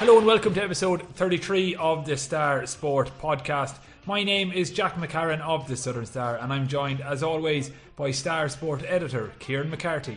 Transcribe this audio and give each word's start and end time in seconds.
Hello 0.00 0.16
and 0.16 0.26
welcome 0.26 0.54
to 0.54 0.62
episode 0.62 1.02
33 1.16 1.74
of 1.74 2.06
the 2.06 2.16
Star 2.16 2.64
Sport 2.64 3.10
podcast. 3.20 3.76
My 4.06 4.22
name 4.22 4.50
is 4.50 4.70
Jack 4.70 4.94
McCarran 4.94 5.42
of 5.42 5.68
the 5.68 5.76
Southern 5.76 6.06
Star, 6.06 6.38
and 6.38 6.50
I'm 6.50 6.68
joined, 6.68 7.02
as 7.02 7.22
always, 7.22 7.70
by 7.96 8.10
Star 8.10 8.48
Sport 8.48 8.82
editor 8.86 9.30
Kieran 9.40 9.68
McCarthy. 9.68 10.16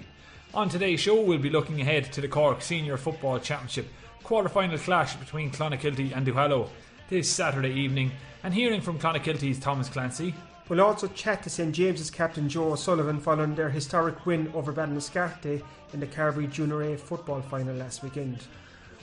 On 0.53 0.70
today's 0.70 1.02
show, 1.02 1.20
we'll 1.22 1.38
be 1.38 1.49
looking 1.49 1.81
ahead 1.81 2.13
to 2.13 2.22
the 2.22 2.30
Cork 2.30 2.61
Senior 2.61 2.95
Football 2.95 3.39
Championship 3.39 3.88
quarter-final 4.23 4.77
clash 4.77 5.17
between 5.17 5.52
Clonakilty 5.52 6.16
and 6.16 6.25
Duhallow 6.25 6.70
this 7.09 7.30
Saturday 7.30 7.73
evening, 7.73 8.09
and 8.44 8.53
hearing 8.53 8.80
from 8.80 8.97
Clonakilty's 8.97 9.59
Thomas 9.59 9.89
Clancy. 9.89 10.34
We'll 10.70 10.80
also 10.80 11.09
chat 11.09 11.44
to 11.44 11.50
St 11.50 11.75
James's 11.75 12.09
captain 12.09 12.47
Joe 12.47 12.72
O'Sullivan 12.72 13.20
following 13.20 13.53
their 13.53 13.70
historic 13.70 14.25
win 14.25 14.50
over 14.55 14.72
Ballinascarthy 14.72 15.61
in 15.91 16.00
the 16.00 16.08
Carbery 16.08 16.50
Junior 16.50 16.84
A 16.84 16.97
football 16.97 17.41
final 17.41 17.75
last 17.75 18.02
weekend. 18.02 18.45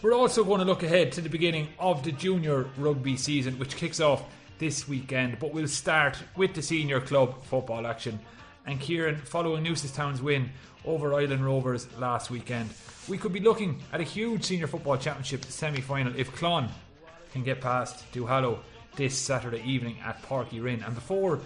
We're 0.03 0.15
also 0.15 0.45
going 0.45 0.61
to 0.61 0.65
look 0.65 0.83
ahead 0.83 1.13
to 1.13 1.21
the 1.21 1.29
beginning 1.29 1.69
of 1.79 2.03
the 2.03 2.13
junior 2.13 2.71
rugby 2.79 3.19
season, 3.19 3.59
which 3.59 3.77
kicks 3.77 4.01
off 4.01 4.25
this 4.59 4.89
weekend. 4.89 5.39
But 5.39 5.53
we'll 5.53 5.69
start 5.69 6.17
with 6.37 6.55
the 6.55 6.63
senior 6.63 7.03
club 7.03 7.45
football 7.45 7.87
action. 7.87 8.19
And 8.65 8.81
Kieran, 8.81 9.17
following 9.17 9.63
Newcestown's 9.63 10.23
win 10.23 10.53
over 10.87 11.11
Ilen 11.11 11.45
Rovers 11.45 11.87
last 11.99 12.31
weekend, 12.31 12.71
we 13.09 13.19
could 13.19 13.35
be 13.35 13.41
looking 13.41 13.83
at 13.93 14.01
a 14.01 14.05
huge 14.05 14.45
senior 14.45 14.69
football 14.69 14.97
championship 14.97 15.45
semi 15.45 15.83
final 15.83 16.15
if 16.17 16.35
Clon 16.35 16.71
can 17.33 17.45
get 17.45 17.61
past 17.61 18.11
Duhallow 18.13 18.61
this 18.97 19.15
Saturday 19.19 19.63
evening 19.67 19.99
at 20.03 20.23
Uí 20.23 20.63
Rinn. 20.63 20.83
And 20.83 20.95
before 20.95 21.41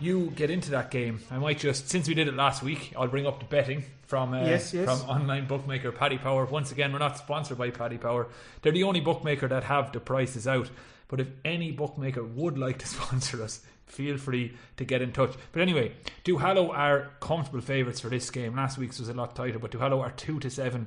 you 0.00 0.30
get 0.36 0.50
into 0.50 0.70
that 0.72 0.90
game, 0.90 1.20
I 1.30 1.38
might 1.38 1.58
just, 1.58 1.88
since 1.88 2.06
we 2.08 2.14
did 2.14 2.28
it 2.28 2.34
last 2.34 2.62
week, 2.62 2.92
I'll 2.96 3.08
bring 3.08 3.26
up 3.26 3.38
the 3.40 3.44
betting 3.46 3.84
from 4.06 4.32
uh, 4.32 4.44
Yes, 4.44 4.72
yes. 4.72 4.84
from 4.84 5.08
online 5.08 5.46
bookmaker 5.46 5.92
Paddy 5.92 6.18
Power. 6.18 6.44
Once 6.46 6.72
again, 6.72 6.92
we're 6.92 6.98
not 6.98 7.18
sponsored 7.18 7.58
by 7.58 7.70
Paddy 7.70 7.98
Power. 7.98 8.28
They're 8.62 8.72
the 8.72 8.84
only 8.84 9.00
bookmaker 9.00 9.48
that 9.48 9.64
have 9.64 9.92
the 9.92 10.00
prices 10.00 10.46
out. 10.46 10.70
But 11.08 11.20
if 11.20 11.28
any 11.44 11.72
bookmaker 11.72 12.22
would 12.24 12.58
like 12.58 12.78
to 12.78 12.86
sponsor 12.94 13.42
us, 13.42 13.60
feel 13.86 14.18
free 14.18 14.54
to 14.76 14.84
get 14.84 15.00
in 15.02 15.12
touch. 15.12 15.34
But 15.52 15.62
anyway, 15.62 15.92
Duhallow 16.24 16.70
are 16.70 17.10
comfortable 17.20 17.60
favourites 17.62 18.00
for 18.00 18.08
this 18.08 18.30
game. 18.30 18.54
Last 18.56 18.78
week's 18.78 18.98
was 18.98 19.08
a 19.08 19.14
lot 19.14 19.34
tighter, 19.34 19.58
but 19.58 19.70
Duhallow 19.70 20.00
are 20.00 20.10
two 20.10 20.38
to 20.40 20.50
seven, 20.50 20.86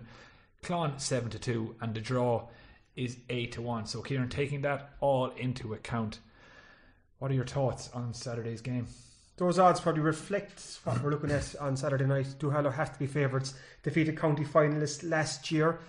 Clon 0.64 1.00
seven 1.00 1.30
to 1.32 1.40
two, 1.40 1.76
and 1.82 1.94
the 1.96 2.02
draw 2.02 2.48
is 2.96 3.18
eight 3.30 3.54
to 3.54 3.62
one. 3.62 3.86
So 3.88 4.02
Kieran, 4.02 4.30
taking 4.30 4.62
that 4.62 4.92
all 5.00 5.32
into 5.32 5.74
account, 5.74 6.20
what 7.22 7.30
are 7.30 7.36
your 7.36 7.46
thoughts 7.46 7.88
on 7.94 8.16
Saturday's 8.16 8.62
game? 8.62 8.88
Those 9.38 9.60
odds 9.60 9.80
probably 9.80 10.02
reflect 10.02 10.80
what 10.86 11.04
we're 11.04 11.12
looking 11.12 11.30
at 11.30 11.56
on 11.60 11.78
Saturday 11.78 12.06
night. 12.06 12.26
Duhallow 12.40 12.74
have 12.74 12.92
to 12.94 12.98
be 12.98 13.06
favourites. 13.06 13.54
Defeated 13.84 14.18
county 14.18 14.44
finalists 14.44 15.08
last 15.08 15.52
year 15.52 15.82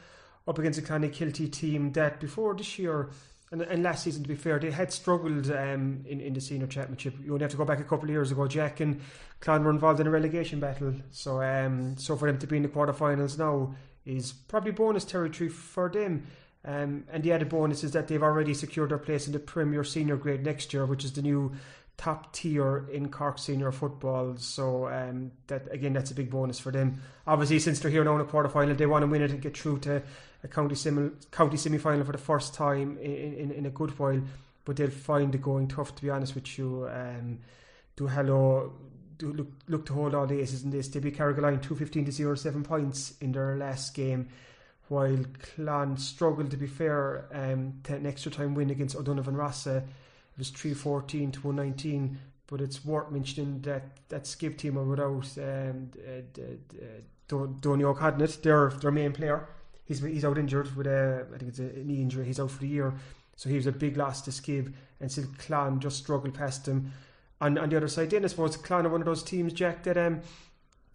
up 0.46 0.58
against 0.58 0.78
a 0.78 0.82
Clonakilty 0.82 1.50
team 1.50 1.90
that 1.92 2.20
before 2.20 2.54
this 2.54 2.78
year 2.78 3.08
and, 3.50 3.62
and 3.62 3.82
last 3.82 4.04
season, 4.04 4.22
to 4.24 4.28
be 4.28 4.34
fair, 4.34 4.58
they 4.58 4.70
had 4.70 4.92
struggled 4.92 5.50
um, 5.50 6.04
in, 6.06 6.20
in 6.20 6.34
the 6.34 6.40
senior 6.42 6.66
championship. 6.66 7.14
You 7.24 7.32
only 7.32 7.44
have 7.44 7.50
to 7.52 7.56
go 7.56 7.64
back 7.64 7.80
a 7.80 7.84
couple 7.84 8.04
of 8.04 8.10
years 8.10 8.30
ago. 8.30 8.46
Jack 8.46 8.80
and 8.80 9.00
Clon 9.40 9.64
were 9.64 9.70
involved 9.70 10.00
in 10.00 10.06
a 10.06 10.10
relegation 10.10 10.60
battle. 10.60 10.92
So, 11.12 11.40
um, 11.42 11.96
so 11.96 12.14
for 12.14 12.30
them 12.30 12.38
to 12.40 12.46
be 12.46 12.58
in 12.58 12.62
the 12.62 12.68
quarterfinals 12.68 13.38
now 13.38 13.74
is 14.04 14.32
probably 14.32 14.72
bonus 14.72 15.06
territory 15.06 15.48
for 15.48 15.88
them. 15.88 16.26
Um, 16.64 17.04
and 17.10 17.22
the 17.22 17.32
added 17.32 17.48
bonus 17.48 17.82
is 17.82 17.92
that 17.92 18.08
they've 18.08 18.22
already 18.22 18.54
secured 18.54 18.90
their 18.90 18.98
place 18.98 19.26
in 19.26 19.32
the 19.32 19.40
Premier 19.40 19.82
Senior 19.82 20.16
grade 20.16 20.44
next 20.44 20.72
year, 20.72 20.86
which 20.86 21.04
is 21.04 21.12
the 21.12 21.22
new 21.22 21.52
top 21.96 22.32
tier 22.32 22.88
in 22.90 23.08
Cork 23.10 23.38
senior 23.38 23.72
football. 23.72 24.36
So 24.36 24.88
um, 24.88 25.32
that 25.48 25.70
again, 25.72 25.92
that's 25.92 26.10
a 26.10 26.14
big 26.14 26.30
bonus 26.30 26.58
for 26.58 26.70
them. 26.70 27.02
Obviously, 27.26 27.58
since 27.58 27.80
they're 27.80 27.90
here 27.90 28.04
now 28.04 28.14
in 28.14 28.20
a 28.20 28.24
quarter 28.24 28.48
final, 28.48 28.74
they 28.74 28.86
want 28.86 29.02
to 29.02 29.06
win 29.08 29.22
it 29.22 29.30
and 29.30 29.40
get 29.40 29.56
through 29.56 29.80
to 29.80 30.02
a 30.44 30.48
county 30.48 30.74
semi 30.74 31.10
county 31.30 31.56
semi 31.56 31.78
final 31.78 32.04
for 32.04 32.12
the 32.12 32.18
first 32.18 32.54
time 32.54 32.98
in, 32.98 33.34
in, 33.34 33.50
in 33.52 33.66
a 33.66 33.70
good 33.70 33.98
while. 33.98 34.20
But 34.64 34.76
they'll 34.76 34.90
find 34.90 35.34
it 35.34 35.42
going 35.42 35.66
tough, 35.66 35.94
to 35.96 36.02
be 36.02 36.10
honest 36.10 36.34
with 36.34 36.58
you. 36.58 36.88
Um, 36.88 37.40
Duhallow. 37.96 38.72
Look, 39.20 39.52
look 39.68 39.86
to 39.86 39.92
hold 39.92 40.16
all 40.16 40.26
the 40.26 40.40
aces 40.40 40.64
in 40.64 40.70
this. 40.70 40.88
They 40.88 40.98
beat 40.98 41.16
Carrigaline 41.16 41.62
215 41.62 42.06
to 42.06 42.10
0, 42.10 42.34
7 42.34 42.64
points 42.64 43.14
in 43.20 43.30
their 43.30 43.56
last 43.56 43.94
game 43.94 44.28
while 44.92 45.24
Clon 45.40 45.98
struggled 45.98 46.50
to 46.50 46.58
be 46.58 46.66
fair 46.66 47.24
um, 47.32 47.80
to 47.84 47.94
an 47.94 48.04
extra 48.04 48.30
time 48.30 48.54
win 48.54 48.68
against 48.68 48.94
O'Donovan 48.94 49.34
Rossa. 49.34 49.78
It 49.78 50.38
was 50.38 50.50
314 50.50 51.32
to 51.32 51.40
119, 51.40 52.18
but 52.46 52.60
it's 52.60 52.84
worth 52.84 53.10
mentioning 53.10 53.62
that 53.62 53.96
that 54.10 54.24
Skib 54.24 54.58
team 54.58 54.76
are 54.78 54.84
without 54.84 55.26
um, 55.38 55.90
uh, 56.06 56.20
uh, 57.34 58.28
their, 58.42 58.70
their 58.70 58.90
main 58.90 59.12
player. 59.12 59.48
He's, 59.86 60.00
he's 60.00 60.26
out 60.26 60.36
injured 60.36 60.76
with 60.76 60.86
a, 60.86 61.26
I 61.34 61.38
think 61.38 61.48
it's 61.48 61.58
a 61.58 61.72
knee 61.72 62.02
injury, 62.02 62.26
he's 62.26 62.38
out 62.38 62.50
for 62.50 62.60
the 62.60 62.68
year. 62.68 62.92
So 63.36 63.48
he 63.48 63.56
was 63.56 63.66
a 63.66 63.72
big 63.72 63.96
loss 63.96 64.20
to 64.22 64.30
Skib, 64.30 64.74
and 65.00 65.10
still 65.10 65.24
Clon 65.38 65.80
just 65.80 65.96
struggled 65.96 66.34
past 66.34 66.68
him. 66.68 66.92
And 67.40 67.58
on 67.58 67.70
the 67.70 67.78
other 67.78 67.88
side, 67.88 68.10
then 68.10 68.24
I 68.24 68.28
suppose 68.28 68.58
Clon 68.58 68.84
are 68.84 68.90
one 68.90 69.00
of 69.00 69.06
those 69.06 69.22
teams, 69.22 69.54
Jack, 69.54 69.84
that 69.84 69.96
um, 69.96 70.20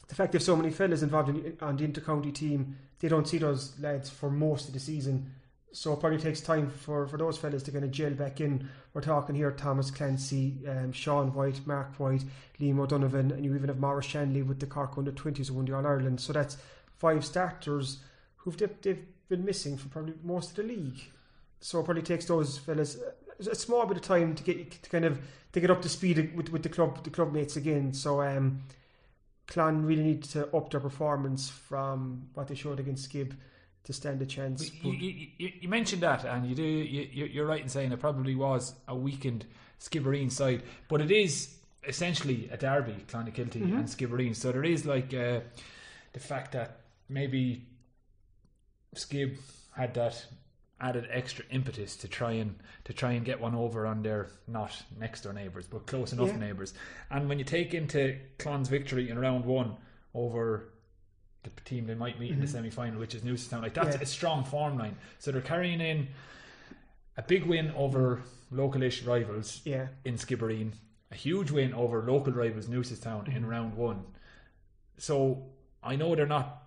the 0.08 0.16
fact 0.16 0.34
have 0.34 0.44
so 0.44 0.56
many 0.56 0.72
fellas 0.72 1.02
involved 1.02 1.30
in, 1.30 1.58
on 1.62 1.78
the 1.78 1.84
inter-county 1.84 2.32
team, 2.32 2.78
they 3.00 3.08
don't 3.08 3.28
see 3.28 3.38
those 3.38 3.78
lads 3.80 4.10
for 4.10 4.30
most 4.30 4.68
of 4.68 4.74
the 4.74 4.80
season. 4.80 5.32
So 5.74 5.94
it 5.94 6.00
probably 6.00 6.18
takes 6.18 6.42
time 6.42 6.70
for, 6.70 7.08
for 7.08 7.18
those 7.18 7.38
fellas 7.38 7.62
to 7.64 7.72
kind 7.72 7.84
of 7.84 7.92
gel 7.92 8.12
back 8.12 8.40
in. 8.40 8.70
We're 8.94 9.02
talking 9.02 9.36
here 9.36 9.52
Thomas 9.52 9.92
Clancy, 9.92 10.56
um, 10.68 10.92
Sean 10.92 11.34
White, 11.34 11.68
Mark 11.68 11.96
White, 11.98 12.24
Liam 12.60 12.80
O'Donovan, 12.80 13.32
and 13.32 13.46
you 13.46 13.54
even 13.54 13.68
have 13.68 13.80
Maurice 13.80 14.06
Shanley 14.06 14.42
with 14.42 14.60
the 14.60 14.66
Cork 14.66 14.98
under 14.98 15.12
20s 15.12 15.50
who 15.50 15.56
won 15.56 15.66
the 15.66 15.76
All 15.76 15.86
Ireland. 15.86 16.22
So 16.22 16.34
that's 16.34 16.58
five 16.98 17.24
starters 17.24 18.00
who've 18.38 18.58
they've, 18.58 18.82
they've 18.82 19.06
been 19.30 19.46
missing 19.46 19.78
for 19.78 19.90
probably 19.90 20.14
most 20.24 20.52
of 20.52 20.56
the 20.56 20.64
league. 20.64 21.02
So 21.60 21.80
it 21.80 21.86
probably 21.86 22.04
takes 22.04 22.26
those 22.26 22.58
fellas 22.58 22.98
a 23.40 23.56
small 23.56 23.86
bit 23.86 23.98
of 23.98 24.04
time 24.04 24.34
to 24.36 24.44
get 24.44 24.72
to 24.84 24.90
kind 24.90 25.06
of 25.06 25.20
to 25.52 25.60
get 25.60 25.70
up 25.70 25.82
to 25.84 25.90
speed 25.90 26.36
with, 26.36 26.50
with 26.50 26.64
the 26.64 26.70
club 26.70 27.04
the 27.04 27.10
club 27.10 27.34
mates 27.34 27.56
again. 27.56 27.94
So 27.94 28.22
um, 28.22 28.64
Clon 29.48 29.86
really 29.86 30.04
need 30.04 30.24
to 30.26 30.48
up 30.56 30.70
their 30.72 30.80
performance 30.80 31.50
from 31.50 32.28
what 32.34 32.48
they 32.48 32.56
showed 32.56 32.80
against 32.80 33.10
Skib 33.12 33.34
to 33.86 33.94
stand 33.94 34.22
a 34.22 34.26
chance. 34.26 34.72
You, 34.84 34.92
you, 34.92 35.28
you, 35.38 35.52
you 35.62 35.70
mentioned 35.70 36.02
that, 36.04 36.26
and 36.26 36.46
you 36.46 36.56
do. 36.56 36.64
You, 36.64 37.26
you're 37.26 37.46
right 37.46 37.62
in 37.62 37.70
saying 37.70 37.92
it 37.94 38.00
probably 38.00 38.36
was 38.36 38.74
a 38.88 38.96
weakened 38.96 39.46
Skibbereen 39.80 40.30
side, 40.32 40.64
but 40.90 41.00
it 41.02 41.12
is 41.12 41.56
essentially 41.88 42.50
a 42.52 42.58
derby, 42.58 43.06
Clonakilty 43.08 43.62
Mm-hmm. 43.62 43.78
and 43.78 43.88
Skibbereen. 43.88 44.36
So 44.36 44.52
there 44.52 44.66
is 44.66 44.86
like 44.86 45.14
uh, 45.14 45.40
the 46.12 46.20
fact 46.20 46.52
that 46.52 46.82
maybe 47.08 47.64
Skib 48.96 49.38
had 49.72 49.94
that 49.94 50.26
added 50.80 51.08
extra 51.12 51.44
impetus 51.50 51.96
to 51.98 52.08
try 52.08 52.34
and 52.34 52.56
to 52.84 52.94
try 52.94 53.14
and 53.14 53.26
get 53.26 53.42
one 53.42 53.56
over 53.56 53.88
on 53.88 54.04
their 54.04 54.28
not 54.48 54.72
next 55.00 55.22
door 55.22 55.34
neighbours 55.34 55.66
but 55.68 55.88
close 55.88 56.14
enough 56.14 56.28
Yeah. 56.30 56.38
neighbours. 56.38 56.74
And 57.10 57.28
when 57.28 57.40
you 57.40 57.46
take 57.46 57.74
into 57.74 58.18
Clon's 58.38 58.70
victory 58.70 59.10
in 59.10 59.18
round 59.18 59.46
one 59.46 59.76
over 60.14 60.70
the 61.44 61.50
team 61.66 61.88
they 61.88 61.96
might 61.96 62.20
meet 62.20 62.32
in 62.32 62.40
the 62.42 62.48
semi 62.48 62.70
final, 62.70 63.00
which 63.00 63.16
is 63.16 63.22
Newcestown, 63.24 63.62
like 63.62 63.74
that's 63.74 63.88
Mm-hmm. 63.90 63.98
Yeah. 63.98 64.04
a 64.04 64.06
strong 64.06 64.44
form 64.44 64.78
line. 64.78 64.98
So 65.20 65.32
they're 65.32 65.42
carrying 65.42 65.82
in 65.82 66.10
a 67.16 67.24
big 67.24 67.46
win 67.46 67.72
over 67.72 68.22
localish 68.54 69.06
rivals 69.08 69.62
Yeah. 69.66 69.88
in 70.06 70.16
Skibbereen, 70.16 70.74
a 71.12 71.16
huge 71.16 71.50
win 71.52 71.74
over 71.74 72.04
local 72.04 72.34
rivals 72.34 72.68
Newcestown 72.68 73.24
Mm-hmm. 73.26 73.36
in 73.38 73.46
round 73.48 73.76
one. 73.76 74.04
So 74.98 75.48
I 75.82 75.96
know 75.96 76.16
they're 76.16 76.26
not 76.28 76.67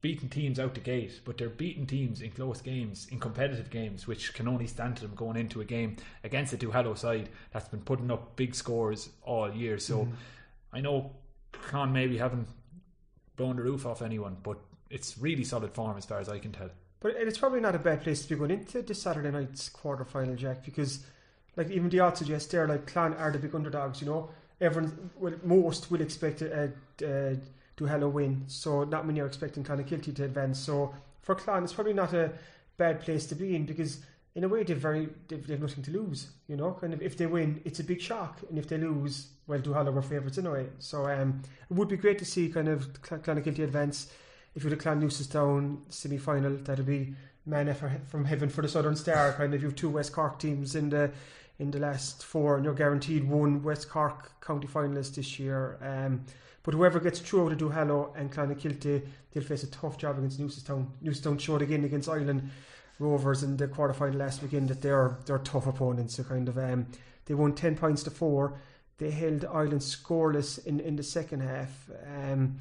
beating 0.00 0.28
teams 0.28 0.58
out 0.58 0.74
the 0.74 0.80
gate, 0.80 1.20
but 1.24 1.38
they're 1.38 1.48
beating 1.48 1.86
teams 1.86 2.20
in 2.20 2.30
close 2.30 2.60
games, 2.60 3.08
in 3.10 3.18
competitive 3.18 3.70
games, 3.70 4.06
which 4.06 4.34
can 4.34 4.46
only 4.46 4.66
stand 4.66 4.96
to 4.96 5.02
them 5.02 5.14
going 5.14 5.36
into 5.36 5.60
a 5.60 5.64
game 5.64 5.96
against 6.22 6.52
a 6.52 6.56
Duhallow 6.56 6.96
side 6.96 7.28
that's 7.52 7.68
been 7.68 7.80
putting 7.80 8.10
up 8.10 8.36
big 8.36 8.54
scores 8.54 9.08
all 9.22 9.52
year. 9.52 9.78
So 9.78 10.04
Mm-hmm. 10.04 10.12
I 10.72 10.80
know 10.80 11.12
Con 11.52 11.92
maybe 11.92 12.18
haven't 12.18 12.48
blown 13.36 13.56
the 13.56 13.62
roof 13.62 13.86
off 13.86 14.02
anyone, 14.02 14.36
but 14.42 14.58
it's 14.90 15.16
really 15.18 15.44
solid 15.44 15.72
form 15.72 15.96
as 15.96 16.04
far 16.04 16.20
as 16.20 16.28
I 16.28 16.38
can 16.38 16.52
tell. 16.52 16.70
But 17.00 17.12
it's 17.16 17.38
probably 17.38 17.60
not 17.60 17.74
a 17.74 17.78
bad 17.78 18.02
place 18.02 18.22
to 18.22 18.28
be 18.28 18.36
going 18.36 18.50
into 18.50 18.82
this 18.82 19.02
Saturday 19.02 19.30
night's 19.30 19.68
quarter 19.68 20.04
final, 20.04 20.34
Jack, 20.34 20.64
because 20.64 21.06
like 21.56 21.70
even 21.70 21.88
the 21.88 22.00
odds 22.00 22.18
suggest 22.18 22.50
there, 22.50 22.66
like 22.68 22.86
Clon 22.86 23.18
are 23.18 23.30
the 23.30 23.38
big 23.38 23.54
underdogs. 23.54 24.00
You 24.00 24.06
know, 24.08 24.30
everyone, 24.60 25.10
well, 25.16 25.34
most 25.44 25.90
will 25.90 26.00
expect 26.00 26.42
a, 26.42 26.72
a, 27.02 27.06
a 27.06 27.36
Duhallow 27.76 28.10
win, 28.10 28.44
so 28.46 28.84
not 28.84 29.06
many 29.06 29.20
are 29.20 29.26
expecting 29.26 29.64
Clonakilty 29.64 30.14
to 30.16 30.24
advance. 30.24 30.58
So 30.58 30.94
for 31.20 31.34
Clon, 31.34 31.64
it's 31.64 31.72
probably 31.72 31.92
not 31.92 32.14
a 32.14 32.32
bad 32.76 33.00
place 33.00 33.26
to 33.26 33.34
be 33.34 33.54
in 33.54 33.66
because 33.66 34.00
in 34.36 34.44
a 34.44 34.48
way, 34.48 34.62
they've 34.62 34.76
very 34.76 35.08
they've, 35.28 35.44
they've 35.46 35.60
nothing 35.60 35.82
to 35.84 35.90
lose. 35.90 36.28
You 36.46 36.56
know, 36.56 36.72
kind 36.72 36.92
of 36.92 37.00
if 37.00 37.16
they 37.16 37.26
win, 37.26 37.62
it's 37.64 37.80
a 37.80 37.84
big 37.84 38.02
shock, 38.02 38.40
and 38.50 38.58
if 38.58 38.68
they 38.68 38.76
lose, 38.76 39.28
well, 39.46 39.58
do 39.58 39.70
Duhallow 39.70 39.94
were 39.94 40.02
favourites 40.02 40.36
anyway. 40.36 40.68
So 40.78 41.06
um, 41.10 41.42
it 41.70 41.74
would 41.74 41.88
be 41.88 41.96
great 41.96 42.18
to 42.18 42.26
see 42.26 42.50
kind 42.50 42.68
of 42.68 42.92
Clonakilty 43.02 43.60
advance. 43.60 44.12
If 44.54 44.62
you 44.62 44.70
the 44.70 44.76
Clon 44.76 45.02
Newcestown 45.02 45.78
semi 45.88 46.18
final, 46.18 46.56
that'll 46.56 46.84
be 46.84 47.14
man 47.46 47.74
from 48.06 48.24
heaven 48.26 48.50
for 48.50 48.60
the 48.60 48.68
Southern 48.68 48.96
Star. 48.96 49.32
Kind 49.32 49.54
of 49.54 49.62
you 49.62 49.68
have 49.68 49.76
two 49.76 49.88
West 49.88 50.12
Cork 50.12 50.38
teams 50.38 50.74
in 50.74 50.90
the 50.90 51.10
in 51.58 51.70
the 51.70 51.78
last 51.78 52.24
four, 52.24 52.56
and 52.56 52.64
you're 52.64 52.74
guaranteed 52.74 53.28
one 53.28 53.62
West 53.62 53.88
Cork 53.88 54.40
county 54.40 54.66
finalist 54.66 55.14
this 55.14 55.38
year. 55.38 55.78
Um, 55.80 56.24
but 56.62 56.74
whoever 56.74 56.98
gets 57.00 57.20
through 57.20 57.50
of 57.50 57.58
Duhallow 57.58 58.12
and 58.16 58.30
Clonakilty, 58.32 59.02
they'll 59.32 59.42
face 59.42 59.62
a 59.62 59.70
tough 59.70 59.96
job 59.96 60.18
against 60.18 60.40
Newcestown. 60.40 60.88
Newcestown 61.02 61.38
showed 61.38 61.62
again 61.62 61.84
against 61.84 62.08
Ilen 62.08 62.50
Rovers 62.98 63.42
in 63.42 63.56
the 63.56 63.68
quarter 63.68 63.94
final 63.94 64.18
last 64.18 64.42
weekend 64.42 64.68
that 64.68 64.82
they're 64.82 65.18
they're 65.26 65.38
tough 65.38 65.66
opponents. 65.66 66.16
So 66.16 66.24
kind 66.24 66.48
of 66.48 66.58
um, 66.58 66.86
they 67.26 67.34
won 67.34 67.54
ten 67.54 67.76
points 67.76 68.02
to 68.04 68.10
four. 68.10 68.58
They 68.98 69.10
held 69.10 69.44
Ilen 69.44 69.78
scoreless 69.78 70.64
in, 70.66 70.80
in 70.80 70.96
the 70.96 71.02
second 71.02 71.40
half. 71.40 71.90
Um, 72.06 72.56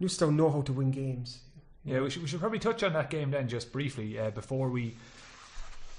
Newcestown 0.00 0.34
know 0.34 0.50
how 0.50 0.62
to 0.62 0.72
win 0.72 0.90
games. 0.90 1.40
Yeah, 1.84 2.00
we 2.00 2.10
should, 2.10 2.22
we 2.22 2.28
should 2.28 2.40
probably 2.40 2.58
touch 2.58 2.82
on 2.82 2.94
that 2.94 3.10
game 3.10 3.30
then 3.30 3.46
just 3.46 3.70
briefly 3.70 4.18
uh, 4.18 4.30
before 4.30 4.70
we 4.70 4.96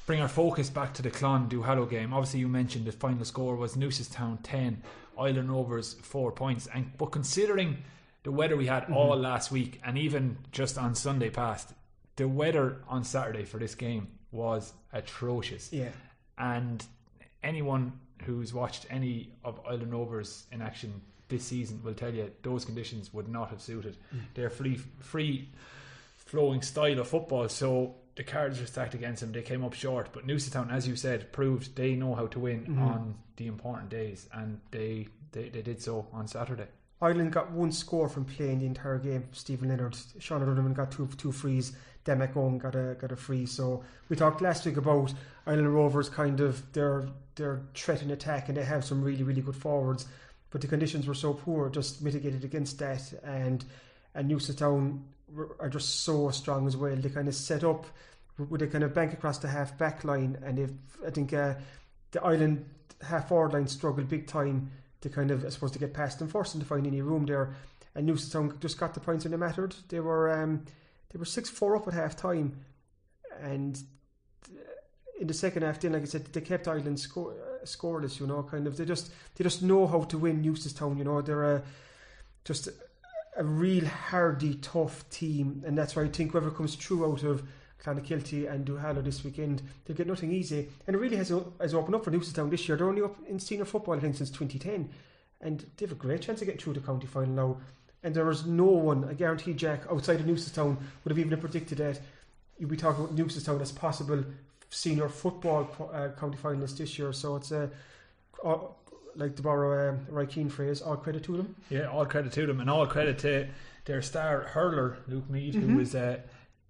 bring 0.06 0.22
our 0.22 0.28
focus 0.28 0.69
back 0.69 0.94
to 0.96 1.02
the 1.02 1.10
Clon 1.12 1.50
Duhallow 1.50 1.90
game. 1.90 2.13
Obviously, 2.13 2.40
you 2.40 2.48
mentioned 2.48 2.86
the 2.86 2.92
final 2.92 3.25
score 3.25 3.56
was 3.56 3.75
Newcestown 3.75 4.40
10, 4.44 4.81
Ilen 5.18 5.50
Rovers 5.50 5.96
4 6.02 6.31
points. 6.31 6.68
And 6.74 6.92
But 6.98 7.07
considering 7.07 7.78
the 8.24 8.31
weather 8.31 8.56
we 8.56 8.68
had 8.68 8.84
mm-hmm. 8.84 8.94
all 8.94 9.18
last 9.18 9.52
week 9.52 9.81
and 9.84 9.98
even 9.98 10.38
just 10.52 10.78
on 10.78 10.96
Sunday 10.96 11.30
past, 11.30 11.74
the 12.16 12.28
weather 12.28 12.81
on 12.88 13.04
Saturday 13.04 13.46
for 13.46 13.57
this 13.57 13.75
game 13.75 14.07
was 14.31 14.74
atrocious. 14.94 15.72
Yeah. 15.74 15.90
And 16.38 16.86
anyone 17.44 17.94
who's 18.24 18.54
watched 18.54 18.86
any 18.90 19.34
of 19.44 19.60
Ilen 19.66 19.92
Rovers 19.92 20.46
in 20.52 20.62
action 20.62 21.02
this 21.28 21.44
season 21.44 21.81
will 21.84 21.94
tell 21.94 22.13
you 22.13 22.31
those 22.44 22.66
conditions 22.66 23.13
would 23.13 23.28
not 23.28 23.50
have 23.50 23.62
suited 23.62 23.98
mm. 24.13 24.19
their 24.36 24.50
free 24.50 24.75
free 25.00 25.50
flowing 26.18 26.62
style 26.62 27.00
of 27.00 27.07
football. 27.07 27.50
So 27.50 27.96
the 28.15 28.23
cards 28.23 28.59
were 28.59 28.65
stacked 28.65 28.94
against 28.94 29.21
them. 29.21 29.31
They 29.31 29.41
came 29.41 29.63
up 29.63 29.73
short. 29.73 30.09
But 30.13 30.25
Newcestown, 30.25 30.71
as 30.71 30.88
you 30.88 30.95
said, 30.95 31.31
proved 31.31 31.75
they 31.75 31.95
know 31.95 32.15
how 32.15 32.27
to 32.27 32.39
win 32.39 32.62
mm-hmm. 32.62 32.81
on 32.81 33.15
the 33.38 33.47
important 33.47 33.89
days, 33.89 34.27
and 34.33 34.62
they, 34.71 35.07
they 35.31 35.50
they 35.50 35.62
did 35.62 35.81
so 35.81 36.07
on 36.13 36.27
Saturday. 36.27 36.67
Ilen 37.01 37.29
got 37.29 37.51
one 37.51 37.71
score 37.71 38.07
from 38.07 38.23
playing 38.23 38.59
the 38.59 38.65
entire 38.65 38.97
game. 38.97 39.27
Stephen 39.33 39.69
Leonard, 39.69 39.97
Sean 40.19 40.41
O'Donovan 40.41 40.73
got 40.73 40.91
two 40.91 41.07
two 41.17 41.31
frees. 41.31 41.73
Demek 42.06 42.38
Owen 42.38 42.57
got 42.57 42.75
a 42.75 42.95
got 43.00 43.12
a 43.12 43.15
free. 43.15 43.45
So 43.45 43.83
we 44.09 44.15
talked 44.15 44.41
last 44.41 44.65
week 44.65 44.77
about 44.77 45.13
Ilen 45.45 45.68
Rovers 45.68 46.07
kind 46.07 46.39
of 46.39 46.71
their 46.71 47.07
their 47.35 47.61
threat 47.73 48.01
in 48.01 48.11
attack, 48.11 48.47
and 48.47 48.57
they 48.57 48.63
have 48.63 48.85
some 48.85 49.03
really 49.03 49.23
really 49.23 49.41
good 49.41 49.56
forwards, 49.56 50.06
but 50.51 50.61
the 50.61 50.68
conditions 50.68 51.07
were 51.07 51.15
so 51.15 51.33
poor, 51.33 51.69
just 51.69 52.01
mitigated 52.01 52.45
against 52.45 52.79
that. 52.79 53.01
And 53.23 53.65
and 54.13 54.31
Newcestown 54.31 55.01
are 55.59 55.69
just 55.69 56.01
so 56.01 56.29
strong 56.29 56.67
as 56.67 56.77
well. 56.77 56.95
They 56.95 57.09
kind 57.09 57.27
of 57.27 57.35
set 57.35 57.63
up 57.63 57.85
with 58.37 58.61
a 58.61 58.67
kind 58.67 58.83
of 58.83 58.93
bank 58.93 59.13
across 59.13 59.37
the 59.37 59.47
half 59.47 59.77
back 59.77 60.03
line, 60.03 60.37
and 60.43 60.59
if 60.59 60.71
I 61.05 61.09
think 61.09 61.33
uh, 61.33 61.55
the 62.11 62.21
Ilen 62.23 62.65
half 63.01 63.29
forward 63.29 63.53
line 63.53 63.67
struggled 63.67 64.09
big 64.09 64.27
time 64.27 64.71
to 65.01 65.09
kind 65.09 65.31
of 65.31 65.45
I 65.45 65.49
suppose 65.49 65.71
to 65.71 65.79
get 65.79 65.93
past 65.93 66.19
them, 66.19 66.27
forcing 66.27 66.59
to 66.59 66.67
find 66.67 66.85
any 66.85 67.01
room 67.01 67.25
there. 67.25 67.53
And 67.93 68.09
Newcestown 68.09 68.59
just 68.59 68.77
got 68.77 68.93
the 68.93 68.99
points 68.99 69.23
when 69.23 69.31
they 69.31 69.37
mattered. 69.37 69.73
They 69.87 70.01
were 70.01 70.29
um, 70.31 70.65
they 71.11 71.19
were 71.19 71.25
six 71.25 71.49
four 71.49 71.75
up 71.77 71.87
at 71.87 71.93
half 71.93 72.17
time, 72.17 72.57
and 73.41 73.81
in 75.19 75.27
the 75.27 75.33
second 75.33 75.63
half, 75.63 75.79
then 75.79 75.93
like 75.93 76.01
I 76.01 76.05
said, 76.05 76.25
they 76.25 76.41
kept 76.41 76.67
Ilen 76.67 76.97
score, 76.97 77.31
uh, 77.31 77.65
scoreless. 77.65 78.19
You 78.19 78.27
know, 78.27 78.43
kind 78.43 78.67
of 78.67 78.77
they 78.77 78.85
just 78.85 79.11
they 79.35 79.43
just 79.43 79.61
know 79.61 79.87
how 79.87 80.01
to 80.01 80.17
win 80.17 80.43
Newcestown. 80.43 80.97
You 80.97 81.05
know, 81.05 81.21
they're 81.21 81.55
a, 81.55 81.63
just 82.43 82.69
a, 83.35 83.43
real 83.43 83.85
hardy, 83.85 84.55
tough 84.55 85.09
team, 85.09 85.63
and 85.65 85.77
that's 85.77 85.95
why 85.95 86.03
I 86.03 86.07
think 86.07 86.31
whoever 86.31 86.51
comes 86.51 86.75
through 86.75 87.11
out 87.11 87.23
of 87.23 87.43
Clonakilty 87.83 88.51
and 88.51 88.65
Duhallow 88.65 89.03
this 89.03 89.23
weekend, 89.23 89.61
they'll 89.85 89.97
get 89.97 90.07
nothing 90.07 90.31
easy. 90.31 90.69
And 90.87 90.95
it 90.95 90.99
really 90.99 91.17
has, 91.17 91.33
has 91.59 91.73
opened 91.73 91.95
up 91.95 92.03
for 92.03 92.11
Newcestown 92.11 92.49
this 92.49 92.67
year. 92.67 92.77
They're 92.77 92.89
only 92.89 93.01
up 93.01 93.15
in 93.27 93.39
senior 93.39 93.65
football, 93.65 93.95
I 93.95 93.99
think, 93.99 94.15
since 94.15 94.29
2010. 94.29 94.89
And 95.41 95.59
they 95.77 95.85
have 95.85 95.91
a 95.91 95.95
great 95.95 96.21
chance 96.21 96.41
of 96.41 96.47
getting 96.47 96.61
through 96.61 96.73
the 96.73 96.79
county 96.79 97.07
final 97.07 97.33
now 97.33 97.57
and 98.05 98.13
there 98.13 98.25
was 98.25 98.45
no 98.45 98.65
one, 98.65 99.03
I 99.03 99.13
guarantee 99.13 99.53
Jack, 99.53 99.81
outside 99.91 100.19
of 100.19 100.27
Newcestown 100.27 100.77
would 101.03 101.09
have 101.09 101.17
even 101.17 101.39
predicted 101.39 101.79
that 101.79 101.99
you'd 102.59 102.69
be 102.69 102.77
talking 102.77 103.03
about 103.03 103.15
Newcestown 103.15 103.59
as 103.59 103.71
possible 103.71 104.23
senior 104.69 105.09
football 105.09 105.67
uh, 105.91 106.09
county 106.09 106.37
finalists 106.37 106.77
this 106.77 106.99
year. 106.99 107.11
So 107.13 107.35
it's 107.35 107.51
a, 107.51 107.71
uh, 108.43 108.59
like 109.15 109.35
to 109.38 109.41
borrow 109.41 109.89
a 109.89 110.12
Roy 110.12 110.25
Keane 110.25 110.50
phrase, 110.50 110.81
all 110.81 110.97
credit 110.97 111.23
to 111.23 111.38
them. 111.38 111.56
Yeah, 111.69 111.89
all 111.89 112.06
credit 112.06 112.31
to 112.33 112.45
them, 112.45 112.59
and 112.59 112.69
all 112.69 112.85
credit 112.85 113.19
to 113.19 113.47
their 113.85 114.01
star 114.01 114.41
hurler, 114.41 114.97
Luke 115.07 115.29
Meade, 115.29 115.56
mm-hmm. 115.56 115.69
who 115.69 115.77
was 115.77 115.95
uh, 115.95 116.17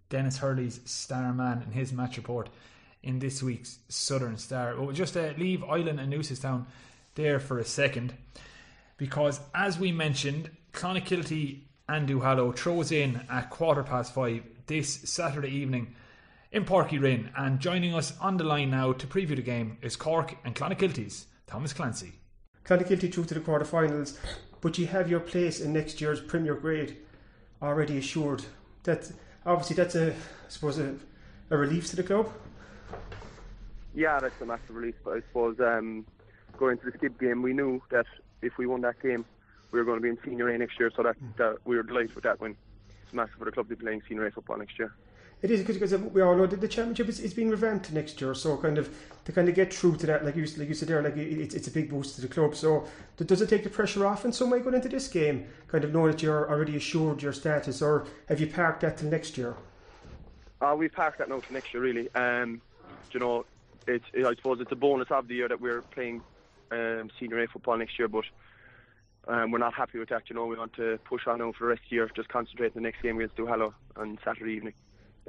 Dennis 0.09 0.38
Hurley's 0.38 0.80
star 0.86 1.33
man 1.33 1.63
in 1.65 1.71
his 1.71 1.92
match 1.92 2.18
report 2.18 2.50
in 3.03 3.19
this 3.19 3.42
week's 3.42 3.80
Southern 3.88 4.38
Star. 4.38 4.80
We'll 4.80 4.92
just 4.92 5.15
uh, 5.15 5.33
leave 5.38 5.63
Ilen 5.63 6.00
and 6.00 6.12
Newcestown 6.12 6.65
there 7.15 7.39
for 7.39 7.59
a 7.59 7.65
second 7.65 8.13
because, 8.98 9.39
as 9.53 9.80
we 9.80 9.91
mentioned, 9.91 10.50
Clonakilty 10.74 11.62
and 11.88 12.09
Duhallow 12.09 12.56
throws 12.56 12.91
in 12.91 13.21
at 13.30 13.50
quarter 13.50 13.83
past 13.83 14.13
five 14.13 14.44
this 14.68 14.89
Saturday 15.09 15.50
evening 15.50 15.95
in 16.51 16.65
Uí 16.65 17.01
Rinn. 17.01 17.30
And 17.38 17.59
joining 17.59 17.94
us 17.94 18.13
on 18.19 18.38
the 18.38 18.44
line 18.44 18.71
now 18.71 18.94
to 18.94 19.07
preview 19.07 19.36
the 19.36 19.41
game 19.41 19.77
is 19.81 19.95
Cork 19.95 20.36
and 20.44 20.56
Clonakilty's 20.56 21.27
Thomas 21.48 21.74
Clancy. 21.74 22.13
Clonakilty 22.65 23.13
through 23.13 23.25
to 23.25 23.33
the 23.35 23.39
quarterfinals, 23.39 24.17
but 24.62 24.77
you 24.77 24.88
have 24.88 25.09
your 25.09 25.19
place 25.19 25.59
in 25.59 25.73
next 25.73 26.01
year's 26.01 26.19
Premier 26.19 26.56
Grade 26.56 26.97
already 27.62 27.97
assured. 27.97 28.45
That 28.83 29.12
obviously 29.45 29.75
that's 29.75 29.95
a 29.95 30.12
I 30.12 30.50
suppose 30.50 30.79
a, 30.79 30.95
a 31.50 31.57
relief 31.57 31.88
to 31.89 31.95
the 31.95 32.03
club. 32.03 32.31
Yeah, 33.94 34.19
that's 34.19 34.39
a 34.41 34.45
massive 34.45 34.75
relief. 34.75 34.95
But 35.03 35.17
I 35.17 35.19
suppose 35.21 35.59
um, 35.59 36.06
going 36.57 36.77
to 36.79 36.91
the 36.91 36.97
Skib 36.97 37.19
game, 37.19 37.41
we 37.41 37.53
knew 37.53 37.81
that 37.91 38.06
if 38.41 38.57
we 38.57 38.65
won 38.65 38.81
that 38.81 39.01
game, 39.01 39.25
we 39.71 39.79
were 39.79 39.85
going 39.85 39.97
to 39.97 40.01
be 40.01 40.09
in 40.09 40.17
senior 40.23 40.50
A 40.50 40.57
next 40.57 40.79
year, 40.79 40.91
so 40.95 41.03
that, 41.03 41.15
that 41.38 41.57
we 41.65 41.75
were 41.75 41.83
delighted 41.83 42.15
with 42.15 42.23
that 42.23 42.39
win. 42.39 42.56
It's 43.03 43.13
massive 43.13 43.35
for 43.35 43.45
the 43.45 43.51
club 43.51 43.69
to 43.69 43.75
be 43.75 43.83
playing 43.83 44.01
senior 44.07 44.25
A 44.25 44.31
football 44.31 44.57
next 44.57 44.77
year. 44.79 44.94
It 45.42 45.52
is 45.52 45.64
because 45.64 45.94
we 45.94 46.22
all 46.22 46.36
know 46.36 46.48
that 46.48 46.62
the 46.62 46.68
championship 46.68 47.08
is, 47.08 47.20
is 47.20 47.34
being 47.34 47.50
revamped 47.50 47.92
next 47.92 48.20
year, 48.20 48.34
so 48.34 48.58
kind 48.58 48.78
of 48.78 48.90
to 49.26 49.32
kind 49.32 49.48
of 49.50 49.56
get 49.56 49.74
through 49.74 49.98
to 49.98 50.08
that, 50.08 50.26
like 50.26 50.36
you 50.36 50.46
like 50.58 50.70
you 50.70 50.74
said 50.74 50.88
there, 50.88 51.02
like 51.02 51.18
it's 51.18 51.54
it's 51.54 51.68
a 51.68 51.72
big 51.72 51.89
boost 51.89 52.15
to 52.15 52.22
the 52.22 52.27
club. 52.27 52.56
So 52.56 52.86
does 53.18 53.42
it 53.42 53.50
take 53.50 53.63
the 53.63 53.70
pressure 53.70 54.06
off 54.08 54.25
in 54.25 54.32
some 54.32 54.50
way 54.50 54.60
going 54.60 54.75
into 54.75 54.89
this 54.89 55.08
game, 55.08 55.46
kind 55.68 55.84
of 55.84 55.94
knowing 55.94 56.12
that 56.12 56.24
you're 56.24 56.50
already 56.50 56.75
assured 56.77 57.22
your 57.22 57.34
status, 57.34 57.82
or 57.82 58.08
have 58.27 58.39
you 58.39 58.48
parked 58.48 58.82
that 58.82 58.98
till 58.98 59.10
next 59.10 59.38
year? 59.38 59.56
Uh, 60.62 60.75
we've 60.77 60.92
parked 60.92 61.20
that 61.20 61.30
now 61.30 61.39
to 61.39 61.54
next 61.54 61.74
year, 61.74 61.84
really. 61.84 62.13
Um, 62.15 62.62
you 63.12 63.20
know, 63.20 63.46
it's 63.88 64.06
it, 64.13 64.25
I 64.25 64.36
suppose 64.36 64.60
it's 64.62 64.72
a 64.72 64.75
bonus 64.75 65.10
of 65.12 65.27
the 65.27 65.36
year 65.36 65.48
that 65.48 65.62
we're 65.62 65.82
playing 65.82 66.22
um, 66.72 67.10
senior 67.20 67.42
A 67.42 67.48
football 67.48 67.77
next 67.77 68.00
year, 68.00 68.08
but 68.08 68.25
um, 69.27 69.51
we're 69.51 69.60
not 69.60 69.74
happy 69.74 70.00
with 70.00 70.10
that. 70.10 70.24
You 70.30 70.36
know, 70.36 70.46
we 70.46 70.58
want 70.58 70.74
to 70.74 71.00
push 71.04 71.27
on 71.27 71.39
now 71.39 71.51
for 71.51 71.65
the 71.65 71.70
rest 71.70 71.84
of 71.84 71.89
the 71.89 71.96
year, 71.96 72.12
just 72.15 72.30
concentrate 72.30 72.68
on 72.68 72.74
the 72.75 72.82
next 72.82 73.01
game 73.01 73.18
against 73.18 73.36
Duhallow 73.36 73.74
on 73.96 74.18
Saturday 74.24 74.54
evening. 74.54 74.74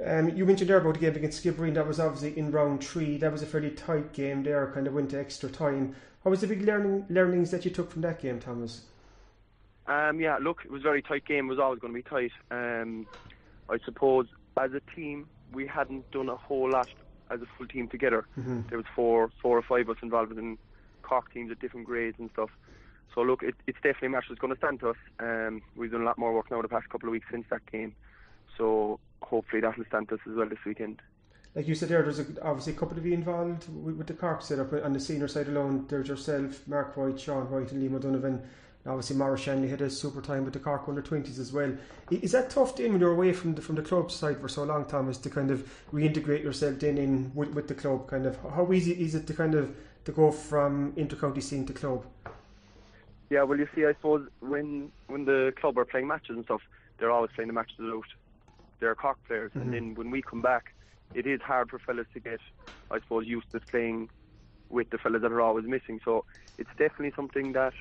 Um, 0.05 0.29
you 0.29 0.45
mentioned 0.45 0.69
there 0.69 0.77
about 0.77 0.93
the 0.93 0.99
game 0.99 1.15
against 1.15 1.43
Skibbereen. 1.43 1.73
That 1.73 1.87
was 1.87 1.99
obviously 1.99 2.37
in 2.37 2.51
round 2.51 2.83
three. 2.83 3.17
That 3.17 3.31
was 3.31 3.41
a 3.41 3.47
fairly 3.47 3.71
tight 3.71 4.13
game 4.13 4.43
there, 4.43 4.71
kind 4.73 4.85
of 4.87 4.93
went 4.93 5.09
to 5.11 5.19
extra 5.19 5.49
time. 5.49 5.95
What 6.21 6.31
was 6.31 6.41
the 6.41 6.47
big 6.47 6.63
learning 6.63 7.05
learnings 7.09 7.51
that 7.51 7.65
you 7.65 7.71
took 7.71 7.91
from 7.91 8.01
that 8.03 8.19
game, 8.19 8.39
Thomas? 8.39 8.81
Um, 9.87 10.19
yeah, 10.19 10.37
look, 10.39 10.61
it 10.65 10.71
was 10.71 10.81
a 10.81 10.83
very 10.83 11.01
tight 11.01 11.25
game. 11.25 11.45
It 11.45 11.49
was 11.49 11.59
always 11.59 11.79
going 11.79 11.93
to 11.93 11.97
be 11.97 12.03
tight. 12.03 12.31
Um, 12.51 13.07
I 13.69 13.77
suppose 13.85 14.27
as 14.59 14.71
a 14.73 14.81
team, 14.95 15.27
we 15.53 15.65
hadn't 15.65 16.09
done 16.11 16.29
a 16.29 16.35
whole 16.35 16.69
lot 16.69 16.89
as 17.31 17.41
a 17.41 17.45
full 17.57 17.67
team 17.67 17.87
together. 17.87 18.25
Mm-hmm. 18.37 18.61
There 18.69 18.77
was 18.77 18.87
four, 18.95 19.31
four 19.41 19.57
or 19.57 19.61
five 19.61 19.89
of 19.89 19.97
us 19.97 20.03
involved 20.03 20.37
in 20.37 20.57
Cork 21.01 21.33
teams 21.33 21.51
at 21.51 21.59
different 21.59 21.87
grades 21.87 22.17
and 22.19 22.29
stuff. 22.33 22.49
So 23.15 23.21
look, 23.21 23.41
it, 23.41 23.55
it's 23.65 23.77
definitely 23.77 24.07
a 24.07 24.11
match 24.11 24.25
that's 24.29 24.39
going 24.39 24.53
to 24.53 24.59
stand 24.59 24.79
to 24.81 24.89
us. 24.89 24.97
Um, 25.19 25.61
we've 25.75 25.91
done 25.91 26.01
a 26.01 26.05
lot 26.05 26.17
more 26.17 26.33
work 26.33 26.51
now 26.51 26.61
the 26.61 26.67
past 26.67 26.89
couple 26.89 27.09
of 27.09 27.13
weeks 27.13 27.27
since 27.31 27.45
that 27.49 27.65
game, 27.71 27.95
so 28.57 28.99
hopefully 29.21 29.61
that'll 29.61 29.85
stand 29.85 30.11
us 30.11 30.19
as 30.29 30.35
well 30.35 30.47
this 30.47 30.63
weekend. 30.65 31.01
Like 31.55 31.67
you 31.67 31.75
said 31.75 31.89
there, 31.89 32.03
there's 32.03 32.19
a, 32.19 32.25
obviously 32.43 32.73
a 32.73 32.75
couple 32.75 32.97
of 32.97 33.05
you 33.05 33.13
involved 33.13 33.65
with, 33.83 33.95
with 33.95 34.07
the 34.07 34.13
Cork 34.13 34.41
setup 34.41 34.73
on 34.73 34.93
the 34.93 34.99
senior 34.99 35.27
side 35.27 35.47
alone. 35.47 35.85
There's 35.89 36.07
yourself, 36.07 36.67
Mark 36.67 36.95
White, 36.95 37.19
Sean 37.19 37.49
White, 37.49 37.71
and 37.71 37.81
Liam 37.81 37.95
O'Donovan. 37.95 38.43
Obviously, 38.85 39.17
Maurice 39.17 39.41
Shanley 39.41 39.67
had 39.67 39.81
a 39.81 39.89
super 39.89 40.21
time 40.21 40.45
with 40.45 40.53
the 40.53 40.59
Cork 40.59 40.83
under 40.87 41.01
20s 41.01 41.39
as 41.39 41.51
well. 41.51 41.73
Is 42.09 42.31
that 42.31 42.49
tough 42.49 42.75
then 42.75 42.93
when 42.93 43.01
you're 43.01 43.11
away 43.11 43.33
from 43.33 43.53
the, 43.53 43.61
from 43.61 43.75
the 43.75 43.81
club 43.81 44.11
side 44.11 44.39
for 44.39 44.47
so 44.47 44.63
long, 44.63 44.85
Thomas, 44.85 45.17
to 45.17 45.29
kind 45.29 45.51
of 45.51 45.69
reintegrate 45.91 46.41
yourself 46.41 46.81
in, 46.83 46.97
in 46.97 47.31
with, 47.35 47.49
with 47.49 47.67
the 47.67 47.75
club? 47.75 48.07
Kind 48.07 48.25
of 48.25 48.37
how 48.37 48.71
easy 48.71 48.93
is 48.93 49.13
it 49.13 49.27
to 49.27 49.33
kind 49.33 49.55
of 49.55 49.75
to 50.05 50.11
go 50.13 50.31
from 50.31 50.93
intercounty 50.93 51.43
scene 51.43 51.65
to 51.65 51.73
club? 51.73 52.05
Yeah, 53.29 53.43
well, 53.43 53.57
you 53.57 53.67
see, 53.75 53.85
I 53.85 53.91
suppose 53.93 54.25
when 54.39 54.89
when 55.07 55.25
the 55.25 55.53
club 55.59 55.77
are 55.77 55.85
playing 55.85 56.07
matches 56.07 56.37
and 56.37 56.45
stuff, 56.45 56.61
they're 56.97 57.11
always 57.11 57.31
playing 57.35 57.47
the 57.47 57.53
matches 57.53 57.75
out. 57.81 58.05
They're 58.79 58.95
Cork 58.95 59.17
players, 59.27 59.51
mm-hmm. 59.51 59.61
and 59.61 59.73
then 59.73 59.95
when 59.95 60.11
we 60.11 60.21
come 60.21 60.41
back, 60.41 60.73
it 61.13 61.25
is 61.25 61.41
hard 61.41 61.69
for 61.69 61.79
fellas 61.79 62.07
to 62.13 62.19
get, 62.19 62.39
I 62.91 62.99
suppose, 62.99 63.25
used 63.25 63.51
to 63.51 63.59
playing 63.59 64.09
with 64.69 64.89
the 64.89 64.97
fellas 64.97 65.21
that 65.21 65.31
are 65.31 65.41
always 65.41 65.65
missing. 65.65 65.99
So 66.03 66.25
it's 66.57 66.69
definitely 66.77 67.13
something 67.15 67.53
that 67.53 67.73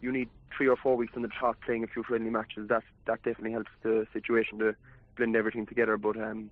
you 0.00 0.10
need 0.10 0.28
three 0.56 0.68
or 0.68 0.76
four 0.76 0.96
weeks 0.96 1.12
on 1.16 1.22
the 1.22 1.28
trot 1.28 1.56
playing 1.64 1.84
a 1.84 1.86
few 1.86 2.02
friendly 2.02 2.30
matches. 2.30 2.68
That 2.68 2.82
that 3.06 3.22
definitely 3.22 3.52
helps 3.52 3.70
the 3.82 4.06
situation 4.12 4.58
to 4.58 4.74
blend 5.16 5.36
everything 5.36 5.66
together. 5.66 5.96
But 5.96 6.16
um, 6.16 6.50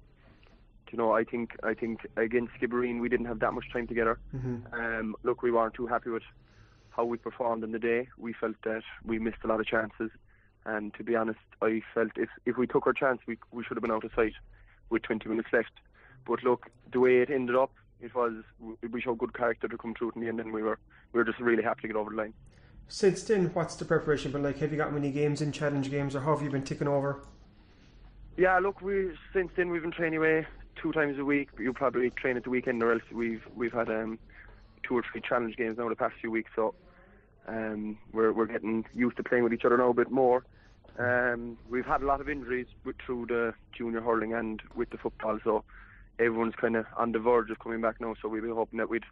you 0.90 0.98
know, 0.98 1.12
I 1.12 1.24
think 1.24 1.56
I 1.62 1.74
think 1.74 2.06
against 2.16 2.54
Skibbereen 2.54 3.00
we 3.00 3.08
didn't 3.08 3.26
have 3.26 3.40
that 3.40 3.52
much 3.52 3.70
time 3.72 3.86
together. 3.86 4.18
Mm-hmm. 4.34 4.74
Um, 4.74 5.16
look, 5.22 5.42
we 5.42 5.50
weren't 5.50 5.74
too 5.74 5.86
happy 5.86 6.10
with 6.10 6.22
how 6.90 7.04
we 7.04 7.18
performed 7.18 7.64
in 7.64 7.72
the 7.72 7.78
day. 7.78 8.08
We 8.18 8.32
felt 8.32 8.56
that 8.64 8.82
we 9.04 9.18
missed 9.18 9.38
a 9.44 9.46
lot 9.46 9.60
of 9.60 9.66
chances, 9.66 10.10
and 10.64 10.92
to 10.94 11.04
be 11.04 11.16
honest, 11.16 11.38
I 11.62 11.82
felt 11.94 12.12
if 12.16 12.28
if 12.46 12.56
we 12.56 12.66
took 12.66 12.86
our 12.86 12.92
chance, 12.92 13.20
we 13.26 13.38
we 13.52 13.64
should 13.64 13.76
have 13.76 13.82
been 13.82 13.90
out 13.90 14.04
of 14.04 14.12
sight 14.14 14.34
with 14.90 15.02
20 15.02 15.28
minutes 15.28 15.48
left. 15.52 15.72
But 16.26 16.42
look, 16.42 16.66
the 16.92 17.00
way 17.00 17.18
it 17.18 17.30
ended 17.30 17.56
up, 17.56 17.72
it 18.00 18.14
was 18.14 18.34
we 18.90 19.00
showed 19.00 19.18
good 19.18 19.34
character 19.34 19.68
to 19.68 19.78
come 19.78 19.94
through 19.94 20.12
in 20.14 20.20
the 20.22 20.28
end, 20.28 20.40
and 20.40 20.52
we 20.52 20.62
were 20.62 20.78
we 21.12 21.18
were 21.18 21.24
just 21.24 21.40
really 21.40 21.62
happy 21.62 21.82
to 21.82 21.88
get 21.88 21.96
over 21.96 22.10
the 22.10 22.16
line. 22.16 22.34
Since 22.88 23.22
then, 23.24 23.46
what's 23.54 23.76
the 23.76 23.84
preparation 23.84 24.32
been 24.32 24.42
like? 24.42 24.58
Have 24.58 24.72
you 24.72 24.78
got 24.78 24.92
many 24.92 25.10
games 25.10 25.40
in 25.40 25.52
challenge 25.52 25.90
games, 25.90 26.16
or 26.16 26.20
how 26.20 26.34
have 26.34 26.42
you 26.42 26.50
been 26.50 26.64
ticking 26.64 26.88
over? 26.88 27.20
Yeah, 28.36 28.58
look, 28.58 28.80
we 28.80 29.12
since 29.32 29.50
then 29.56 29.70
we've 29.70 29.82
been 29.82 29.92
training 29.92 30.18
away 30.18 30.46
two 30.76 30.92
times 30.92 31.18
a 31.18 31.24
week. 31.24 31.48
You 31.58 31.72
probably 31.72 32.10
train 32.10 32.36
at 32.36 32.44
the 32.44 32.50
weekend, 32.50 32.82
or 32.82 32.92
else 32.92 33.02
we've 33.12 33.42
we've 33.54 33.72
had 33.72 33.88
um, 33.88 34.18
two 34.82 34.96
or 34.96 35.04
three 35.10 35.20
challenge 35.20 35.56
games 35.56 35.78
now 35.78 35.88
the 35.88 35.94
past 35.94 36.14
few 36.20 36.30
weeks. 36.30 36.50
So 36.56 36.74
um, 37.48 37.98
we're 38.12 38.32
we're 38.32 38.46
getting 38.46 38.84
used 38.94 39.16
to 39.16 39.22
playing 39.22 39.44
with 39.44 39.52
each 39.52 39.64
other 39.64 39.76
now 39.76 39.90
a 39.90 39.94
bit 39.94 40.10
more. 40.10 40.44
Um, 40.98 41.56
we've 41.68 41.86
had 41.86 42.02
a 42.02 42.06
lot 42.06 42.20
of 42.20 42.28
injuries 42.28 42.66
with, 42.84 42.96
through 43.04 43.26
the 43.26 43.54
junior 43.76 44.00
hurling 44.00 44.34
and 44.34 44.60
with 44.74 44.90
the 44.90 44.98
football, 44.98 45.38
so 45.42 45.64
everyone's 46.18 46.54
kind 46.56 46.76
of 46.76 46.86
on 46.96 47.12
the 47.12 47.18
verge 47.18 47.50
of 47.50 47.58
coming 47.58 47.80
back 47.80 48.00
now. 48.00 48.14
So 48.20 48.28
we'll 48.28 48.42
be 48.42 48.48
hoping 48.48 48.78
that 48.78 48.90
we'd 48.90 49.04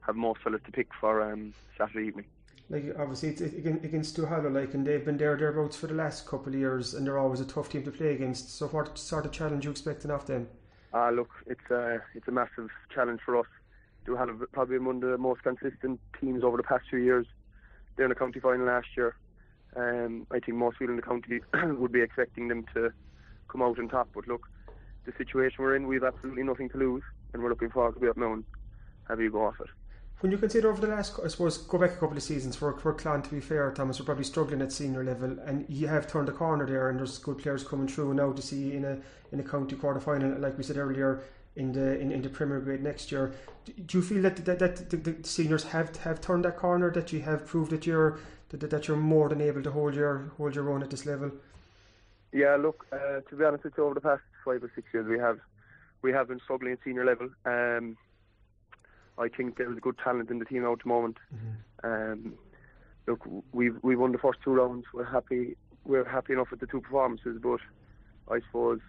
have 0.00 0.16
more 0.16 0.34
fellas 0.42 0.60
to 0.66 0.72
pick 0.72 0.88
for 1.00 1.22
um, 1.22 1.54
Saturday 1.78 2.08
evening. 2.08 2.26
Like 2.68 2.96
obviously 2.98 3.28
it's 3.28 3.40
against 3.40 4.16
Duhallow, 4.16 4.52
like, 4.52 4.74
and 4.74 4.84
they've 4.84 5.04
been 5.04 5.16
there 5.16 5.36
thereabouts 5.36 5.76
for 5.76 5.86
the 5.86 5.94
last 5.94 6.26
couple 6.26 6.52
of 6.52 6.58
years, 6.58 6.94
and 6.94 7.06
they're 7.06 7.18
always 7.18 7.40
a 7.40 7.44
tough 7.44 7.68
team 7.68 7.84
to 7.84 7.92
play 7.92 8.12
against. 8.12 8.56
So 8.56 8.66
what 8.68 8.98
sort 8.98 9.24
of 9.24 9.30
challenge 9.30 9.64
you 9.64 9.70
expecting 9.70 10.10
of 10.10 10.26
them? 10.26 10.48
Ah, 10.92 11.08
uh, 11.08 11.10
look, 11.12 11.30
it's 11.46 11.70
a 11.70 12.02
it's 12.14 12.26
a 12.26 12.32
massive 12.32 12.70
challenge 12.92 13.20
for 13.24 13.38
us. 13.38 13.46
Duhallow 14.04 14.40
have 14.40 14.52
probably 14.52 14.78
one 14.78 14.96
of 14.96 15.10
the 15.10 15.18
most 15.18 15.44
consistent 15.44 16.00
teams 16.20 16.42
over 16.42 16.56
the 16.56 16.64
past 16.64 16.86
few 16.90 16.98
years. 16.98 17.26
They're 17.96 18.06
in 18.06 18.10
the 18.10 18.14
county 18.14 18.40
final 18.40 18.66
last 18.66 18.88
year. 18.96 19.16
Um, 19.74 20.26
I 20.30 20.40
think 20.40 20.56
most 20.56 20.78
people 20.78 20.94
in 20.94 20.96
the 20.96 21.02
county 21.02 21.40
would 21.78 21.92
be 21.92 22.00
expecting 22.00 22.48
them 22.48 22.64
to 22.74 22.90
come 23.48 23.62
out 23.62 23.78
on 23.78 23.88
top. 23.88 24.08
But 24.14 24.26
look, 24.26 24.46
the 25.04 25.12
situation 25.18 25.56
we're 25.58 25.76
in, 25.76 25.86
we've 25.86 26.04
absolutely 26.04 26.42
nothing 26.42 26.68
to 26.70 26.78
lose, 26.78 27.02
and 27.32 27.42
we're 27.42 27.50
looking 27.50 27.70
forward 27.70 27.94
to 27.94 28.00
be 28.00 28.08
up 28.08 28.16
now 28.16 28.38
have 29.08 29.20
you 29.20 29.30
go 29.30 29.46
off 29.46 29.60
it. 29.60 29.68
When 30.20 30.32
you 30.32 30.38
consider 30.38 30.70
over 30.70 30.80
the 30.80 30.86
last, 30.86 31.20
I 31.22 31.28
suppose, 31.28 31.58
go 31.58 31.78
back 31.78 31.92
a 31.92 31.96
couple 31.96 32.16
of 32.16 32.22
seasons 32.22 32.56
for, 32.56 32.72
for 32.78 32.94
Clon, 32.94 33.22
to 33.22 33.30
be 33.30 33.40
fair, 33.40 33.70
Thomas, 33.72 33.98
we're 33.98 34.06
probably 34.06 34.24
struggling 34.24 34.62
at 34.62 34.72
senior 34.72 35.04
level, 35.04 35.38
and 35.44 35.66
you 35.68 35.88
have 35.88 36.06
turned 36.06 36.28
the 36.28 36.32
corner 36.32 36.66
there, 36.66 36.88
and 36.88 36.98
there's 36.98 37.18
good 37.18 37.38
players 37.38 37.62
coming 37.62 37.86
through 37.86 38.14
now 38.14 38.32
to 38.32 38.42
see 38.42 38.74
in 38.74 38.84
a 38.84 38.98
in 39.32 39.40
a 39.40 39.42
county 39.42 39.76
quarter 39.76 40.00
final, 40.00 40.38
like 40.38 40.56
we 40.56 40.64
said 40.64 40.76
earlier, 40.76 41.22
in 41.56 41.72
the 41.72 41.98
in, 41.98 42.12
in 42.12 42.22
the 42.22 42.28
Premier 42.28 42.60
Grade 42.60 42.82
next 42.82 43.10
year. 43.10 43.32
Do 43.64 43.98
you 43.98 44.02
feel 44.02 44.22
that 44.22 44.44
that, 44.44 44.58
that 44.58 44.90
the, 44.90 44.96
the, 44.96 45.26
seniors 45.26 45.64
have 45.64 45.96
have 45.96 46.20
turned 46.20 46.44
that 46.44 46.56
corner? 46.56 46.90
That 46.90 47.12
you 47.12 47.20
have 47.22 47.46
proved 47.46 47.70
that 47.72 47.86
you're 47.86 48.18
that, 48.50 48.70
that 48.70 48.88
you're 48.88 48.96
more 48.96 49.28
than 49.28 49.40
able 49.40 49.62
to 49.62 49.70
hold 49.70 49.94
your 49.94 50.30
hold 50.36 50.54
your 50.54 50.70
own 50.70 50.82
at 50.82 50.90
this 50.90 51.06
level? 51.06 51.32
Yeah, 52.32 52.56
look, 52.56 52.86
uh, 52.92 53.20
to 53.28 53.36
be 53.36 53.44
honest 53.44 53.64
with 53.64 53.74
you, 53.76 53.84
over 53.84 53.94
the 53.94 54.00
past 54.00 54.22
five 54.44 54.62
or 54.62 54.70
six 54.74 54.86
years, 54.92 55.06
we 55.08 55.18
have 55.18 55.38
we 56.02 56.12
have 56.12 56.28
been 56.28 56.40
struggling 56.44 56.72
at 56.72 56.78
senior 56.84 57.04
level. 57.04 57.28
Um, 57.44 57.96
I 59.18 59.28
think 59.28 59.56
there 59.56 59.72
is 59.72 59.78
good 59.80 59.96
talent 60.02 60.30
in 60.30 60.38
the 60.38 60.44
team 60.44 60.64
at 60.64 60.78
the 60.82 60.88
moment. 60.88 61.16
Mm-hmm. 61.34 62.12
Um, 62.12 62.34
look, 63.06 63.26
we've 63.52 63.76
we 63.82 63.96
won 63.96 64.12
the 64.12 64.18
first 64.18 64.40
two 64.44 64.52
rounds. 64.52 64.84
We're 64.92 65.04
happy. 65.04 65.56
We're 65.84 66.04
happy 66.04 66.34
enough 66.34 66.50
with 66.50 66.60
the 66.60 66.66
two 66.66 66.80
performances, 66.80 67.38
but 67.40 67.60
I 68.28 68.40
suppose, 68.40 68.80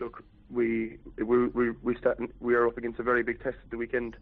look, 0.00 0.24
we 0.50 0.98
we 1.16 1.46
we 1.48 1.70
we, 1.82 1.96
start, 1.96 2.18
we 2.40 2.54
are 2.54 2.66
up 2.66 2.78
against 2.78 2.98
a 2.98 3.02
very 3.02 3.22
big 3.22 3.42
test 3.42 3.56
at 3.62 3.70
the 3.70 3.76
weekend. 3.76 4.16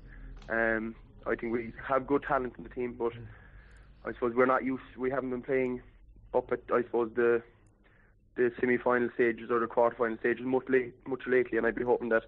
Um, 0.48 0.94
I 1.26 1.34
think 1.34 1.52
we 1.52 1.72
have 1.88 2.06
good 2.06 2.22
talent 2.22 2.54
in 2.56 2.64
the 2.64 2.70
team, 2.70 2.94
but 2.98 3.12
mm-hmm. 3.12 4.08
I 4.08 4.12
suppose 4.12 4.34
we're 4.34 4.46
not 4.46 4.64
used. 4.64 4.84
We 4.96 5.10
haven't 5.10 5.30
been 5.30 5.42
playing 5.42 5.82
up 6.34 6.50
at 6.52 6.60
I 6.72 6.82
suppose 6.82 7.10
the 7.14 7.42
the 8.36 8.52
semi-final 8.60 9.08
stages 9.14 9.50
or 9.50 9.60
the 9.60 9.66
quarter-final 9.66 10.18
stages 10.18 10.44
much 10.44 10.64
late, 10.68 10.94
much 11.06 11.22
lately, 11.26 11.56
and 11.58 11.66
I'd 11.66 11.74
be 11.74 11.84
hoping 11.84 12.10
that 12.10 12.24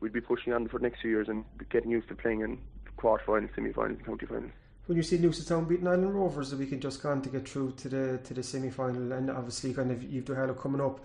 we'd 0.00 0.12
be 0.12 0.20
pushing 0.20 0.52
on 0.52 0.66
for 0.68 0.78
the 0.78 0.82
next 0.82 1.00
few 1.00 1.10
years 1.10 1.28
and 1.28 1.44
getting 1.70 1.90
used 1.90 2.08
to 2.08 2.16
playing 2.16 2.40
in 2.40 2.58
quarter-finals, 2.96 3.50
semi-finals, 3.54 3.98
and 3.98 4.06
county 4.06 4.26
finals. 4.26 4.50
When 4.86 4.96
you 4.96 5.04
see 5.04 5.18
Newcestown 5.18 5.68
beating 5.68 5.86
Ilen 5.86 6.12
Rovers 6.12 6.50
the 6.50 6.56
weekend 6.56 6.82
just 6.82 7.00
gone 7.00 7.22
to 7.22 7.28
get 7.28 7.48
through 7.48 7.72
to 7.72 7.88
the 7.88 8.18
to 8.24 8.34
the 8.34 8.42
semi-final, 8.42 9.12
and 9.12 9.30
obviously 9.30 9.72
kind 9.72 9.92
of 9.92 10.02
you've 10.02 10.24
Duhallow 10.24 10.58
coming 10.60 10.80
up, 10.80 10.98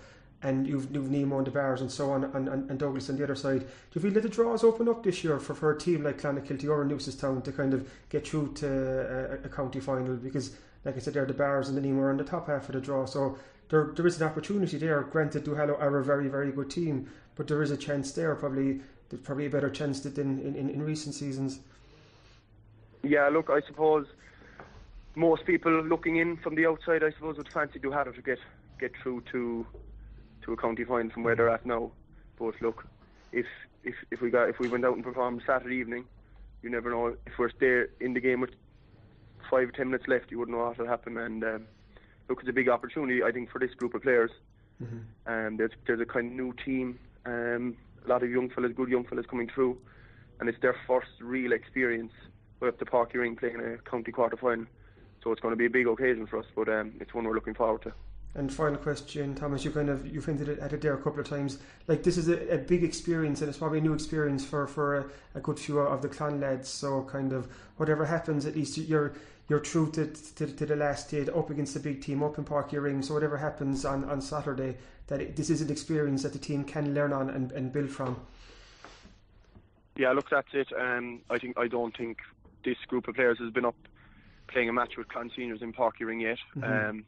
and 0.44 0.67
you've, 0.67 0.94
you've 0.94 1.10
Nemo 1.10 1.38
and 1.39 1.48
the 1.48 1.51
Barrs 1.51 1.82
and 1.82 1.91
so 1.91 2.12
on, 2.12 2.24
and, 2.24 2.48
and, 2.48 2.70
and, 2.70 2.79
Douglas 2.79 3.10
on 3.10 3.17
the 3.17 3.24
other 3.24 3.36
side. 3.36 3.62
Do 3.62 3.67
you 3.94 4.01
feel 4.01 4.12
that 4.12 4.22
the 4.22 4.29
draws 4.29 4.63
open 4.63 4.88
up 4.88 5.03
this 5.03 5.24
year 5.24 5.39
for, 5.39 5.56
for 5.56 5.72
a 5.72 5.77
team 5.77 6.03
like 6.03 6.22
Clonakilty 6.22 6.70
or 6.70 6.86
Newcestown 6.86 7.44
to 7.44 7.51
kind 7.51 7.74
of 7.74 7.89
get 8.10 8.27
through 8.27 8.53
to 8.56 9.39
a, 9.44 9.46
a 9.46 9.50
county 9.50 9.79
final? 9.79 10.15
Because, 10.15 10.56
like 10.86 10.96
I 10.96 11.00
said, 11.00 11.15
there 11.15 11.24
are 11.24 11.27
the 11.27 11.34
Barrs 11.34 11.70
and 11.70 11.77
the 11.77 11.82
Nemo 11.82 12.01
are 12.01 12.12
on 12.12 12.17
the 12.17 12.24
top 12.24 12.48
half 12.48 12.70
of 12.70 12.75
the 12.75 12.82
draw, 12.82 13.06
so 13.06 13.38
there 13.70 13.91
there 13.96 14.06
is 14.06 14.22
an 14.22 14.27
opportunity 14.27 14.77
there. 14.77 15.01
Granted, 15.01 15.44
Duhallow 15.44 15.79
are 15.79 15.98
a 15.98 16.03
very 16.03 16.27
very 16.27 16.51
good 16.51 16.70
team, 16.70 17.10
but 17.36 17.48
there 17.48 17.62
is 17.63 17.72
a 17.72 17.77
chance 17.77 18.12
there. 18.12 18.36
Probably 18.36 18.79
there's 19.10 19.22
probably 19.22 19.48
a 19.48 19.50
better 19.50 19.70
chance 19.70 20.01
than 20.01 20.39
in, 20.39 20.56
in, 20.56 20.70
in 20.70 20.84
recent 20.84 21.15
seasons. 21.15 21.60
Yeah, 23.03 23.29
look, 23.29 23.50
I 23.50 23.62
suppose 23.67 24.06
most 25.15 25.46
people 25.46 25.72
looking 25.84 26.17
in 26.17 26.38
from 26.38 26.56
the 26.56 26.67
outside, 26.67 27.03
I 27.03 27.12
suppose, 27.12 27.38
would 27.38 27.50
fancy 27.51 27.79
Duhallow 27.79 28.15
to 28.15 28.22
get 28.22 28.39
get 28.79 28.91
through 29.01 29.24
to 29.32 29.65
to 30.48 30.54
a 30.54 30.58
county 30.58 30.84
final 30.84 31.12
from 31.12 31.24
where 31.24 31.36
they're 31.36 31.50
at 31.50 31.66
now. 31.66 31.92
But 32.39 32.56
look, 32.62 32.86
if 33.32 33.46
if 33.84 33.94
if 34.10 34.22
we 34.22 34.32
got 34.32 34.50
if 34.50 34.60
we 34.60 34.68
went 34.68 34.86
out 34.86 34.96
and 34.96 35.04
performed 35.04 35.44
Saturday 35.46 35.75
evening, 35.75 36.06
you 36.63 36.70
never 36.70 36.89
know 36.89 37.16
if 37.25 37.34
we're 37.38 37.51
there 37.60 37.89
in 38.00 38.13
the 38.13 38.20
game 38.20 38.42
with 38.42 38.51
five 39.51 39.70
or 39.70 39.72
ten 39.72 39.88
minutes 39.88 40.08
left, 40.08 40.32
you 40.32 40.39
wouldn't 40.39 40.58
know 40.58 40.63
what 40.63 40.77
will 40.77 40.88
happen. 40.88 41.18
And 41.18 41.44
um, 41.44 41.66
look, 42.30 42.39
it's 42.39 42.50
a 42.50 42.54
big 42.54 42.70
opportunity, 42.70 43.22
I 43.22 43.32
think, 43.32 43.51
for 43.51 43.60
this 43.60 43.74
group 43.75 43.94
of 43.94 44.01
players. 44.01 44.32
Mm-hmm. 44.82 45.32
Um, 45.32 45.58
there's 45.58 45.72
there's 45.86 46.01
a 46.01 46.06
kind 46.06 46.27
of 46.27 46.34
new 46.34 46.54
team, 46.66 47.00
um, 47.25 47.75
a 48.06 48.10
lot 48.10 48.24
of 48.24 48.30
young 48.30 48.50
fellas, 48.50 48.72
good 48.75 48.89
young 48.89 49.04
fellas 49.04 49.25
coming 49.30 49.50
through, 49.54 49.77
and 50.39 50.48
it's 50.48 50.62
their 50.62 50.75
first 50.88 51.12
real 51.20 51.51
experience 51.51 52.13
with 52.60 52.77
the 52.77 52.86
up 52.86 53.08
to 53.08 53.12
Páirc 53.12 53.12
Uí 53.13 53.22
Rinn 53.22 53.36
playing 53.36 53.60
a 53.60 53.77
county 53.89 54.12
quarter 54.12 54.38
final. 54.38 54.66
So 55.24 55.32
it's 55.32 55.42
going 55.42 55.51
to 55.51 55.58
be 55.58 55.66
a 55.66 55.70
big 55.70 55.88
occasion 55.88 56.25
for 56.27 56.39
us, 56.39 56.46
but 56.56 56.70
um, 56.70 56.94
it's 57.01 57.13
one 57.13 57.25
we're 57.25 57.34
looking 57.34 57.56
forward 57.56 57.82
to. 57.82 57.94
And 58.38 58.53
final 58.53 58.77
question, 58.77 59.34
Thomas, 59.34 59.65
you 59.65 59.72
kind 59.72 59.89
of 59.89 60.06
you've 60.06 60.25
hinted 60.25 60.60
at 60.60 60.72
it 60.72 60.82
there 60.82 60.94
a 60.94 61.01
couple 61.01 61.20
of 61.20 61.27
times. 61.27 61.58
Like 61.88 62.03
this 62.03 62.17
is 62.17 62.29
a, 62.29 62.53
a 62.53 62.58
big 62.60 62.84
experience, 62.84 63.41
and 63.41 63.50
it's 63.50 63.58
probably 63.58 63.79
a 63.79 63.82
new 63.82 63.94
experience 63.94 64.46
for 64.46 64.67
for 64.67 64.98
a, 64.98 65.06
a, 65.34 65.39
good 65.41 65.60
few 65.60 65.79
of 65.79 66.03
the 66.03 66.08
Clon 66.08 66.39
lads. 66.39 66.70
So 66.70 67.03
kind 67.03 67.34
of 67.34 67.48
whatever 67.77 68.06
happens, 68.06 68.46
at 68.46 68.56
least 68.56 68.77
you're 68.77 69.15
you're 69.50 69.60
true 69.60 69.89
to, 69.91 70.06
to, 70.08 70.46
to 70.46 70.65
the 70.65 70.75
last 70.75 71.10
day, 71.10 71.25
up 71.27 71.50
against 71.50 71.74
the 71.74 71.79
big 71.79 72.01
team, 72.01 72.22
up 72.22 72.38
in 72.38 72.44
Páirc 72.44 72.70
Uí 72.72 72.84
Rinn. 72.84 73.01
So 73.01 73.13
whatever 73.13 73.38
happens 73.38 73.86
on, 73.86 74.03
on 74.03 74.22
Saturday, 74.22 74.75
that 75.08 75.22
it, 75.22 75.36
this 75.36 75.50
is 75.50 75.62
an 75.62 75.72
experience 75.72 76.24
that 76.24 76.34
the 76.34 76.39
team 76.39 76.63
can 76.63 76.94
learn 76.94 77.13
on 77.13 77.29
and, 77.29 77.51
and 77.53 77.72
build 77.72 77.89
from. 77.89 78.20
Yeah, 79.96 80.12
look, 80.12 80.29
that's 80.29 80.50
it. 80.53 80.67
Um, 80.77 81.22
I 81.29 81.39
think 81.39 81.58
I 81.58 81.67
don't 81.67 81.96
think 81.96 82.20
this 82.63 82.77
group 82.88 83.08
of 83.08 83.15
players 83.15 83.39
has 83.39 83.51
been 83.51 83.65
up 83.65 83.75
playing 84.48 84.70
a 84.70 84.74
match 84.74 84.98
with 84.98 85.08
Clon 85.08 85.32
seniors 85.36 85.62
in 85.62 85.74
Uí 85.74 85.91
Rinn 86.01 86.20
yet. 86.20 86.38
Mm-hmm. 86.56 86.89
Um, 86.89 87.06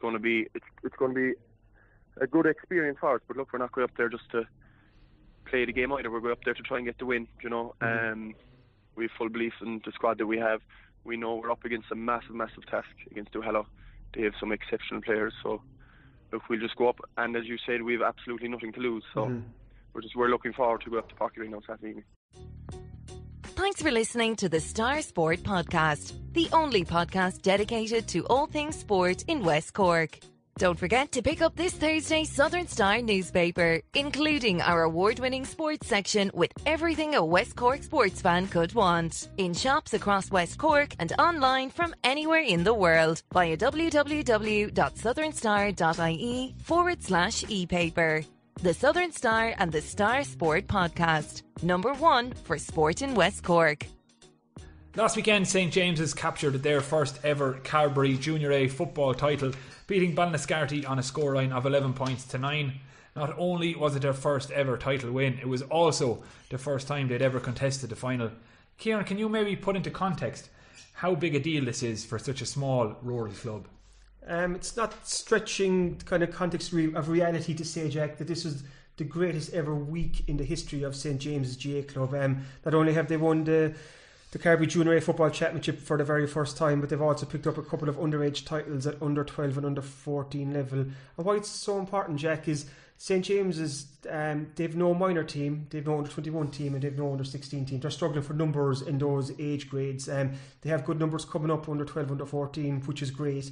going 0.00 0.14
to 0.14 0.20
be 0.20 0.46
it's, 0.54 0.64
it's 0.82 0.96
going 0.96 1.14
to 1.14 1.20
be 1.20 1.32
a 2.20 2.26
good 2.26 2.46
experience 2.46 2.98
for 3.00 3.14
us. 3.14 3.20
But 3.26 3.36
look, 3.36 3.52
we're 3.52 3.58
not 3.58 3.72
going 3.72 3.84
up 3.84 3.96
there 3.96 4.08
just 4.08 4.30
to 4.32 4.46
play 5.46 5.64
the 5.64 5.72
game 5.72 5.92
either. 5.92 6.10
We're 6.10 6.20
going 6.20 6.32
up 6.32 6.44
there 6.44 6.54
to 6.54 6.62
try 6.62 6.78
and 6.78 6.86
get 6.86 6.98
the 6.98 7.06
win. 7.06 7.26
You 7.42 7.50
know, 7.50 7.74
mm-hmm. 7.80 8.12
um, 8.12 8.34
we 8.96 9.04
have 9.04 9.12
full 9.16 9.28
belief 9.28 9.54
in 9.62 9.80
the 9.84 9.92
squad 9.92 10.18
that 10.18 10.26
we 10.26 10.38
have. 10.38 10.60
We 11.04 11.16
know 11.16 11.36
we're 11.36 11.50
up 11.50 11.64
against 11.64 11.90
a 11.90 11.94
massive, 11.94 12.34
massive 12.34 12.66
task 12.66 12.88
against 13.10 13.32
Duhallow. 13.32 13.66
They 14.14 14.22
have 14.22 14.34
some 14.38 14.52
exceptional 14.52 15.00
players, 15.00 15.32
so 15.42 15.62
look, 16.32 16.42
we'll 16.48 16.60
just 16.60 16.76
go 16.76 16.88
up. 16.88 16.98
And 17.16 17.36
as 17.36 17.46
you 17.46 17.56
said, 17.64 17.82
we 17.82 17.94
have 17.94 18.02
absolutely 18.02 18.48
nothing 18.48 18.72
to 18.72 18.80
lose. 18.80 19.04
So 19.14 19.26
mm-hmm. 19.26 19.46
we're 19.94 20.02
just 20.02 20.16
we're 20.16 20.28
looking 20.28 20.52
forward 20.52 20.82
to 20.82 20.90
go 20.90 20.98
up 20.98 21.08
to 21.08 21.14
Uí 21.14 21.36
Rinn 21.38 21.54
on 21.54 21.62
Saturday 21.66 21.90
evening. 21.90 22.04
Thanks 23.60 23.82
for 23.82 23.90
listening 23.90 24.36
to 24.36 24.48
the 24.48 24.58
Star 24.58 25.02
Sport 25.02 25.40
Podcast, 25.40 26.14
the 26.32 26.48
only 26.50 26.82
podcast 26.82 27.42
dedicated 27.42 28.08
to 28.08 28.24
all 28.28 28.46
things 28.46 28.74
sport 28.74 29.24
in 29.28 29.44
West 29.44 29.74
Cork. 29.74 30.18
Don't 30.56 30.78
forget 30.78 31.12
to 31.12 31.20
pick 31.20 31.42
up 31.42 31.56
this 31.56 31.74
Thursday's 31.74 32.30
Southern 32.30 32.66
Star 32.66 33.02
newspaper, 33.02 33.82
including 33.92 34.62
our 34.62 34.84
award 34.84 35.18
winning 35.18 35.44
sports 35.44 35.86
section 35.86 36.30
with 36.32 36.52
everything 36.64 37.16
a 37.16 37.22
West 37.22 37.54
Cork 37.54 37.82
sports 37.82 38.22
fan 38.22 38.46
could 38.46 38.72
want. 38.72 39.28
In 39.36 39.52
shops 39.52 39.92
across 39.92 40.30
West 40.30 40.56
Cork 40.56 40.94
and 40.98 41.12
online 41.18 41.68
from 41.68 41.94
anywhere 42.02 42.40
in 42.40 42.64
the 42.64 42.72
world 42.72 43.22
via 43.30 43.58
www.southernstar.ie 43.58 46.54
forward 46.62 47.02
slash 47.02 47.44
e 47.50 47.66
paper. 47.66 48.24
The 48.62 48.74
Southern 48.74 49.10
Star 49.10 49.54
and 49.56 49.72
the 49.72 49.80
Star 49.80 50.22
Sport 50.22 50.66
podcast. 50.66 51.42
Number 51.62 51.94
one 51.94 52.32
for 52.44 52.58
sport 52.58 53.00
in 53.00 53.14
West 53.14 53.42
Cork. 53.42 53.86
Last 54.96 55.16
weekend, 55.16 55.48
St 55.48 55.72
James's 55.72 56.12
captured 56.12 56.62
their 56.62 56.82
first 56.82 57.20
ever 57.24 57.60
Carbery 57.64 58.20
Junior 58.20 58.52
A 58.52 58.68
football 58.68 59.14
title, 59.14 59.52
beating 59.86 60.14
Ballinascarty 60.14 60.86
on 60.86 60.98
a 60.98 61.02
scoreline 61.02 61.52
of 61.52 61.64
11 61.64 61.94
points 61.94 62.26
to 62.26 62.38
9. 62.38 62.74
Not 63.16 63.34
only 63.38 63.74
was 63.76 63.96
it 63.96 64.02
their 64.02 64.12
first 64.12 64.50
ever 64.50 64.76
title 64.76 65.12
win, 65.12 65.38
it 65.38 65.48
was 65.48 65.62
also 65.62 66.22
the 66.50 66.58
first 66.58 66.86
time 66.86 67.08
they'd 67.08 67.22
ever 67.22 67.40
contested 67.40 67.88
the 67.88 67.96
final. 67.96 68.30
Kieran, 68.76 69.04
can 69.04 69.16
you 69.16 69.30
maybe 69.30 69.56
put 69.56 69.76
into 69.76 69.90
context 69.90 70.50
how 70.92 71.14
big 71.14 71.34
a 71.34 71.40
deal 71.40 71.64
this 71.64 71.82
is 71.82 72.04
for 72.04 72.18
such 72.18 72.42
a 72.42 72.46
small 72.46 72.96
rural 73.00 73.32
club? 73.32 73.68
Um, 74.26 74.54
it's 74.54 74.76
not 74.76 75.06
stretching 75.06 75.96
kind 76.04 76.22
of 76.22 76.30
context 76.32 76.72
of 76.72 77.08
reality 77.08 77.54
to 77.54 77.64
say, 77.64 77.88
Jack, 77.88 78.18
that 78.18 78.28
this 78.28 78.44
is 78.44 78.62
the 78.96 79.04
greatest 79.04 79.52
ever 79.54 79.74
week 79.74 80.28
in 80.28 80.36
the 80.36 80.44
history 80.44 80.82
of 80.82 80.94
St 80.94 81.18
James's 81.18 81.56
GA 81.56 81.82
Club. 81.82 82.14
Um, 82.14 82.44
not 82.64 82.74
only 82.74 82.92
have 82.92 83.08
they 83.08 83.16
won 83.16 83.44
the 83.44 83.74
the 84.32 84.38
Carbery 84.38 84.68
Junior 84.68 84.94
A 84.94 85.00
Football 85.00 85.30
Championship 85.30 85.80
for 85.80 85.98
the 85.98 86.04
very 86.04 86.26
first 86.26 86.56
time, 86.56 86.80
but 86.80 86.88
they've 86.88 87.02
also 87.02 87.26
picked 87.26 87.48
up 87.48 87.58
a 87.58 87.62
couple 87.62 87.88
of 87.88 87.96
underage 87.96 88.46
titles 88.46 88.86
at 88.86 89.00
under 89.02 89.24
12 89.24 89.56
and 89.56 89.66
under 89.66 89.82
14 89.82 90.54
level. 90.54 90.78
And 90.80 90.94
why 91.16 91.34
it's 91.34 91.48
so 91.48 91.78
important, 91.80 92.20
Jack, 92.20 92.46
is 92.46 92.66
St 92.96 93.24
James's, 93.24 93.86
um, 94.08 94.52
they've 94.54 94.76
no 94.76 94.94
minor 94.94 95.24
team, 95.24 95.66
they've 95.70 95.84
no 95.84 95.98
under 95.98 96.10
21 96.10 96.48
team, 96.52 96.74
and 96.74 96.82
they've 96.82 96.96
no 96.96 97.10
under 97.10 97.24
16 97.24 97.66
team. 97.66 97.80
They're 97.80 97.90
struggling 97.90 98.22
for 98.22 98.34
numbers 98.34 98.82
in 98.82 98.98
those 98.98 99.32
age 99.40 99.68
grades. 99.68 100.08
Um, 100.08 100.34
they 100.60 100.70
have 100.70 100.84
good 100.84 101.00
numbers 101.00 101.24
coming 101.24 101.50
up 101.50 101.68
under 101.68 101.84
12, 101.84 102.12
under 102.12 102.26
14, 102.26 102.82
which 102.82 103.02
is 103.02 103.10
great. 103.10 103.50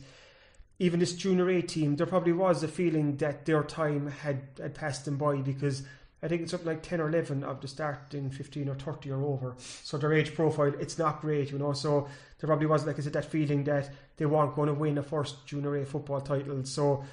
Even 0.79 1.01
this 1.01 1.15
junior 1.15 1.51
A 1.51 1.63
team, 1.63 1.97
there 1.97 2.07
probably 2.07 2.33
was 2.33 2.63
a 2.63 2.69
feeling 2.69 3.17
that 3.17 3.47
their 3.47 3.65
time 3.65 4.07
had, 4.09 4.43
had 4.61 4.75
passed 4.75 5.05
them 5.05 5.17
by 5.17 5.37
because 5.37 5.83
I 6.23 6.29
think 6.29 6.43
it's 6.43 6.55
up 6.55 6.65
like 6.65 6.83
10 6.83 7.01
or 7.01 7.09
11 7.09 7.45
of 7.45 7.61
the 7.61 7.69
starting 7.69 8.31
15 8.31 8.69
or 8.69 8.75
30 8.75 9.11
or 9.13 9.23
over. 9.23 9.55
So 9.59 9.99
their 9.99 10.13
age 10.13 10.35
profile, 10.35 10.73
it's 10.81 10.99
not 10.99 11.21
great, 11.21 11.53
you 11.53 11.59
know. 11.59 11.73
So 11.73 12.09
there 12.39 12.49
probably 12.49 12.67
was, 12.67 12.87
like 12.87 12.99
I 12.99 13.03
said, 13.03 13.13
that 13.13 13.25
feeling 13.25 13.65
that 13.65 13.91
they 14.17 14.27
weren't 14.27 14.57
going 14.57 14.69
to 14.69 14.75
win 14.75 14.99
a 14.99 15.03
first 15.03 15.47
junior 15.47 15.77
A 15.77 15.87
football 15.87 16.21
title. 16.21 16.65
So 16.65 17.05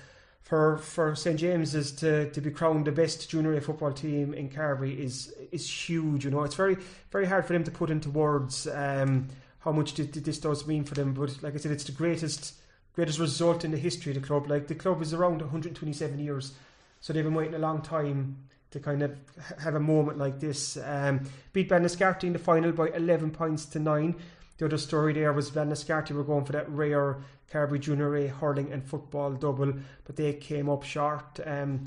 for 0.41 0.77
for 0.77 1.15
St 1.15 1.39
James's 1.39 1.91
to, 1.93 2.29
to 2.31 2.41
be 2.41 2.51
crowned 2.51 2.85
the 2.85 2.91
best 2.91 3.29
junior 3.29 3.55
A 3.55 3.61
football 3.61 3.91
team 3.91 4.33
in 4.33 4.49
Carbery 4.49 4.97
is 4.97 5.33
is 5.51 5.69
huge. 5.69 6.25
You 6.25 6.31
know, 6.31 6.43
it's 6.43 6.55
very 6.55 6.77
very 7.11 7.25
hard 7.25 7.45
for 7.45 7.53
them 7.53 7.63
to 7.63 7.71
put 7.71 7.91
into 7.91 8.09
words 8.09 8.67
um, 8.67 9.27
how 9.59 9.71
much 9.71 9.93
this 9.95 10.39
does 10.39 10.65
mean 10.65 10.83
for 10.83 10.95
them. 10.95 11.13
But 11.13 11.41
like 11.43 11.53
I 11.53 11.57
said, 11.57 11.71
it's 11.71 11.83
the 11.83 11.91
greatest 11.91 12.53
greatest 12.95 13.19
result 13.19 13.63
in 13.63 13.71
the 13.71 13.77
history 13.77 14.15
of 14.15 14.21
the 14.21 14.25
club. 14.25 14.49
Like 14.49 14.67
the 14.67 14.75
club 14.75 15.01
is 15.01 15.13
around 15.13 15.41
127 15.41 16.17
years, 16.19 16.53
so 17.01 17.13
they've 17.13 17.23
been 17.23 17.33
waiting 17.33 17.53
a 17.53 17.59
long 17.59 17.81
time 17.81 18.37
to 18.71 18.79
kind 18.79 19.03
of 19.03 19.15
have 19.59 19.75
a 19.75 19.79
moment 19.79 20.17
like 20.17 20.39
this. 20.39 20.77
Um, 20.83 21.21
beat 21.53 21.69
Ballinascarty 21.69 22.23
in 22.23 22.33
the 22.33 22.39
final 22.39 22.71
by 22.71 22.89
11 22.89 23.31
points 23.31 23.65
to 23.67 23.79
9. 23.79 24.15
The 24.57 24.65
other 24.65 24.77
story 24.77 25.13
there 25.13 25.33
was 25.33 25.51
Ballinascarty 25.51 26.11
were 26.11 26.23
going 26.23 26.45
for 26.45 26.53
that 26.53 26.69
rare 26.69 27.17
Carbery 27.51 27.79
Junior 27.79 28.15
A 28.15 28.27
hurling 28.27 28.71
and 28.71 28.83
football 28.83 29.31
double, 29.33 29.73
but 30.05 30.15
they 30.15 30.33
came 30.33 30.69
up 30.69 30.83
short. 30.83 31.39
Um, 31.45 31.85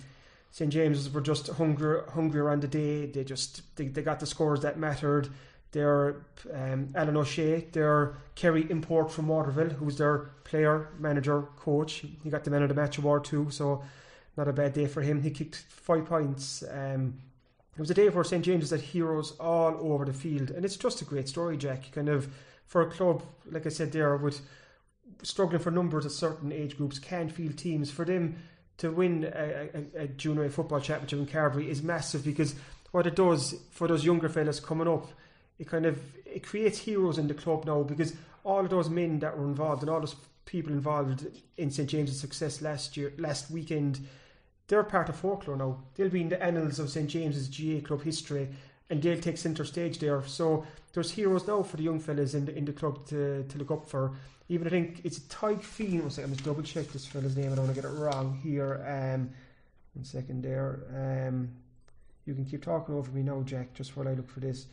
St 0.50 0.72
James's 0.72 1.10
were 1.10 1.20
just 1.20 1.48
hungrier, 1.48 2.04
hungrier 2.14 2.48
on 2.48 2.60
the 2.60 2.68
day. 2.68 3.06
They 3.06 3.24
just 3.24 3.62
they, 3.76 3.88
they 3.88 4.02
got 4.02 4.20
the 4.20 4.26
scores 4.26 4.60
that 4.60 4.78
mattered. 4.78 5.28
Their 5.72 6.26
um, 6.52 6.90
Alan 6.94 7.16
O'Shea, 7.16 7.66
their 7.72 8.16
Kerry 8.34 8.66
import 8.70 9.10
from 9.12 9.28
Waterville, 9.28 9.70
who's 9.70 9.98
their 9.98 10.30
player, 10.44 10.88
manager, 10.98 11.42
coach. 11.56 12.04
He 12.22 12.30
got 12.30 12.44
the 12.44 12.50
man 12.50 12.62
of 12.62 12.68
the 12.68 12.74
match 12.74 12.98
award 12.98 13.24
too. 13.24 13.50
So 13.50 13.82
not 14.36 14.48
a 14.48 14.52
bad 14.52 14.72
day 14.72 14.86
for 14.86 15.02
him. 15.02 15.22
He 15.22 15.30
kicked 15.30 15.56
five 15.56 16.06
points. 16.06 16.64
Um, 16.70 17.18
it 17.76 17.80
was 17.80 17.90
a 17.90 17.94
day 17.94 18.08
for 18.10 18.24
St 18.24 18.44
James's 18.44 18.70
that 18.70 18.80
heroes 18.80 19.32
all 19.38 19.76
over 19.92 20.04
the 20.04 20.12
field, 20.12 20.50
and 20.50 20.64
it's 20.64 20.76
just 20.76 21.00
a 21.00 21.04
great 21.04 21.28
story, 21.28 21.56
Jack. 21.56 21.92
Kind 21.92 22.08
of 22.08 22.28
for 22.66 22.82
a 22.82 22.90
club, 22.90 23.22
like 23.50 23.66
I 23.66 23.68
said 23.68 23.92
there, 23.92 24.16
with 24.16 24.40
struggling 25.22 25.60
for 25.60 25.70
numbers 25.70 26.04
at 26.04 26.12
certain 26.12 26.52
age 26.52 26.76
groups, 26.76 26.98
can't 26.98 27.30
field 27.30 27.56
teams. 27.56 27.90
For 27.90 28.04
them 28.04 28.36
to 28.78 28.90
win 28.90 29.24
a, 29.24 29.68
a, 29.74 30.02
a 30.04 30.08
junior 30.08 30.48
football 30.48 30.80
championship 30.80 31.18
in 31.18 31.26
Carbery 31.26 31.68
is 31.68 31.82
massive 31.82 32.24
because 32.24 32.54
what 32.90 33.06
it 33.06 33.16
does 33.16 33.54
for 33.70 33.86
those 33.86 34.04
younger 34.04 34.28
fellas 34.28 34.60
coming 34.60 34.88
up, 34.88 35.08
it 35.58 35.66
kind 35.66 35.86
of 35.86 36.00
it 36.24 36.46
creates 36.46 36.78
heroes 36.78 37.18
in 37.18 37.26
the 37.26 37.34
club 37.34 37.64
now 37.64 37.82
because 37.82 38.14
all 38.44 38.60
of 38.60 38.70
those 38.70 38.88
men 38.88 39.18
that 39.18 39.36
were 39.36 39.44
involved 39.44 39.82
and 39.82 39.90
all 39.90 40.00
those 40.00 40.16
people 40.44 40.72
involved 40.72 41.26
in 41.56 41.70
St 41.70 41.88
James's 41.88 42.18
success 42.18 42.62
last 42.62 42.96
year, 42.96 43.12
last 43.18 43.50
weekend 43.50 44.00
they're 44.68 44.84
part 44.84 45.08
of 45.08 45.16
folklore 45.16 45.56
now. 45.56 45.78
They'll 45.94 46.10
be 46.10 46.20
in 46.20 46.28
the 46.28 46.42
annals 46.42 46.78
of 46.78 46.90
St 46.90 47.08
James's 47.08 47.48
GA 47.48 47.80
club 47.80 48.02
history 48.02 48.48
and 48.90 49.02
they'll 49.02 49.20
take 49.20 49.38
centre 49.38 49.64
stage 49.64 49.98
there. 49.98 50.24
So 50.26 50.66
there's 50.92 51.10
heroes 51.10 51.46
now 51.46 51.62
for 51.62 51.76
the 51.76 51.82
young 51.82 52.00
fellas 52.00 52.34
in 52.34 52.46
the, 52.46 52.56
in 52.56 52.64
the 52.64 52.72
club 52.72 53.06
to, 53.08 53.44
to 53.44 53.58
look 53.58 53.70
up 53.70 53.88
for. 53.88 54.12
Even 54.50 54.66
I 54.66 54.70
think 54.70 55.00
it's 55.04 55.20
Tyke 55.28 55.62
Feen. 55.62 56.02
One 56.02 56.10
second, 56.10 56.30
I'm 56.30 56.36
just 56.36 56.46
double 56.46 56.62
check 56.62 56.88
this 56.88 57.06
fella's 57.06 57.36
name. 57.36 57.52
I 57.52 57.56
don't 57.56 57.64
want 57.64 57.76
to 57.76 57.82
get 57.82 57.90
it 57.90 57.94
wrong 57.94 58.38
here. 58.42 58.82
Um, 58.86 59.30
one 59.94 60.04
second 60.04 60.42
there. 60.42 60.80
Um, 61.28 61.50
you 62.24 62.34
can 62.34 62.44
keep 62.44 62.62
talking 62.62 62.94
over 62.94 63.10
me 63.10 63.22
now, 63.22 63.42
Jack, 63.42 63.74
just 63.74 63.96
while 63.96 64.08
I 64.08 64.14
look 64.14 64.28
for 64.28 64.40
this. 64.40 64.66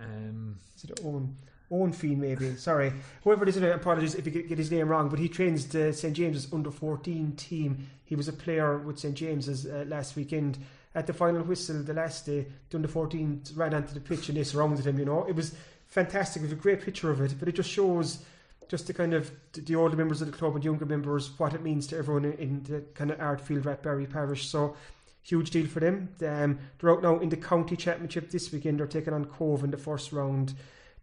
Um, 0.00 0.56
is 0.76 0.84
it 0.84 1.00
Owen? 1.04 1.36
Owen 1.70 1.92
Feen, 1.92 2.20
maybe. 2.20 2.54
Sorry. 2.56 2.92
Whoever 3.24 3.44
it 3.44 3.48
is, 3.48 3.62
I 3.62 3.68
apologies 3.68 4.14
if 4.14 4.26
you 4.26 4.42
get 4.42 4.58
his 4.58 4.70
name 4.70 4.88
wrong, 4.88 5.08
but 5.08 5.18
he 5.18 5.28
trains 5.28 5.66
the 5.66 5.92
St 5.92 6.14
James's 6.14 6.52
under 6.52 6.70
14 6.70 7.32
team. 7.36 7.88
He 8.04 8.14
was 8.14 8.28
a 8.28 8.32
player 8.32 8.78
with 8.78 8.98
St 8.98 9.14
James's 9.14 9.66
uh, 9.66 9.84
last 9.88 10.14
weekend. 10.14 10.58
At 10.94 11.06
the 11.06 11.14
final 11.14 11.42
whistle, 11.42 11.82
the 11.82 11.94
last 11.94 12.26
day, 12.26 12.46
the 12.68 12.76
under 12.76 12.88
14 12.88 13.42
ran 13.54 13.72
onto 13.72 13.94
the 13.94 14.00
pitch 14.00 14.28
and 14.28 14.36
they 14.36 14.44
surrounded 14.44 14.86
him, 14.86 14.98
you 14.98 15.06
know. 15.06 15.24
It 15.24 15.34
was 15.34 15.54
fantastic. 15.86 16.42
It 16.42 16.46
was 16.46 16.52
a 16.52 16.56
great 16.56 16.82
picture 16.82 17.10
of 17.10 17.22
it, 17.22 17.34
but 17.38 17.48
it 17.48 17.54
just 17.54 17.70
shows 17.70 18.22
just 18.68 18.86
the 18.86 18.92
kind 18.92 19.14
of 19.14 19.30
the 19.54 19.74
older 19.74 19.96
members 19.96 20.20
of 20.20 20.30
the 20.30 20.36
club 20.36 20.54
and 20.54 20.64
younger 20.64 20.84
members 20.86 21.38
what 21.38 21.54
it 21.54 21.62
means 21.62 21.86
to 21.86 21.96
everyone 21.96 22.24
in 22.24 22.62
the 22.64 22.80
kind 22.94 23.10
of 23.10 23.18
Ardfield 23.18 23.64
Rathbarry 23.64 24.10
parish. 24.10 24.48
So 24.48 24.76
huge 25.22 25.50
deal 25.50 25.66
for 25.66 25.80
them. 25.80 26.10
Um, 26.26 26.58
they're 26.78 26.90
out 26.90 27.02
now 27.02 27.18
in 27.18 27.28
the 27.28 27.36
county 27.36 27.76
championship 27.76 28.30
this 28.30 28.52
weekend. 28.52 28.80
They're 28.80 28.86
taking 28.86 29.14
on 29.14 29.24
Cobh 29.24 29.64
in 29.64 29.70
the 29.70 29.76
first 29.76 30.12
round 30.12 30.54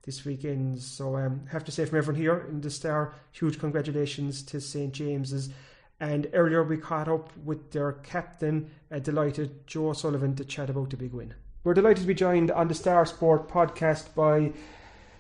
this 0.04 0.26
weekend. 0.26 0.82
So 0.82 1.16
um, 1.18 1.46
have 1.52 1.64
to 1.66 1.72
say 1.72 1.86
from 1.86 1.98
everyone 1.98 2.22
here 2.22 2.46
in 2.50 2.62
the 2.62 2.70
Star, 2.70 3.14
huge 3.32 3.60
congratulations 3.60 4.44
to 4.44 4.60
St 4.60 4.94
James's. 4.94 5.50
And 6.00 6.30
earlier 6.34 6.64
we 6.64 6.78
caught 6.78 7.08
up 7.08 7.36
with 7.44 7.72
their 7.72 7.94
captain, 7.94 8.70
uh, 8.92 9.00
delighted 9.00 9.68
Joe 9.68 9.94
Sullivan, 9.94 10.36
to 10.36 10.46
chat 10.46 10.70
about 10.70 10.90
the 10.90 10.98
big 10.98 11.14
win. 11.14 11.34
We're 11.64 11.74
delighted 11.74 12.02
to 12.02 12.08
be 12.08 12.14
joined 12.14 12.52
on 12.52 12.70
the 12.70 12.74
Star 12.74 13.06
Sport 13.06 13.50
podcast 13.50 14.16
by 14.16 14.54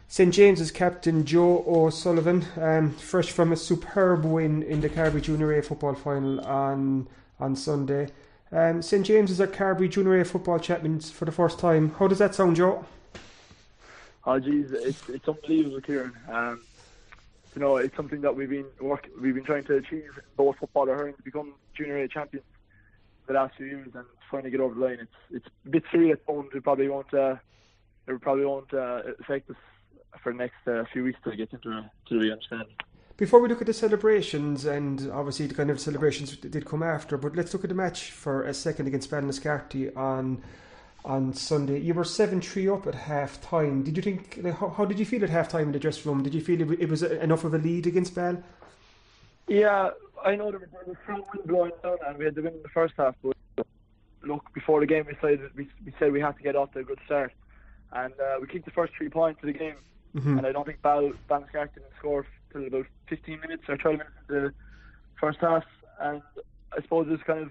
St 0.07 0.33
James's 0.33 0.71
captain 0.71 1.25
Joe 1.25 1.63
O'Sullivan, 1.67 2.45
um, 2.57 2.91
fresh 2.93 3.29
from 3.29 3.51
a 3.51 3.57
superb 3.57 4.23
win 4.25 4.63
in 4.63 4.81
the 4.81 4.89
Carbery 4.89 5.21
Junior 5.21 5.51
A 5.53 5.61
football 5.61 5.95
final 5.95 6.39
on 6.41 7.07
on 7.39 7.55
Sunday. 7.55 8.07
Um, 8.51 8.81
St 8.81 9.05
James's 9.05 9.39
are 9.39 9.47
Carbery 9.47 9.89
Junior 9.89 10.19
A 10.19 10.25
football 10.25 10.59
champions 10.59 11.11
for 11.11 11.25
the 11.25 11.31
first 11.31 11.59
time. 11.59 11.93
How 11.99 12.07
does 12.07 12.17
that 12.17 12.33
sound, 12.33 12.55
Joe? 12.55 12.85
Oh, 14.25 14.39
geez, 14.39 14.71
it's 14.71 15.07
it's 15.09 15.27
unbelievable, 15.27 15.81
Kieran. 15.81 16.13
Um, 16.27 16.61
you 17.55 17.61
know, 17.61 17.77
it's 17.77 17.95
something 17.95 18.21
that 18.21 18.35
we've 18.35 18.49
been 18.49 18.65
work, 18.79 19.07
we've 19.19 19.35
been 19.35 19.43
trying 19.43 19.65
to 19.65 19.77
achieve 19.77 20.19
both 20.35 20.57
football 20.57 20.89
and 20.89 20.99
hurling 20.99 21.13
to 21.13 21.23
become 21.23 21.53
junior 21.75 21.97
A 21.97 22.07
champions 22.07 22.45
the 23.27 23.33
last 23.33 23.55
few 23.55 23.67
years, 23.67 23.89
and 23.93 24.05
finally 24.31 24.49
get 24.49 24.59
over 24.59 24.73
the 24.73 24.81
line. 24.81 24.97
It's 24.99 25.15
it's 25.31 25.47
a 25.65 25.69
bit 25.69 25.83
surreal 25.93 26.13
at 26.13 26.25
the 26.25 26.33
moment. 26.33 26.53
It 26.55 26.63
probably 26.63 26.89
won't 26.89 27.13
uh, 27.13 27.35
it 28.07 28.21
probably 28.21 28.45
won't 28.45 28.73
uh, 28.73 29.03
affect 29.19 29.49
us 29.51 29.57
for 30.23 30.33
the 30.33 30.39
next 30.39 30.67
uh, 30.67 30.83
few 30.91 31.03
weeks 31.03 31.19
to 31.23 31.35
get 31.35 31.53
into 31.53 31.89
to 32.07 32.15
understand. 32.15 32.65
Before 33.19 33.41
we 33.41 33.49
look 33.49 33.59
at 33.59 33.67
the 33.67 33.73
celebrations, 33.73 34.63
and 34.63 35.11
obviously 35.11 35.45
the 35.45 35.53
kind 35.53 35.69
of 35.69 35.77
celebrations 35.77 36.37
that 36.37 36.51
did 36.51 36.65
come 36.65 36.81
after, 36.81 37.17
but 37.17 37.35
let's 37.35 37.53
look 37.53 37.65
at 37.65 37.69
the 37.69 37.75
match 37.75 38.11
for 38.11 38.43
a 38.43 38.53
second 38.53 38.87
against 38.87 39.11
Ballinascarty 39.11 39.95
on 39.97 40.41
on 41.03 41.33
Sunday. 41.33 41.79
You 41.81 41.93
were 41.95 42.05
7 42.05 42.39
3 42.39 42.69
up 42.69 42.87
at 42.87 42.95
half 42.95 43.41
time. 43.41 43.83
Did 43.83 43.97
you 43.97 44.03
think, 44.03 44.41
how, 44.45 44.69
how, 44.69 44.85
did 44.85 44.99
you 44.99 45.05
feel 45.05 45.21
at 45.25 45.29
half 45.29 45.49
time 45.49 45.63
in 45.63 45.71
the 45.73 45.79
dressing 45.79 46.09
room? 46.09 46.23
Did 46.23 46.33
you 46.33 46.39
feel 46.39 46.61
it, 46.61 46.79
it 46.79 46.89
was 46.89 47.03
enough 47.03 47.43
of 47.43 47.53
a 47.53 47.57
lead 47.57 47.87
against 47.87 48.15
Bell? 48.15 48.41
Yeah, 49.49 49.89
I 50.23 50.35
know 50.37 50.51
there 50.51 50.59
was, 50.61 50.69
there 50.71 50.83
was 50.87 50.97
strong 51.03 51.23
wind 51.33 51.45
blowing 51.45 51.71
down 51.83 51.97
and 52.07 52.17
we 52.17 52.23
had 52.23 52.35
the 52.35 52.41
win 52.41 52.53
in 52.53 52.61
the 52.61 52.69
first 52.69 52.93
half. 52.95 53.15
But 53.21 53.65
look, 54.23 54.45
before 54.53 54.79
the 54.79 54.85
game, 54.85 55.05
we 55.07 55.17
said 55.19 55.41
we, 55.57 55.67
we 55.85 55.93
said 55.99 56.13
we 56.13 56.21
had 56.21 56.37
to 56.37 56.43
get 56.43 56.55
off 56.55 56.71
to 56.71 56.79
a 56.79 56.83
good 56.83 56.99
start. 57.05 57.33
And 57.91 58.13
uh, 58.13 58.37
we 58.39 58.47
kicked 58.47 58.63
the 58.63 58.71
first 58.71 58.93
three 58.97 59.09
points 59.09 59.43
of 59.43 59.47
the 59.47 59.59
game. 59.59 59.75
Mm-hmm. 60.15 60.37
And 60.37 60.47
I 60.47 60.53
don't 60.53 60.65
think 60.65 60.81
Ball, 60.81 61.11
Ballinascarty 61.29 61.73
didn't 61.75 61.91
score 61.97 62.25
till 62.51 62.67
about 62.67 62.85
15 63.09 63.39
minutes 63.39 63.63
or 63.67 63.77
12 63.77 63.97
minutes 63.97 64.15
in 64.29 64.35
the 64.35 64.53
first 65.19 65.39
half. 65.41 65.63
And 65.99 66.21
I 66.71 66.81
suppose 66.81 67.07
it 67.07 67.11
was 67.11 67.19
kind 67.25 67.41
of 67.41 67.49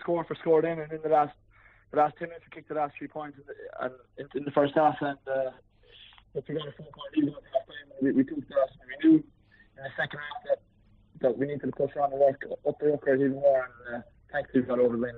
score 0.00 0.24
for 0.24 0.34
score 0.36 0.62
then. 0.62 0.78
And 0.78 0.92
in 0.92 1.02
the 1.02 1.08
last 1.08 1.34
the 1.94 2.00
last 2.00 2.14
10 2.18 2.28
minutes 2.28 2.44
we 2.50 2.56
kicked 2.56 2.68
the 2.68 2.74
last 2.74 2.94
three 2.98 3.06
points 3.06 3.38
in 3.38 3.44
the, 3.46 3.54
and 3.84 3.94
in, 4.18 4.26
in 4.34 4.44
the 4.44 4.50
first 4.50 4.74
half 4.74 4.96
and 5.00 5.18
uh, 5.30 5.50
we 6.34 6.40
got 6.54 6.66
a 6.66 6.72
four 6.74 6.90
point 6.90 7.10
lead 7.14 7.28
at 7.28 7.34
half 7.54 7.66
time 7.70 8.14
we, 8.16 8.24
took 8.24 8.42
that 8.50 8.70
and 8.74 8.88
we 8.90 9.08
knew 9.08 9.16
in 9.22 9.78
the 9.78 9.94
second 9.96 10.18
half 10.18 10.40
that, 10.48 10.60
that 11.22 11.38
we 11.38 11.46
needed 11.46 11.62
to 11.62 11.70
push 11.70 11.94
on 11.94 12.10
and 12.10 12.20
work 12.20 12.42
up 12.66 12.78
the 12.80 12.90
record 12.90 13.20
even 13.20 13.38
more 13.38 13.70
and 13.70 13.96
uh, 13.96 14.02
thankfully 14.32 14.62
we 14.62 14.66
got 14.66 14.80
over 14.80 14.96
the 14.96 15.02
line 15.02 15.14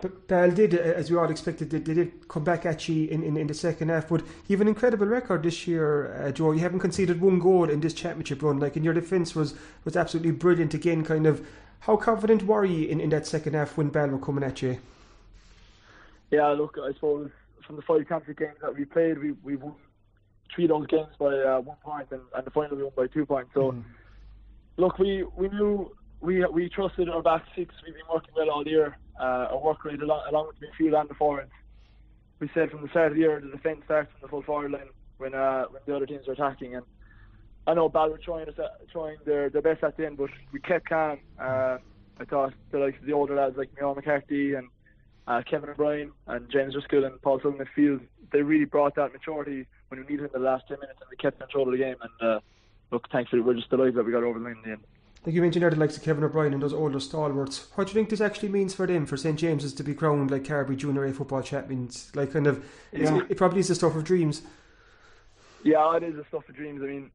there. 0.00 0.10
Ball 0.10 0.50
did, 0.50 0.74
uh, 0.74 0.78
as 0.78 1.10
we 1.10 1.16
all 1.16 1.30
expected, 1.30 1.70
they, 1.70 1.78
did 1.78 2.28
come 2.28 2.44
back 2.44 2.66
at 2.66 2.88
you 2.88 3.08
in, 3.08 3.22
in, 3.22 3.36
in, 3.36 3.46
the 3.46 3.54
second 3.54 3.88
half. 3.88 4.08
But 4.08 4.22
you 4.46 4.56
have 4.56 4.60
an 4.60 4.68
incredible 4.68 5.06
record 5.06 5.42
this 5.42 5.66
year, 5.66 6.14
uh, 6.14 6.30
Joe. 6.32 6.52
You 6.52 6.60
haven't 6.60 6.80
conceded 6.80 7.20
one 7.20 7.38
goal 7.38 7.68
in 7.68 7.80
this 7.80 7.94
championship 7.94 8.42
run. 8.42 8.58
Like, 8.58 8.76
and 8.76 8.84
your 8.84 8.94
defence 8.94 9.34
was 9.34 9.54
was 9.84 9.96
absolutely 9.96 10.32
brilliant 10.32 10.74
again. 10.74 11.04
Kind 11.04 11.26
of, 11.26 11.46
how 11.80 11.96
confident 11.96 12.44
were 12.44 12.64
you 12.64 12.88
in, 12.88 13.00
in 13.00 13.10
that 13.10 13.26
second 13.26 13.54
half 13.54 13.76
when 13.76 13.88
Ball 13.88 14.08
were 14.08 14.18
coming 14.18 14.44
at 14.44 14.62
you? 14.62 14.78
Yeah, 16.30 16.48
look, 16.48 16.76
I 16.82 16.92
suppose 16.92 17.30
from 17.66 17.76
the 17.76 17.82
five 17.82 18.06
championship 18.08 18.38
games 18.38 18.56
that 18.62 18.74
we 18.74 18.84
played, 18.84 19.18
we 19.18 19.32
we 19.42 19.56
won 19.56 19.74
three 20.54 20.64
of 20.64 20.70
those 20.70 20.86
games 20.86 21.14
by 21.18 21.26
uh, 21.26 21.60
one 21.60 21.76
point, 21.84 22.08
and, 22.10 22.22
and 22.34 22.44
the 22.46 22.50
final 22.50 22.76
we 22.76 22.82
won 22.82 22.92
by 22.96 23.06
two 23.06 23.26
points. 23.26 23.50
So, 23.54 23.72
mm. 23.72 23.82
look, 24.76 24.98
we 24.98 25.24
we 25.36 25.48
knew 25.48 25.94
we 26.20 26.44
we 26.46 26.68
trusted 26.68 27.08
our 27.08 27.22
back 27.22 27.44
six. 27.54 27.74
We've 27.84 27.94
been 27.94 28.02
working 28.12 28.34
well 28.36 28.50
all 28.50 28.66
year. 28.66 28.96
Uh, 29.18 29.48
our 29.50 29.58
work 29.58 29.84
rate 29.84 30.00
along, 30.00 30.22
along 30.28 30.48
with 30.48 30.56
midfield 30.56 30.98
and 31.00 31.08
the 31.08 31.14
forwards. 31.14 31.50
We 32.40 32.48
said 32.54 32.70
from 32.70 32.82
the 32.82 32.88
start 32.88 33.08
of 33.08 33.14
the 33.14 33.20
year 33.20 33.40
the 33.40 33.50
defence 33.50 33.80
starts 33.84 34.10
from 34.12 34.20
the 34.22 34.28
full 34.28 34.42
forward 34.42 34.70
line 34.70 34.88
when 35.16 35.34
uh, 35.34 35.64
when 35.64 35.82
the 35.86 35.96
other 35.96 36.06
teams 36.06 36.28
are 36.28 36.32
attacking. 36.32 36.76
And 36.76 36.84
I 37.66 37.74
know 37.74 37.88
Ball 37.88 38.10
were 38.10 38.18
trying 38.18 38.46
trying 38.92 39.18
their, 39.26 39.50
their 39.50 39.62
best 39.62 39.82
at 39.82 39.96
the 39.96 40.06
end, 40.06 40.16
but 40.16 40.30
we 40.52 40.60
kept 40.60 40.88
calm. 40.88 41.18
Uh, 41.38 41.78
I 42.20 42.24
thought 42.24 42.54
the 42.70 42.78
likes 42.78 42.98
of 43.00 43.06
the 43.06 43.12
older 43.12 43.36
lads 43.36 43.56
like 43.56 43.70
Michael 43.74 43.94
McCarthy 43.94 44.54
and 44.54 44.68
uh, 45.28 45.42
Kevin 45.48 45.70
O'Brien 45.70 46.10
and 46.26 46.50
James 46.50 46.72
Driscoll 46.72 47.04
and 47.04 47.20
Paul 47.20 47.38
Sullivan 47.40 47.66
field, 47.76 48.00
they 48.32 48.42
really 48.42 48.64
brought 48.64 48.94
that 48.96 49.12
maturity 49.12 49.66
when 49.88 50.00
we 50.00 50.06
needed 50.06 50.24
it 50.24 50.34
in 50.34 50.42
the 50.42 50.48
last 50.48 50.66
10 50.68 50.78
minutes 50.80 50.98
and 51.00 51.10
we 51.10 51.16
kept 51.16 51.38
control 51.38 51.66
of 51.66 51.72
the 51.72 51.78
game. 51.78 51.96
And 52.00 52.28
uh, 52.28 52.40
look, 52.90 53.08
thankfully, 53.12 53.42
we're 53.42 53.54
just 53.54 53.70
delighted 53.70 53.94
that 53.96 54.04
we 54.04 54.12
got 54.12 54.24
over 54.24 54.38
the 54.38 54.44
line 54.44 54.56
in 54.56 54.62
the 54.62 54.70
end. 54.70 54.84
Like 55.26 55.34
you 55.34 55.42
mentioned 55.42 55.62
there, 55.62 55.70
the 55.70 55.76
likes 55.76 55.96
of 55.96 56.02
Kevin 56.02 56.24
O'Brien 56.24 56.54
and 56.54 56.62
those 56.62 56.72
older 56.72 57.00
stalwarts. 57.00 57.66
What 57.74 57.86
do 57.86 57.90
you 57.90 57.94
think 57.94 58.08
this 58.08 58.20
actually 58.20 58.50
means 58.50 58.74
for 58.74 58.86
them, 58.86 59.04
for 59.04 59.16
St 59.16 59.38
James's 59.38 59.74
to 59.74 59.82
be 59.82 59.94
crowned 59.94 60.30
like 60.30 60.44
Carbery 60.44 60.76
Junior 60.76 61.04
A 61.04 61.12
football 61.12 61.42
champions? 61.42 62.10
Like, 62.14 62.32
kind 62.32 62.46
of, 62.46 62.64
yeah. 62.92 63.20
it 63.28 63.36
probably 63.36 63.60
is 63.60 63.68
the 63.68 63.74
stuff 63.74 63.96
of 63.96 64.04
dreams. 64.04 64.42
Yeah, 65.64 65.96
it 65.96 66.02
is 66.04 66.14
the 66.14 66.24
stuff 66.28 66.48
of 66.48 66.54
dreams. 66.54 66.82
I 66.82 66.86
mean, 66.86 67.10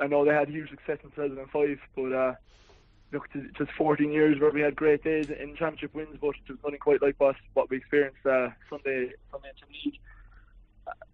I 0.00 0.06
know 0.06 0.24
they 0.24 0.32
had 0.32 0.48
huge 0.48 0.70
success 0.70 0.98
in 1.02 1.10
2005, 1.10 1.78
but 1.96 2.12
uh, 2.12 2.34
look, 3.12 3.28
just 3.58 3.72
14 3.72 4.10
years 4.10 4.40
where 4.40 4.50
we 4.50 4.60
had 4.60 4.76
great 4.76 5.02
days 5.04 5.28
in 5.28 5.56
championship 5.56 5.94
wins, 5.94 6.16
but 6.20 6.28
it 6.28 6.48
was 6.48 6.58
nothing 6.64 6.78
quite 6.78 7.02
like 7.02 7.16
what, 7.18 7.36
what 7.54 7.68
we 7.68 7.76
experienced 7.78 8.24
uh, 8.24 8.48
Sunday 8.70 9.12
Sunday 9.30 9.48
in 9.48 9.74
League. 9.84 10.00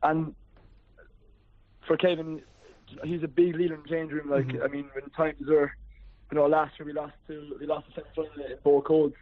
And 0.03 0.35
for 1.87 1.97
Kevin, 1.97 2.43
he's 3.05 3.23
a 3.23 3.29
big 3.29 3.55
leader 3.57 3.75
in 3.75 3.83
the 3.83 3.89
change 3.89 4.13
room. 4.13 4.31
Like 4.31 4.47
mm-hmm. 4.47 4.63
I 4.63 4.69
mean, 4.69 4.89
when 4.95 5.09
times 5.11 5.49
are, 5.49 5.75
you 6.31 6.37
know, 6.37 6.47
last 6.47 6.79
year 6.79 6.87
we 6.87 6.93
lost 6.93 7.15
to 7.29 7.57
we 7.61 7.67
lost 7.67 7.87
the 7.89 8.03
semi 8.03 8.09
final 8.15 8.47
in 8.47 8.59
Both 8.63 8.85
Codes, 8.85 9.15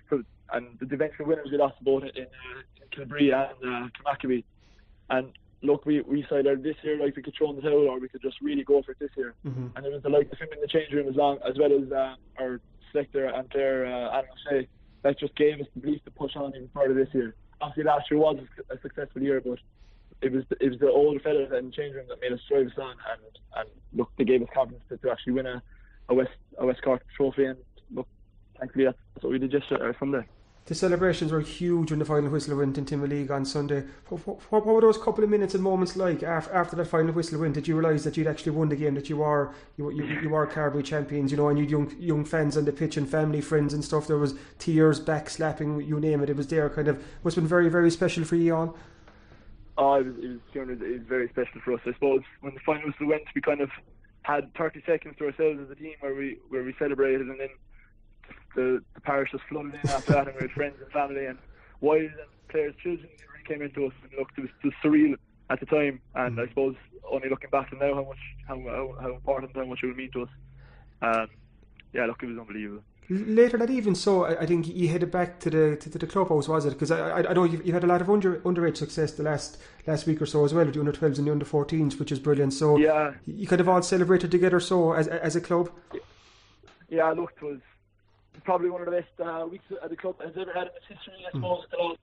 and 0.53 0.67
the 0.81 0.95
eventual 0.95 1.27
winners 1.27 1.49
we 1.51 1.59
lost 1.59 1.83
both 1.83 2.03
in, 2.03 2.11
uh, 2.11 2.21
in 2.21 3.07
Kilbree 3.07 3.33
and 3.33 3.75
uh, 3.75 3.89
And 5.11 5.33
look, 5.63 5.87
we 5.87 6.01
we 6.03 6.23
decided 6.23 6.63
this 6.63 6.77
year 6.83 6.99
like 6.99 7.17
we 7.17 7.23
could 7.23 7.35
throw 7.37 7.51
in 7.51 7.57
the 7.57 7.63
towel 7.63 7.89
or 7.89 7.99
we 7.99 8.09
could 8.09 8.23
just 8.23 8.41
really 8.41 8.65
go 8.65 8.83
for 8.83 8.93
it 8.93 8.99
this 8.99 9.11
year. 9.17 9.35
Mm-hmm. 9.47 9.69
And 9.77 9.87
it 9.87 9.93
was 9.93 10.03
the 10.03 10.09
like 10.09 10.31
the 10.31 10.37
him 10.37 10.49
in 10.53 10.61
the 10.61 10.69
change 10.69 10.93
room 10.93 11.09
as 11.09 11.17
long 11.17 11.39
as 11.49 11.57
well 11.59 11.73
as 11.73 11.91
uh, 11.93 12.15
our 12.41 12.61
selector 12.93 13.27
and 13.27 13.49
player 13.51 13.87
uh, 13.87 14.19
Adam 14.19 14.31
O'Shea 14.49 14.69
that 15.03 15.19
just 15.19 15.37
gave 15.37 15.61
us 15.61 15.67
the 15.75 15.81
belief 15.81 16.05
to 16.05 16.11
push 16.11 16.35
on 16.37 16.51
even 16.55 16.69
further 16.75 16.95
this 16.95 17.09
year. 17.13 17.35
Obviously, 17.61 17.85
last 17.85 18.11
year 18.11 18.19
was 18.19 18.39
a 18.71 18.79
successful 18.81 19.23
year, 19.23 19.41
but 19.41 19.59
it 20.23 20.33
was 20.33 20.45
it 20.61 20.71
was 20.71 20.79
the 20.79 20.91
older 20.91 21.21
fellas 21.21 21.51
in 21.57 21.67
the 21.67 21.73
change 21.73 21.95
room 21.95 22.07
that 22.09 22.21
made 22.21 22.33
us 22.33 22.41
drive 22.49 22.67
us 22.67 22.79
on, 22.79 22.95
and 23.13 23.39
and 23.57 23.69
look, 23.93 24.11
they 24.17 24.25
gave 24.25 24.43
us 24.43 24.49
confidence 24.55 24.85
to, 24.89 24.97
to 24.99 25.11
actually 25.11 25.35
win 25.35 25.47
a, 25.47 25.63
a 26.09 26.15
West 26.15 26.31
a 26.59 26.67
West 26.67 26.83
Cork 26.83 27.03
trophy, 27.17 27.45
and 27.45 27.59
look, 27.95 28.09
thankfully 28.59 28.85
that's 28.85 28.99
what 29.21 29.33
we 29.33 29.39
did 29.39 29.51
just 29.51 29.71
uh, 29.71 29.93
Sunday. 29.99 30.27
The 30.67 30.75
celebrations 30.75 31.31
were 31.31 31.43
huge 31.43 31.91
when 31.91 32.01
the 32.01 32.05
final 32.05 32.29
whistle 32.29 32.57
went 32.57 32.77
in 32.77 32.85
Timoleague 32.85 33.31
on 33.31 33.45
Sunday. 33.45 33.85
What, 34.09 34.27
what, 34.27 34.41
what, 34.51 34.67
were 34.67 34.81
those 34.81 34.99
couple 34.99 35.23
of 35.23 35.31
minutes 35.31 35.55
and 35.55 35.63
moments 35.63 35.95
like 35.95 36.25
after, 36.25 36.53
after 36.53 36.75
that 36.75 36.89
final 36.89 37.13
whistle 37.13 37.39
went? 37.39 37.55
Did 37.55 37.69
you 37.69 37.77
realise 37.77 38.03
that 38.03 38.17
you'd 38.17 38.27
actually 38.27 38.51
won 38.51 38.69
the 38.69 38.75
game, 38.75 38.97
that 38.97 39.09
you 39.09 39.23
are 39.23 39.55
you, 39.77 39.93
you, 39.93 40.05
you 40.23 40.35
are 40.35 40.45
Carbery 40.45 40.85
champions, 40.85 41.31
you 41.31 41.37
know, 41.37 41.49
and 41.49 41.59
you 41.59 41.65
young 41.65 41.95
young 42.01 42.25
fans 42.25 42.57
on 42.57 42.65
the 42.65 42.73
pitch 42.73 42.97
and 42.97 43.09
family, 43.09 43.41
friends 43.41 43.75
and 43.75 43.85
stuff. 43.85 44.09
There 44.09 44.19
was 44.19 44.35
tears, 44.59 44.99
back 44.99 45.31
slapping, 45.31 45.83
you 45.83 46.01
name 46.01 46.21
it. 46.21 46.31
It 46.31 46.37
was 46.37 46.49
there. 46.49 46.69
Kind 46.69 46.89
of 46.89 47.01
must 47.23 47.37
have 47.37 47.45
been 47.45 47.49
very 47.49 47.69
very 47.69 47.91
special 47.93 48.25
for 48.25 48.35
you 48.35 48.53
on. 48.53 48.75
Oh, 49.79 49.95
it 49.95 50.07
was, 50.07 50.17
it 50.17 50.59
was, 50.59 50.79
it 50.81 50.99
was 50.99 51.09
very 51.09 51.29
special 51.29 51.61
for 51.65 51.75
us. 51.75 51.81
I 51.87 51.93
suppose 51.93 52.23
when 52.41 52.55
the 52.55 52.61
final 52.61 52.87
whistle 52.87 53.09
went, 53.09 53.25
we 53.35 53.41
kind 53.41 53.61
of 53.61 53.71
had 54.23 54.53
30 54.55 54.83
seconds 54.87 55.17
to 55.19 55.27
ourselves 55.27 55.61
as 55.63 55.71
a 55.71 55.75
team 55.75 55.95
where 56.01 56.15
we 56.15 56.39
where 56.49 56.65
we 56.65 56.75
celebrated, 56.79 57.23
and 57.23 57.39
then 57.39 57.49
the, 58.55 58.83
the 58.95 59.01
parish 59.03 59.33
just 59.33 59.45
flooded 59.49 59.75
in 59.75 59.91
after 59.91 60.13
that, 60.13 60.29
and 60.29 60.37
we 60.37 60.43
had 60.43 60.51
friends 60.53 60.77
and 60.83 60.91
family 60.93 61.27
and 61.27 61.39
wives 61.81 62.15
and 62.19 62.29
players' 62.49 62.75
children 62.83 63.09
really 63.33 63.45
came 63.47 63.63
into 63.63 63.87
us. 63.87 63.93
And 64.03 64.13
look, 64.19 64.31
it 64.37 64.41
was 64.41 64.51
just 64.63 64.77
surreal 64.83 65.15
at 65.51 65.61
the 65.61 65.67
time, 65.67 66.01
and 66.15 66.41
I 66.41 66.49
suppose 66.49 66.75
only 67.09 67.29
looking 67.29 67.51
back 67.51 67.71
to 67.71 67.77
now, 67.77 67.95
how 67.95 68.05
much 68.05 68.19
how 68.49 68.59
how, 68.59 68.95
how 69.01 69.15
important 69.15 69.55
how 69.55 69.67
much 69.67 69.81
it 69.83 69.87
would 69.87 69.97
mean 69.97 70.11
to 70.13 70.23
us. 70.23 70.31
Um, 71.03 71.29
yeah, 71.93 72.07
look, 72.07 72.23
it 72.23 72.27
was 72.27 72.39
unbelievable 72.39 72.83
later 73.09 73.57
that 73.59 73.71
evening, 73.71 73.95
so 73.95 74.25
I, 74.25 74.41
I, 74.41 74.47
think 74.47 74.67
you 74.67 74.89
headed 74.89 75.11
back 75.11 75.39
to 75.41 75.51
the 75.51 75.77
to, 75.77 75.91
to 75.91 75.99
the 75.99 76.07
clubhouse, 76.07 76.49
was 76.49 76.65
it? 76.65 76.71
Because 76.71 76.91
I, 76.91 77.21
I, 77.21 77.31
I 77.31 77.33
know 77.33 77.45
you've, 77.45 77.65
you've, 77.65 77.75
had 77.75 77.85
a 77.85 77.87
lot 77.87 78.01
of 78.01 78.11
under 78.11 78.39
underage 78.41 78.77
success 78.77 79.13
the 79.13 79.23
last 79.23 79.59
last 79.87 80.07
week 80.07 80.21
or 80.21 80.27
so 80.27 80.45
as 80.45 80.53
well 80.53 80.65
with 80.65 80.75
the 80.75 80.81
under 80.81 80.93
12s 80.93 81.19
and 81.19 81.27
the 81.27 81.33
under 81.33 81.45
14s, 81.45 81.99
which 81.99 82.11
is 82.11 82.19
brilliant. 82.19 82.53
So 82.53 82.77
yeah, 82.77 83.15
you 83.27 83.47
kind 83.47 83.61
of 83.61 83.69
all 83.69 83.83
celebrated 83.83 84.31
together, 84.31 84.61
so 84.61 84.93
as 84.93 85.09
as 85.09 85.37
a 85.37 85.41
club. 85.41 85.71
Yeah, 86.89 87.11
look, 87.11 87.33
it 87.41 87.45
was 87.45 87.61
probably 88.45 88.71
one 88.71 88.83
of 88.83 88.87
the 88.87 88.93
best 88.93 89.21
uh, 89.21 89.47
weeks 89.47 89.65
at 89.83 89.91
the 89.91 89.97
club 89.97 90.21
has 90.21 90.33
ever 90.39 90.53
had 90.53 90.69
in 90.69 90.73
its 90.77 90.87
history. 90.89 91.15
I 91.27 91.31
hmm. 91.31 91.39
suppose 91.39 91.65
mm. 91.67 91.71
the 91.71 91.77
last 91.77 91.99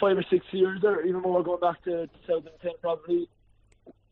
five 0.00 0.18
or 0.18 0.24
six 0.30 0.44
years, 0.52 0.82
or 0.84 1.02
even 1.02 1.22
more, 1.22 1.42
going 1.42 1.60
back 1.60 1.82
to 1.84 2.08
2010, 2.26 2.72
probably. 2.80 3.28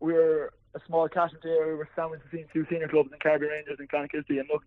We 0.01 0.15
were 0.15 0.53
a 0.75 0.81
small 0.87 1.09
catchment 1.09 1.45
area. 1.45 1.73
We 1.73 1.79
were 1.79 1.89
sandwiched 1.95 2.25
between 2.25 2.47
two 2.53 2.67
senior 2.69 2.89
clubs 2.89 3.11
in 3.13 3.19
Carbery 3.21 3.51
Rangers 3.51 3.79
and 3.79 3.89
Clonakilty, 3.89 4.41
and 4.41 4.49
look 4.53 4.65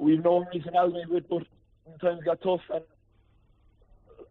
we've 0.00 0.24
no 0.24 0.44
reason 0.52 0.74
Albion 0.74 1.08
with, 1.10 1.28
but 1.28 1.42
when 1.84 1.98
times 1.98 2.22
got 2.24 2.40
tough, 2.42 2.62
and 2.72 2.84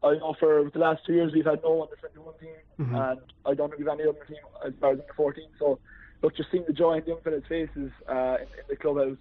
I 0.03 0.13
know 0.17 0.35
for 0.39 0.69
the 0.73 0.79
last 0.79 1.05
two 1.05 1.13
years 1.13 1.31
we've 1.33 1.45
had 1.45 1.61
no 1.63 1.83
under 1.83 1.95
21 1.95 2.33
team, 2.39 2.49
mm-hmm. 2.79 2.95
and 2.95 3.19
I 3.45 3.53
don't 3.53 3.69
think 3.69 3.79
we've 3.79 3.87
any 3.87 4.03
other 4.03 4.25
team 4.27 4.37
as 4.65 4.73
far 4.81 4.91
as 4.91 4.99
under 4.99 5.13
14. 5.15 5.43
So, 5.59 5.79
look, 6.21 6.35
just 6.35 6.49
seeing 6.51 6.65
the 6.65 6.73
joy 6.73 6.93
in 6.93 7.01
the 7.01 7.07
young 7.11 7.21
fellas' 7.21 7.43
faces 7.47 7.91
uh, 8.09 8.37
in, 8.41 8.47
in, 8.47 8.65
the 8.69 8.75
clubhouse 8.75 9.17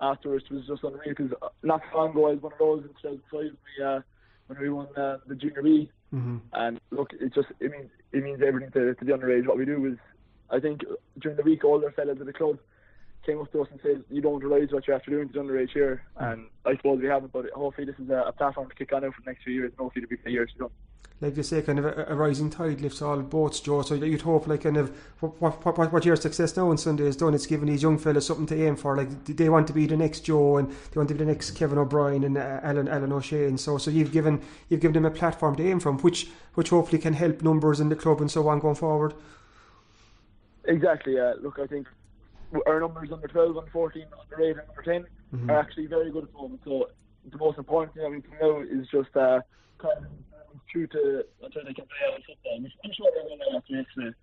afterwards 0.00 0.44
was 0.50 0.66
just 0.66 0.84
unreal. 0.84 1.00
Because 1.06 1.32
not 1.62 1.80
so 1.90 1.98
long 1.98 2.10
ago 2.10 2.26
I 2.26 2.32
was 2.32 2.42
one 2.42 2.52
of 2.52 2.58
those 2.58 2.82
in 2.82 2.90
2005 3.02 3.32
when 3.32 3.50
we, 3.50 3.84
uh, 3.84 4.00
when 4.48 4.60
we 4.60 4.70
won 4.70 4.88
uh, 4.96 5.18
the 5.26 5.34
Junior 5.34 5.62
B, 5.62 5.90
mm-hmm. 6.14 6.36
and 6.52 6.80
look, 6.90 7.12
it 7.18 7.34
just 7.34 7.48
it 7.60 7.70
means 7.70 7.90
it 8.12 8.22
means 8.22 8.42
everything 8.46 8.70
to, 8.72 8.94
to 8.94 9.04
the 9.04 9.12
underage. 9.12 9.46
What 9.46 9.56
we 9.56 9.64
do 9.64 9.86
is, 9.86 9.98
I 10.50 10.60
think 10.60 10.82
during 11.18 11.36
the 11.36 11.44
week, 11.44 11.64
older 11.64 11.90
fellas 11.92 12.18
at 12.20 12.26
the 12.26 12.32
club 12.32 12.58
came 13.28 13.40
up 13.40 13.52
to 13.52 13.62
us 13.62 13.68
and 13.70 13.80
said, 13.82 14.02
"You 14.10 14.22
don't 14.22 14.42
realise 14.42 14.72
what 14.72 14.86
you're 14.86 14.96
after 14.96 15.10
doing 15.10 15.28
to 15.28 15.38
underage 15.38 15.72
here," 15.72 16.02
and 16.16 16.46
I 16.64 16.76
suppose 16.76 17.00
we 17.00 17.08
haven't. 17.08 17.32
But 17.32 17.50
hopefully, 17.50 17.86
this 17.86 17.98
is 17.98 18.08
a, 18.08 18.24
a 18.26 18.32
platform 18.32 18.68
to 18.68 18.74
kick 18.74 18.92
on 18.92 19.04
out 19.04 19.14
for 19.14 19.20
the 19.20 19.30
next 19.30 19.44
few 19.44 19.52
years, 19.52 19.70
and 19.72 19.78
hopefully, 19.78 20.06
to 20.06 20.16
be 20.16 20.32
years 20.32 20.50
to 20.52 20.58
come. 20.58 20.70
Like 21.20 21.36
you 21.36 21.42
say, 21.42 21.62
kind 21.62 21.80
of 21.80 21.84
a, 21.84 22.06
a, 22.08 22.14
rising 22.14 22.48
tide 22.48 22.80
lifts 22.80 23.02
all 23.02 23.20
boats, 23.20 23.58
Joe. 23.58 23.82
So 23.82 23.94
you'd 23.94 24.22
hope, 24.22 24.46
like, 24.46 24.62
kind 24.62 24.76
of 24.76 24.96
what, 25.18 25.40
what, 25.40 25.78
what, 25.78 25.92
what 25.92 26.04
your 26.04 26.14
success 26.14 26.56
now 26.56 26.70
on 26.70 26.78
Sunday 26.78 27.06
has 27.06 27.16
done, 27.16 27.34
it's 27.34 27.46
given 27.46 27.68
these 27.68 27.82
young 27.82 27.98
fellas 27.98 28.26
something 28.26 28.46
to 28.46 28.66
aim 28.66 28.76
for. 28.76 28.96
Like 28.96 29.24
they 29.24 29.48
want 29.48 29.66
to 29.66 29.72
be 29.72 29.86
the 29.86 29.96
next 29.96 30.20
Joe, 30.20 30.56
and 30.56 30.70
they 30.70 30.96
want 30.96 31.08
to 31.08 31.14
be 31.14 31.18
the 31.18 31.24
next 31.24 31.50
Kevin 31.50 31.76
O'Brien 31.76 32.22
and 32.22 32.38
uh, 32.38 32.60
Alan 32.62 32.88
Alan 32.88 33.12
O'Shea, 33.12 33.46
and 33.46 33.58
so 33.60 33.78
so 33.78 33.90
you've 33.90 34.12
given 34.12 34.40
you've 34.68 34.80
given 34.80 34.94
them 34.94 35.04
a 35.04 35.10
platform 35.10 35.56
to 35.56 35.68
aim 35.68 35.80
from, 35.80 35.98
which 35.98 36.28
which 36.54 36.70
hopefully 36.70 37.02
can 37.02 37.14
help 37.14 37.42
numbers 37.42 37.80
in 37.80 37.88
the 37.88 37.96
club 37.96 38.20
and 38.20 38.30
so 38.30 38.46
on 38.48 38.60
going 38.60 38.76
forward. 38.76 39.12
Exactly. 40.64 41.16
Yeah. 41.16 41.34
Look, 41.40 41.58
I 41.58 41.66
think 41.66 41.88
our 42.66 42.80
numbers 42.80 43.10
under 43.12 43.28
12, 43.28 43.56
under 43.56 43.70
14, 43.70 44.04
under 44.20 44.44
8, 44.44 44.50
and 44.50 44.60
under 44.68 44.82
10 44.82 45.06
mm-hmm. 45.34 45.50
are 45.50 45.58
actually 45.58 45.86
very 45.86 46.10
good 46.10 46.24
at 46.24 46.32
the 46.32 46.38
moment. 46.38 46.60
So 46.64 46.88
the 47.30 47.38
most 47.38 47.58
important 47.58 47.94
thing 47.94 48.04
I 48.04 48.08
mean 48.08 48.22
to 48.22 48.38
know 48.40 48.60
is 48.60 48.86
just 48.90 49.14
uh, 49.16 49.40
kind 49.78 49.98
of 49.98 50.04
true 50.70 50.86
to 50.86 51.24
until 51.42 51.64
they 51.64 51.74
can 51.74 51.84
play 51.86 52.12
out 52.12 52.20
football. 52.26 52.56
I'm 52.56 52.92
sure 52.92 53.06
they're 53.14 53.24
going 53.24 53.38
to 53.38 53.56
after 53.56 53.72
yesterday. 53.74 54.16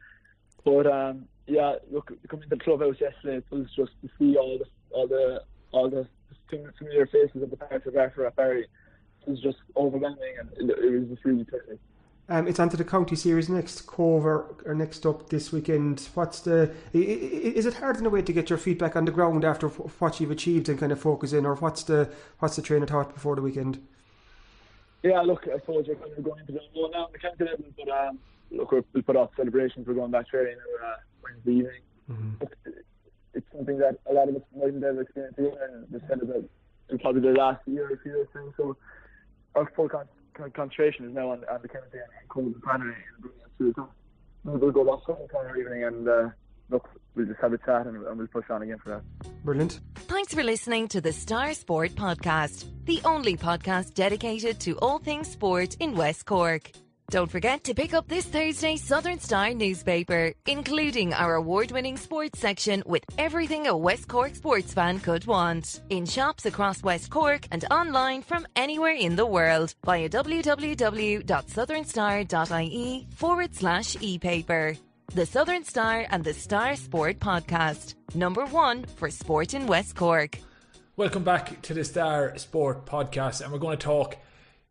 But 0.64 0.88
um, 0.88 1.26
yeah, 1.48 1.76
look, 1.92 2.12
coming 2.28 2.50
to 2.50 2.56
the 2.56 2.64
clubhouse 2.64 2.96
yesterday, 3.00 3.38
it 3.38 3.46
was 3.52 3.68
just 3.76 3.92
to 4.02 4.10
see 4.18 4.36
all 4.36 4.58
the 4.58 4.66
all 4.92 5.08
the 5.08 5.42
all 5.72 5.90
the 5.90 6.08
familiar 6.50 7.06
faces 7.08 7.42
of 7.42 7.50
the 7.50 7.58
parents 7.58 7.88
of 7.88 7.96
Ardfield 7.96 8.34
Rathbarry. 8.36 8.64
It 8.64 9.30
was 9.30 9.42
just 9.42 9.58
overwhelming, 9.76 10.36
and 10.40 10.70
it, 10.70 10.78
it 10.78 11.00
was 11.00 11.10
just 11.10 11.26
really 11.26 11.46
touching. 11.46 11.80
Um, 12.28 12.48
it's 12.48 12.60
onto 12.60 12.76
the 12.76 12.84
county 12.84 13.16
series 13.16 13.50
next. 13.50 13.86
Cobh 13.86 14.26
are, 14.26 14.74
next 14.74 15.06
up 15.06 15.30
this 15.30 15.52
weekend. 15.52 16.10
What's 16.16 16.40
the? 16.40 16.72
Is 16.92 17.68
it 17.68 17.76
hard 17.76 17.98
in 17.98 18.06
a 18.06 18.10
way 18.10 18.24
to 18.24 18.34
get 18.34 18.50
your 18.50 18.58
feet 18.58 18.80
back 18.80 18.96
on 18.96 19.06
the 19.06 19.12
ground 19.12 19.46
after 19.46 19.68
what 19.68 20.20
you've 20.20 20.32
achieved 20.32 20.68
and 20.68 20.80
kind 20.80 20.92
of 20.92 21.00
focus 21.00 21.34
in, 21.34 21.46
or 21.46 21.56
what's 21.56 21.84
the 21.84 22.10
what's 22.40 22.56
the 22.56 22.64
train 22.64 22.82
of 22.82 22.90
thought 22.90 23.14
before 23.14 23.36
the 23.36 23.44
weekend? 23.44 23.86
Yeah, 25.04 25.22
look, 25.22 25.48
I 25.48 25.60
suppose 25.60 25.86
you're 25.86 25.98
kind 25.98 26.18
of 26.18 26.24
going 26.24 26.40
into 26.40 26.54
the 26.54 26.62
well 26.76 26.90
now 26.90 27.06
in 27.06 27.14
the 27.14 27.20
county 27.20 27.44
level, 27.44 27.66
but 27.78 27.90
um, 27.90 28.18
look, 28.50 28.72
we'll 28.72 29.04
put 29.04 29.16
off 29.16 29.30
celebrations. 29.38 29.86
We're 29.86 29.94
going 29.94 30.10
back 30.10 30.28
training 30.28 30.58
uh, 30.84 30.96
Wednesday 31.24 31.52
evening. 31.52 31.82
Mm-hmm. 32.12 32.46
It's 33.36 33.46
something 33.56 33.78
that 33.78 34.00
a 34.10 34.14
lot 34.14 34.30
of 34.30 34.36
us 34.38 34.42
mightn't 34.56 34.84
have 34.84 34.98
experienced 34.98 35.38
here, 35.38 35.54
and 35.70 35.86
we 35.92 36.00
said 36.08 36.24
about 36.24 36.44
probably 37.02 37.22
the 37.22 37.38
last 37.38 37.62
year 37.68 37.88
or 37.92 37.98
two. 37.98 38.26
So 38.58 38.78
our 39.54 39.72
full 39.76 39.90
con- 39.90 40.08
con- 40.08 40.25
concentration 40.36 41.06
is 41.06 41.14
now 41.14 41.32
on, 41.32 41.44
on 41.52 41.62
the 41.62 41.68
Kennedy 41.68 41.98
and 41.98 42.30
Cole 42.30 42.46
and 42.46 42.62
Pannery 42.62 42.94
and 42.94 43.22
bringing 43.22 43.42
us 43.42 43.50
to 43.58 43.68
the 43.68 43.74
top. 43.74 43.96
We'll 44.44 44.72
go 44.72 44.84
back 44.84 45.06
some 45.06 45.16
tomorrow 45.28 45.60
evening 45.60 45.84
and 45.84 46.08
uh, 46.08 46.30
look, 46.70 46.88
we'll 47.16 47.26
just 47.26 47.40
have 47.42 47.54
a 47.54 47.58
chat 47.60 47.88
and, 47.88 48.06
and 48.06 48.18
we'll 48.18 48.28
push 48.28 48.46
on 48.50 48.62
again 48.62 48.78
for 48.84 48.90
that. 48.90 49.44
Brilliant. 49.44 49.80
Thanks 49.96 50.34
for 50.34 50.44
listening 50.44 50.88
to 50.90 51.02
the 51.02 51.14
Star 51.14 51.54
Sport 51.54 51.92
Podcast, 51.92 52.66
the 52.86 53.02
only 53.06 53.38
podcast 53.38 53.94
dedicated 53.94 54.60
to 54.62 54.78
all 54.80 55.00
things 55.00 55.30
sport 55.30 55.76
in 55.80 55.96
West 55.96 56.26
Cork. 56.26 56.72
Don't 57.12 57.30
forget 57.30 57.64
to 57.66 57.76
pick 57.76 57.94
up 57.94 58.08
this 58.08 58.26
Thursday's 58.26 58.84
Southern 58.84 59.20
Star 59.20 59.54
newspaper, 59.54 60.34
including 60.48 61.14
our 61.14 61.36
award 61.36 61.70
winning 61.72 61.98
sports 61.98 62.40
section 62.40 62.82
with 62.88 63.04
everything 63.20 63.68
a 63.68 63.78
West 63.78 64.08
Cork 64.08 64.34
sports 64.34 64.74
fan 64.74 65.00
could 65.00 65.28
want. 65.28 65.82
In 65.92 66.08
shops 66.08 66.48
across 66.48 66.82
West 66.82 67.12
Cork 67.12 67.46
and 67.52 67.64
online 67.70 68.24
from 68.24 68.48
anywhere 68.56 68.96
in 68.96 69.16
the 69.16 69.26
world 69.26 69.76
via 69.86 70.10
www.southernstar.ie 70.10 73.08
forward 73.16 73.54
slash 73.54 73.96
e 74.02 74.18
paper. 74.18 74.76
The 75.14 75.28
Southern 75.28 75.64
Star 75.64 76.08
and 76.10 76.24
the 76.24 76.34
Star 76.34 76.76
Sport 76.76 77.20
Podcast, 77.20 77.94
number 78.16 78.48
one 78.48 78.84
for 78.84 79.12
sport 79.12 79.54
in 79.54 79.68
West 79.68 79.96
Cork. 79.96 80.40
Welcome 80.98 81.24
back 81.24 81.62
to 81.62 81.76
the 81.76 81.84
Star 81.84 82.36
Sport 82.38 82.88
Podcast, 82.88 83.42
and 83.42 83.52
we're 83.52 83.60
going 83.60 83.78
to 83.78 83.86
talk 83.86 84.18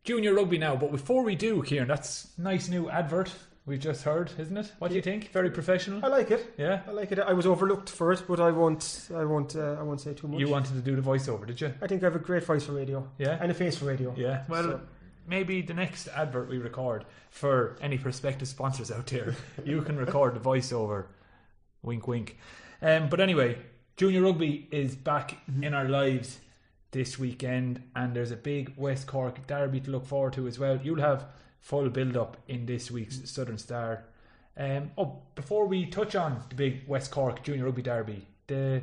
junior 0.04 0.34
rugby 0.34 0.58
now. 0.58 0.76
But 0.76 0.92
before 0.92 1.22
we 1.24 1.34
do, 1.34 1.62
Kieran, 1.62 1.88
that's 1.88 2.28
nice 2.38 2.68
new 2.68 2.88
advert 2.88 3.32
we've 3.66 3.80
just 3.80 4.02
heard, 4.02 4.30
isn't 4.38 4.56
it? 4.56 4.72
What 4.78 4.88
do 4.88 4.94
you 4.94 5.02
think? 5.02 5.30
Very 5.32 5.50
professional. 5.50 6.04
I 6.04 6.08
like 6.08 6.30
it. 6.30 6.54
Yeah? 6.58 6.82
I 6.86 6.90
like 6.92 7.10
it. 7.12 7.18
I 7.18 7.32
was 7.32 7.46
overlooked 7.46 7.88
for 7.88 8.12
it, 8.12 8.22
but 8.28 8.38
I 8.40 8.50
won't. 8.50 9.08
I 9.14 9.24
won't. 9.24 9.56
Uh, 9.56 9.76
I 9.78 9.82
won't 9.82 10.00
say 10.00 10.12
too 10.14 10.28
much. 10.28 10.38
You 10.40 10.48
wanted 10.48 10.74
to 10.74 10.80
do 10.80 10.94
the 10.94 11.02
voiceover, 11.02 11.46
did 11.46 11.60
you? 11.60 11.72
I 11.82 11.86
think 11.86 12.02
I 12.02 12.06
have 12.06 12.16
a 12.16 12.20
great 12.20 12.44
voice 12.44 12.64
for 12.64 12.72
radio. 12.72 13.08
Yeah? 13.18 13.38
And 13.40 13.50
a 13.50 13.54
face 13.54 13.76
for 13.78 13.86
radio. 13.86 14.14
Yeah. 14.16 14.44
Well, 14.48 14.62
So- 14.62 14.80
maybe 15.26 15.62
the 15.62 15.72
next 15.74 16.06
advert 16.08 16.50
we 16.50 16.58
record 16.58 17.06
for 17.30 17.76
any 17.80 17.96
prospective 17.96 18.46
sponsors 18.46 18.90
out 18.92 19.06
there, 19.06 19.34
you 19.64 19.80
can 19.82 19.96
record 19.96 20.34
the 20.34 20.40
voiceover. 20.40 21.06
Wink, 21.82 22.06
wink. 22.06 22.36
Um, 22.82 23.08
but 23.08 23.20
anyway, 23.20 23.56
junior 23.96 24.22
rugby 24.22 24.68
is 24.70 24.94
back 24.94 25.38
in 25.62 25.72
our 25.74 25.88
lives 25.88 26.38
this 26.94 27.18
weekend, 27.18 27.82
and 27.96 28.14
there's 28.14 28.30
a 28.30 28.36
big 28.36 28.72
West 28.76 29.08
Cork 29.08 29.46
derby 29.48 29.80
to 29.80 29.90
look 29.90 30.06
forward 30.06 30.32
to 30.34 30.46
as 30.46 30.58
well. 30.58 30.78
You'll 30.82 31.00
have 31.00 31.26
full 31.60 31.90
build 31.90 32.16
up 32.16 32.36
in 32.48 32.64
this 32.66 32.90
week's 32.90 33.28
Southern 33.28 33.58
Star. 33.58 34.04
Um, 34.56 34.92
oh, 34.96 35.18
before 35.34 35.66
we 35.66 35.86
touch 35.86 36.14
on 36.14 36.40
the 36.48 36.54
big 36.54 36.86
West 36.86 37.10
Cork 37.10 37.42
junior 37.42 37.64
rugby 37.64 37.82
derby, 37.82 38.26
the 38.46 38.82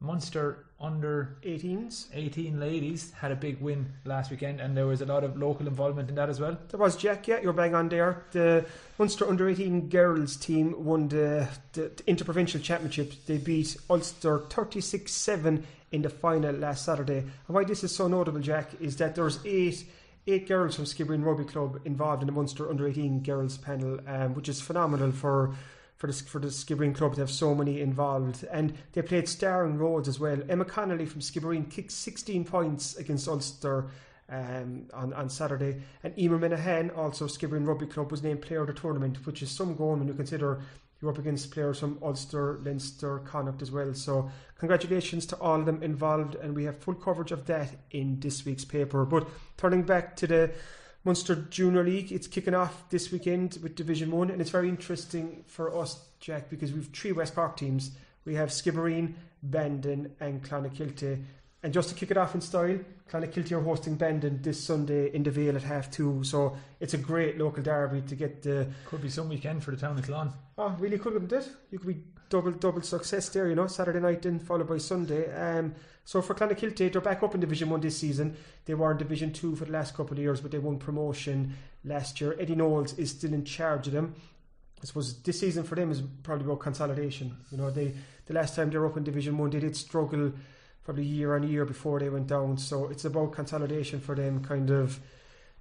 Munster 0.00 0.66
under 0.80 1.36
18s. 1.44 2.06
18 2.12 2.58
ladies 2.58 3.12
had 3.12 3.30
a 3.30 3.36
big 3.36 3.60
win 3.60 3.92
last 4.04 4.32
weekend, 4.32 4.60
and 4.60 4.76
there 4.76 4.86
was 4.86 5.00
a 5.00 5.06
lot 5.06 5.22
of 5.22 5.36
local 5.36 5.68
involvement 5.68 6.08
in 6.08 6.16
that 6.16 6.28
as 6.28 6.40
well. 6.40 6.58
There 6.68 6.80
was 6.80 6.96
Jack, 6.96 7.28
yeah, 7.28 7.40
you're 7.40 7.52
bang 7.52 7.76
on 7.76 7.88
there. 7.88 8.24
The 8.32 8.66
Munster 8.98 9.28
under 9.28 9.48
18 9.48 9.88
girls 9.88 10.34
team 10.34 10.84
won 10.84 11.06
the, 11.06 11.48
the, 11.74 11.92
the 11.94 12.02
Interprovincial 12.08 12.60
Championship. 12.60 13.12
They 13.26 13.38
beat 13.38 13.76
Ulster 13.88 14.40
36 14.50 15.12
7 15.12 15.64
in 15.92 16.02
the 16.02 16.10
final 16.10 16.54
last 16.54 16.84
Saturday. 16.84 17.18
And 17.18 17.30
why 17.48 17.64
this 17.64 17.84
is 17.84 17.94
so 17.94 18.08
notable, 18.08 18.40
Jack, 18.40 18.70
is 18.80 18.96
that 18.96 19.14
there's 19.14 19.38
eight. 19.44 19.84
Eight 20.24 20.46
girls 20.46 20.76
from 20.76 20.84
Skibbereen 20.84 21.24
Rugby 21.24 21.42
Club 21.42 21.80
involved 21.84 22.22
in 22.22 22.26
the 22.26 22.32
Munster 22.32 22.70
under 22.70 22.86
18 22.86 23.24
girls 23.24 23.58
panel, 23.58 23.98
um, 24.06 24.34
which 24.34 24.48
is 24.48 24.60
phenomenal 24.60 25.10
for 25.10 25.52
for 25.96 26.06
the 26.06 26.12
for 26.12 26.38
the 26.38 26.46
Skibbereen 26.46 26.94
club 26.94 27.14
to 27.14 27.20
have 27.22 27.30
so 27.30 27.56
many 27.56 27.80
involved. 27.80 28.44
And 28.52 28.72
they 28.92 29.02
played 29.02 29.28
starring 29.28 29.78
roles 29.78 30.06
as 30.06 30.20
well. 30.20 30.38
Emma 30.48 30.64
Connolly 30.64 31.06
from 31.06 31.22
Skibbereen 31.22 31.68
kicked 31.68 31.90
16 31.90 32.44
points 32.44 32.94
against 32.94 33.26
Ulster 33.26 33.86
um, 34.28 34.86
on, 34.92 35.12
on 35.12 35.28
Saturday. 35.28 35.80
And 36.02 36.18
Emer 36.18 36.38
Minahan, 36.38 36.96
also 36.96 37.26
Skibbereen 37.26 37.66
Rugby 37.66 37.86
Club, 37.86 38.10
was 38.10 38.22
named 38.22 38.42
player 38.42 38.62
of 38.62 38.66
the 38.66 38.72
tournament, 38.72 39.24
which 39.26 39.42
is 39.42 39.50
some 39.50 39.76
going 39.76 39.98
when 40.00 40.08
you 40.08 40.14
consider 40.14 40.62
you're 41.02 41.10
up 41.10 41.18
against 41.18 41.50
players 41.50 41.80
from 41.80 41.98
Ulster, 42.00 42.60
Leinster, 42.64 43.18
Connacht 43.18 43.60
as 43.60 43.72
well. 43.72 43.92
So 43.92 44.30
congratulations 44.56 45.26
to 45.26 45.36
all 45.36 45.58
of 45.58 45.66
them 45.66 45.82
involved, 45.82 46.36
and 46.36 46.54
we 46.54 46.64
have 46.64 46.78
full 46.78 46.94
coverage 46.94 47.32
of 47.32 47.44
that 47.46 47.70
in 47.90 48.20
this 48.20 48.46
week's 48.46 48.64
paper. 48.64 49.04
But 49.04 49.28
turning 49.56 49.82
back 49.82 50.14
to 50.16 50.28
the 50.28 50.52
Munster 51.04 51.34
Junior 51.34 51.82
League, 51.82 52.12
it's 52.12 52.28
kicking 52.28 52.54
off 52.54 52.88
this 52.88 53.10
weekend 53.10 53.58
with 53.60 53.74
Division 53.74 54.12
1, 54.12 54.30
and 54.30 54.40
it's 54.40 54.50
very 54.50 54.68
interesting 54.68 55.42
for 55.48 55.76
us, 55.76 56.06
Jack, 56.20 56.48
because 56.48 56.72
we've 56.72 56.88
three 56.92 57.10
West 57.10 57.34
Cork 57.34 57.56
teams. 57.56 57.90
We 58.24 58.36
have 58.36 58.50
Skibbereen, 58.50 59.14
Bandon, 59.42 60.12
and 60.20 60.44
Clonakilty. 60.44 61.24
And 61.62 61.72
just 61.72 61.88
to 61.90 61.94
kick 61.94 62.10
it 62.10 62.16
off 62.16 62.34
in 62.34 62.40
style, 62.40 62.78
Clonakilty 63.08 63.52
are 63.52 63.60
hosting 63.60 63.94
Bandon 63.94 64.42
this 64.42 64.62
Sunday 64.62 65.14
in 65.14 65.22
the 65.22 65.30
Vale 65.30 65.54
at 65.54 65.62
half 65.62 65.90
two. 65.90 66.24
So 66.24 66.56
it's 66.80 66.94
a 66.94 66.98
great 66.98 67.38
local 67.38 67.62
derby 67.62 68.00
to 68.02 68.16
get 68.16 68.42
the. 68.42 68.68
Could 68.86 69.02
be 69.02 69.08
some 69.08 69.28
weekend 69.28 69.62
for 69.62 69.70
the 69.70 69.76
town 69.76 69.96
of 69.96 70.04
Clon. 70.04 70.32
Oh, 70.58 70.74
really 70.80 70.98
could, 70.98 71.12
wouldn't 71.12 71.32
it? 71.32 71.48
You 71.70 71.78
could 71.78 71.88
be 71.88 72.02
double 72.28 72.50
double 72.50 72.82
success 72.82 73.28
there, 73.28 73.48
you 73.48 73.54
know, 73.54 73.66
Saturday 73.66 74.00
night 74.00 74.22
then 74.22 74.40
followed 74.40 74.68
by 74.68 74.78
Sunday. 74.78 75.32
Um, 75.34 75.74
so 76.04 76.20
for 76.20 76.34
Clonakilty, 76.34 76.90
they're 76.90 77.00
back 77.00 77.22
up 77.22 77.34
in 77.34 77.40
Division 77.40 77.70
1 77.70 77.80
this 77.80 77.98
season. 77.98 78.36
They 78.64 78.74
were 78.74 78.90
in 78.90 78.96
Division 78.96 79.32
2 79.32 79.54
for 79.54 79.66
the 79.66 79.72
last 79.72 79.94
couple 79.94 80.14
of 80.14 80.18
years, 80.18 80.40
but 80.40 80.50
they 80.50 80.58
won 80.58 80.78
promotion 80.78 81.54
last 81.84 82.20
year. 82.20 82.34
Eddie 82.40 82.56
Knowles 82.56 82.98
is 82.98 83.10
still 83.10 83.32
in 83.32 83.44
charge 83.44 83.86
of 83.86 83.92
them. 83.92 84.14
I 84.82 84.86
suppose 84.86 85.22
this 85.22 85.38
season 85.38 85.62
for 85.62 85.76
them 85.76 85.92
is 85.92 86.02
probably 86.24 86.46
about 86.46 86.58
consolidation. 86.58 87.36
You 87.50 87.58
know, 87.58 87.70
they 87.70 87.94
the 88.26 88.34
last 88.34 88.56
time 88.56 88.70
they 88.70 88.78
were 88.78 88.86
up 88.86 88.96
in 88.96 89.04
Division 89.04 89.36
1, 89.36 89.50
they 89.50 89.60
did 89.60 89.76
struggle 89.76 90.32
probably 90.84 91.04
year 91.04 91.34
on 91.34 91.48
year 91.48 91.64
before 91.64 92.00
they 92.00 92.08
went 92.08 92.26
down. 92.26 92.58
So 92.58 92.88
it's 92.88 93.04
about 93.04 93.32
consolidation 93.32 94.00
for 94.00 94.14
them, 94.14 94.44
kind 94.44 94.70
of 94.70 95.00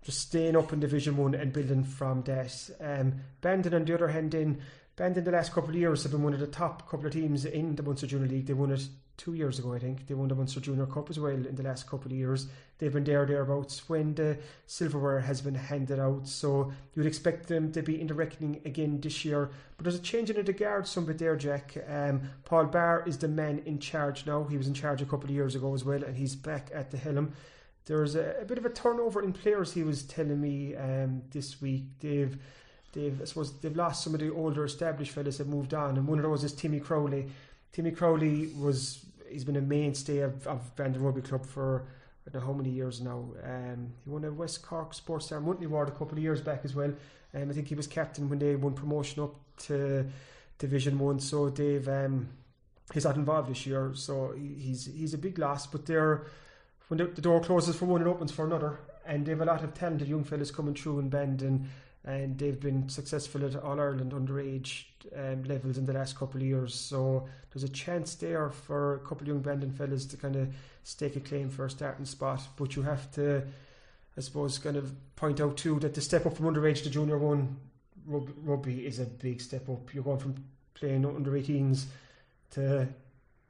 just 0.04 0.20
staying 0.20 0.56
up 0.56 0.74
in 0.74 0.80
Division 0.80 1.18
One 1.18 1.36
and 1.36 1.54
building 1.54 1.84
from 1.84 2.24
that. 2.24 2.70
Um, 2.80 3.22
Bandon, 3.42 3.74
on 3.74 3.86
the 3.86 3.94
other 3.94 4.08
hand, 4.08 4.34
in 4.34 4.62
Bandon 4.96 5.24
the 5.24 5.32
last 5.32 5.54
couple 5.54 5.70
of 5.70 5.76
years 5.76 6.04
have 6.04 6.12
been 6.12 6.24
one 6.24 6.34
of 6.34 6.40
the 6.40 6.48
top 6.48 6.90
couple 6.90 7.06
of 7.06 7.14
teams 7.14 7.46
in 7.46 7.76
the 7.76 7.84
Munster 7.84 8.08
Junior 8.08 8.28
League. 8.28 8.48
They 8.48 8.54
won 8.54 8.72
it 8.72 8.88
two 9.17 9.34
years 9.34 9.60
ago, 9.60 9.74
I 9.74 9.80
think. 9.80 10.08
They 10.08 10.13
won 10.13 10.28
the 10.28 10.36
Munster 10.36 10.60
Junior 10.60 10.86
Cup 10.86 11.10
as 11.10 11.19
well 11.19 11.32
in 11.32 11.56
the 11.56 11.63
last 11.63 11.88
couple 11.88 12.12
of 12.12 12.17
years. 12.17 12.47
They've 12.80 12.91
been 12.91 13.04
there 13.04 13.26
thereabouts 13.26 13.88
when 13.88 14.15
the 14.15 14.38
silverware 14.65 15.19
has 15.19 15.41
been 15.41 15.56
handed 15.56 16.00
out. 16.00 16.28
So 16.28 16.71
you 16.93 17.04
would 17.04 17.06
expect 17.06 17.47
them 17.47 17.71
to 17.74 17.84
be 17.84 18.02
in 18.02 18.08
the 18.08 18.15
reckoning 18.15 18.62
again 18.65 19.00
this 19.00 19.24
year. 19.24 19.52
But 19.78 19.84
there's 19.84 19.95
a 19.95 20.00
change 20.00 20.30
in 20.32 20.43
the 20.43 20.54
guard 20.54 20.88
some 20.88 21.06
bit 21.06 21.19
there, 21.19 21.36
Jack. 21.36 21.78
Um, 21.88 22.21
Paul 22.45 22.65
Barr 22.65 23.04
is 23.06 23.17
the 23.19 23.28
man 23.28 23.62
in 23.65 23.80
charge 23.80 24.26
now. 24.26 24.45
He 24.45 24.58
was 24.58 24.67
in 24.67 24.74
charge 24.74 25.02
a 25.02 25.06
couple 25.06 25.30
of 25.30 25.36
years 25.36 25.54
ago 25.54 25.74
as 25.76 25.86
well, 25.86 26.04
and 26.04 26.17
he's 26.17 26.36
back 26.36 26.71
at 26.74 26.89
the 26.89 26.97
helm. 26.97 27.34
There's 27.86 28.15
a, 28.15 28.38
a 28.41 28.45
bit 28.45 28.58
of 28.58 28.65
a 28.65 28.69
turnover 28.69 29.21
in 29.21 29.34
players. 29.34 29.74
He 29.74 29.84
was 29.84 30.04
telling 30.04 30.39
me 30.39 30.76
um, 30.76 31.24
this 31.32 31.62
week. 31.62 31.84
They've 32.00 32.38
they've 32.93 33.21
I 33.21 33.26
suppose 33.26 33.60
they've 33.60 33.76
lost 33.76 34.04
some 34.04 34.13
of 34.13 34.19
the 34.19 34.34
older 34.34 34.65
established 34.65 35.12
fellas 35.12 35.38
have 35.39 35.47
moved 35.47 35.74
on, 35.74 35.97
and 35.97 36.08
one 36.08 36.19
of 36.19 36.24
those 36.24 36.43
is 36.43 36.54
Timmy 36.54 36.80
Crowley. 36.80 37.28
Timmy 37.72 37.92
Crowley 37.92 38.48
was 38.60 39.06
he's 39.30 39.44
been 39.44 39.56
a 39.56 39.62
mainstay 39.62 40.20
of, 40.20 40.46
of 40.48 40.76
Bandon 40.76 41.02
Rugby 41.02 41.22
Club 41.22 41.46
for 41.46 41.86
I 42.28 42.30
don't 42.30 42.42
know 42.42 42.48
how 42.48 42.54
many 42.54 42.70
years 42.70 43.02
now. 43.02 43.26
Um, 43.44 43.94
he 44.04 44.10
won 44.10 44.24
a 44.26 44.32
West 44.32 44.62
Cork 44.62 44.94
Sports 44.94 45.26
Star 45.28 45.40
Monthly 45.40 45.66
Award 45.66 45.88
a 45.88 45.92
couple 45.92 46.14
of 46.14 46.20
years 46.20 46.42
back 46.42 46.62
as 46.64 46.76
well. 46.76 46.94
Um, 47.34 47.50
I 47.50 47.54
think 47.54 47.68
he 47.68 47.76
was 47.76 47.88
captain 47.88 48.30
when 48.30 48.40
they 48.40 48.56
won 48.56 48.74
promotion 48.74 49.24
up 49.24 49.36
to 49.66 50.06
Division 50.60 51.00
One. 51.00 51.20
So 51.20 51.50
they've 51.50 51.88
um, 51.88 52.30
he's 52.94 53.06
not 53.06 53.16
involved 53.16 53.50
this 53.50 53.66
year, 53.66 53.92
so 53.96 54.34
he's 54.38 54.86
he's 54.86 55.14
a 55.14 55.18
big 55.18 55.40
loss. 55.40 55.66
But 55.66 55.86
they're 55.86 56.24
when 56.90 56.98
the, 56.98 57.06
the 57.06 57.22
door 57.22 57.40
closes 57.42 57.76
for 57.76 57.86
one, 57.86 58.02
it 58.02 58.08
opens 58.08 58.32
for 58.32 58.46
another, 58.46 58.80
and 59.06 59.26
they 59.26 59.32
have 59.32 59.42
a 59.42 59.46
lot 59.46 59.64
of 59.64 59.74
talented 59.74 60.08
young 60.08 60.26
fellas 60.26 60.52
coming 60.52 60.76
through 60.76 61.00
in 61.00 61.10
Bandon, 61.10 61.48
and 61.48 61.70
they've 62.04 62.60
been 62.60 62.90
successful 62.90 63.46
at 63.46 63.56
All 63.56 63.80
Ireland 63.80 64.12
underage 64.12 64.86
um, 65.16 65.44
levels 65.44 65.78
in 65.78 65.86
the 65.86 65.94
last 65.94 66.18
couple 66.18 66.42
of 66.42 66.48
years. 66.48 66.74
So 66.74 67.28
there's 67.52 67.64
a 67.64 67.70
chance 67.70 68.16
there 68.16 68.50
for 68.50 68.96
a 68.96 69.00
couple 69.00 69.22
of 69.22 69.28
young 69.28 69.42
Bandon 69.42 69.72
fellas 69.72 70.06
to 70.08 70.18
kind 70.18 70.36
of 70.36 70.54
stake 70.84 71.16
a 71.16 71.20
claim 71.20 71.50
for 71.50 71.66
a 71.66 71.70
starting 71.70 72.06
spot. 72.06 72.42
But 72.58 72.76
you 72.76 72.82
have 72.82 73.12
to, 73.14 73.44
I 74.18 74.22
suppose, 74.22 74.58
kind 74.58 74.78
of 74.78 74.94
point 75.16 75.40
out 75.40 75.58
too 75.58 75.80
that 75.80 75.94
the 75.94 76.02
step 76.02 76.26
up 76.26 76.38
from 76.38 76.48
underage 76.48 76.84
to 76.84 76.90
junior 76.90 77.18
one 77.18 77.58
rugby 78.08 78.86
is 78.86 79.00
a 79.00 79.06
big 79.06 79.42
step 79.42 79.70
up. 79.70 79.94
You're 79.94 80.04
going 80.04 80.20
from 80.20 80.36
playing 80.74 81.06
under 81.06 81.32
18s 81.32 81.86
to 82.52 82.88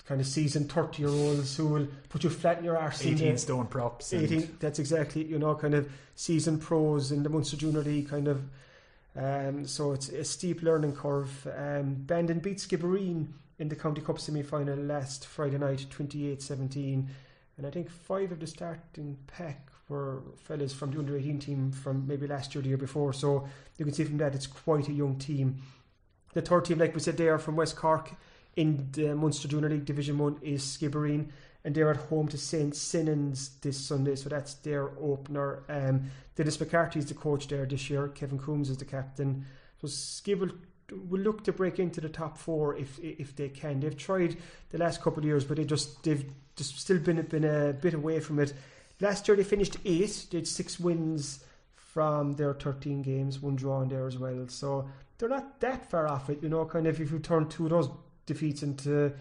kind 0.06 0.20
of 0.20 0.28
seasoned 0.28 0.72
30 0.72 1.02
year 1.04 1.10
olds 1.12 1.56
who 1.56 1.68
will 1.68 1.88
put 2.10 2.24
you 2.24 2.30
flat 2.30 2.58
in 2.60 2.64
your 2.66 2.78
arse. 2.78 3.06
18 3.06 3.34
the- 3.34 3.38
stone 3.38 3.68
props. 3.68 4.12
and- 4.14 4.24
18 4.24 4.58
that's 4.60 4.80
exactly 4.80 5.24
you 5.24 5.38
know 5.40 5.56
kind 5.56 5.74
of 5.74 5.90
seasoned 6.16 6.62
pros 6.62 7.12
in 7.12 7.24
the 7.24 7.30
Munster 7.30 7.58
Junior 7.58 7.82
League 7.82 8.10
kind 8.10 8.28
of 8.28 8.42
um, 9.16 9.66
so 9.68 9.92
it's 9.92 10.08
a 10.10 10.24
steep 10.24 10.62
learning 10.64 10.96
curve 10.96 11.48
um, 11.58 11.96
Bandon 11.96 12.40
beat 12.40 12.58
Skibbereen 12.60 13.28
in 13.60 13.68
the 13.70 13.76
County 13.76 14.02
Cup 14.02 14.20
semi-final 14.20 14.78
last 14.80 15.26
Friday 15.28 15.58
night 15.58 15.86
28-17 15.90 17.06
and 17.58 17.68
I 17.68 17.70
think 17.70 17.90
five 17.90 18.32
of 18.32 18.40
the 18.40 18.48
starting 18.48 19.18
pack 19.28 19.68
were 19.90 20.24
fellas 20.38 20.74
from 20.74 20.92
the 20.92 21.00
under 21.00 21.18
18 21.18 21.40
team 21.40 21.72
from 21.72 22.08
maybe 22.08 22.26
last 22.26 22.56
year 22.56 22.60
or 22.60 22.64
the 22.64 22.70
year 22.70 22.78
before 22.78 23.12
so 23.14 23.48
you 23.78 23.86
can 23.86 23.94
see 23.94 24.06
from 24.06 24.18
that 24.18 24.34
it's 24.34 24.48
quite 24.48 24.88
a 24.88 24.94
young 24.94 25.18
team 25.18 25.62
the 26.34 26.42
third 26.42 26.64
team 26.66 26.78
like 26.80 26.94
we 26.94 27.02
said 27.02 27.18
there 27.18 27.38
from 27.38 27.56
West 27.58 27.76
Cork 27.76 28.14
in 28.56 28.90
the 28.92 29.16
Munster 29.16 29.48
Junior 29.48 29.70
League 29.70 29.86
Division 29.86 30.18
1 30.18 30.40
is 30.42 30.64
Skibbereen 30.64 31.30
and 31.64 31.76
they're 31.76 31.92
at 31.92 31.98
home 31.98 32.28
to 32.28 32.38
St. 32.38 32.76
Senan's 32.76 33.50
this 33.62 33.78
Sunday, 33.78 34.16
so 34.16 34.30
that's 34.30 34.56
their 34.56 34.92
opener. 35.00 35.64
Um, 35.70 36.10
Dennis 36.36 36.60
McCarthy 36.60 37.00
is 37.00 37.06
the 37.06 37.14
coach 37.14 37.48
there 37.48 37.66
this 37.66 37.90
year, 37.90 38.08
Kevin 38.08 38.40
Coombs 38.40 38.70
is 38.70 38.78
the 38.78 38.86
captain. 38.86 39.46
So 39.80 39.88
Skib 39.88 40.40
will, 40.40 40.52
will 41.08 41.22
look 41.22 41.44
to 41.44 41.54
break 41.54 41.80
into 41.80 42.02
the 42.02 42.10
top 42.10 42.38
four 42.38 42.76
if 42.78 43.00
if 43.00 43.36
they 43.36 43.50
can. 43.50 43.80
They've 43.80 43.96
tried 43.96 44.38
the 44.70 44.78
last 44.78 45.02
couple 45.02 45.20
of 45.20 45.26
years, 45.26 45.44
but 45.44 45.58
they 45.58 45.66
just 45.66 46.04
they've 46.04 46.26
just 46.56 46.80
still 46.80 47.00
been 47.00 47.22
been 47.24 47.44
a 47.44 47.74
bit 47.74 47.94
away 47.94 48.20
from 48.20 48.40
it. 48.40 48.54
Last 49.00 49.28
year 49.28 49.38
they 49.38 49.44
finished 49.44 49.78
eighth, 49.86 50.30
they 50.30 50.40
had 50.40 50.48
six 50.48 50.80
wins 50.80 51.44
from 51.76 52.34
their 52.34 52.54
13 52.54 53.02
games, 53.02 53.40
one 53.42 53.56
draw 53.56 53.82
in 53.82 53.90
there 53.90 54.08
as 54.08 54.18
well. 54.18 54.46
So 54.48 54.90
they're 55.18 55.30
not 55.30 55.60
that 55.60 55.90
far 55.90 56.08
off 56.08 56.30
it, 56.30 56.42
you 56.42 56.50
know. 56.50 56.66
Kind 56.66 56.88
of 56.88 57.00
if 57.00 57.12
you 57.12 57.20
turn 57.20 57.48
two 57.50 57.66
of 57.66 57.72
those 57.72 57.90
defeats 58.34 58.64
into 58.64 59.14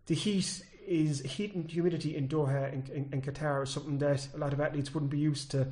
the 0.05 0.15
heat 0.15 0.61
is 0.87 1.21
heat 1.21 1.53
and 1.53 1.69
humidity 1.69 2.15
in 2.15 2.27
Doha 2.27 2.71
and, 2.71 3.23
Qatar 3.23 3.63
is 3.63 3.69
something 3.69 3.97
that 3.99 4.27
a 4.33 4.37
lot 4.37 4.53
of 4.53 4.61
athletes 4.61 4.93
wouldn't 4.93 5.11
be 5.11 5.19
used 5.19 5.51
to. 5.51 5.67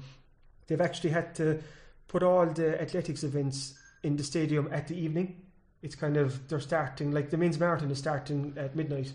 They've 0.67 0.81
actually 0.81 1.11
had 1.11 1.35
to 1.35 1.61
put 2.07 2.23
all 2.23 2.45
the 2.45 2.81
athletics 2.81 3.23
events 3.23 3.73
in 4.03 4.15
the 4.17 4.23
stadium 4.23 4.69
at 4.71 4.87
the 4.87 4.95
evening. 4.95 5.41
It's 5.81 5.95
kind 5.95 6.17
of 6.17 6.47
they're 6.47 6.59
starting 6.59 7.11
like 7.11 7.29
the 7.29 7.37
men's 7.37 7.59
marathon 7.59 7.89
is 7.91 7.97
starting 7.97 8.53
at 8.57 8.75
midnight, 8.75 9.11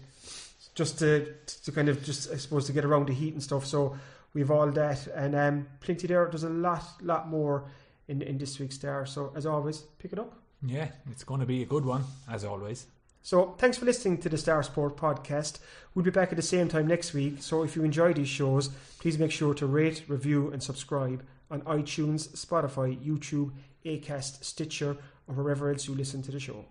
just 0.74 0.98
to 0.98 1.32
to 1.64 1.72
kind 1.72 1.88
of 1.88 2.02
just 2.04 2.30
I 2.32 2.36
suppose 2.36 2.66
to 2.66 2.72
get 2.72 2.84
around 2.84 3.08
the 3.08 3.14
heat 3.14 3.34
and 3.34 3.42
stuff. 3.42 3.66
So 3.66 3.96
we've 4.34 4.50
all 4.50 4.70
that 4.72 5.06
and 5.08 5.34
um, 5.34 5.66
plenty 5.80 6.06
there. 6.06 6.26
There's 6.30 6.44
a 6.44 6.48
lot 6.48 6.84
lot 7.02 7.28
more 7.28 7.64
in 8.08 8.22
in 8.22 8.38
this 8.38 8.58
week's 8.58 8.74
star. 8.76 9.06
So 9.06 9.32
as 9.36 9.46
always, 9.46 9.78
pick 9.98 10.12
it 10.12 10.18
up. 10.18 10.34
Yeah, 10.62 10.88
it's 11.10 11.24
going 11.24 11.40
to 11.40 11.46
be 11.46 11.62
a 11.62 11.66
good 11.66 11.84
one 11.84 12.04
as 12.28 12.44
always. 12.44 12.86
So, 13.26 13.56
thanks 13.58 13.76
for 13.76 13.86
listening 13.86 14.18
to 14.18 14.28
the 14.28 14.38
Star 14.38 14.62
Sport 14.62 14.96
podcast. 14.96 15.58
We'll 15.92 16.04
be 16.04 16.12
back 16.12 16.30
at 16.30 16.36
the 16.36 16.42
same 16.42 16.68
time 16.68 16.86
next 16.86 17.12
week. 17.12 17.38
So, 17.40 17.64
if 17.64 17.74
you 17.74 17.82
enjoy 17.82 18.12
these 18.12 18.28
shows, 18.28 18.68
please 19.00 19.18
make 19.18 19.32
sure 19.32 19.52
to 19.54 19.66
rate, 19.66 20.04
review, 20.06 20.52
and 20.52 20.62
subscribe 20.62 21.24
on 21.50 21.62
iTunes, 21.62 22.28
Spotify, 22.36 22.96
YouTube, 23.04 23.50
Acast, 23.84 24.44
Stitcher, 24.44 24.96
or 25.26 25.34
wherever 25.34 25.72
else 25.72 25.88
you 25.88 25.96
listen 25.96 26.22
to 26.22 26.30
the 26.30 26.38
show. 26.38 26.66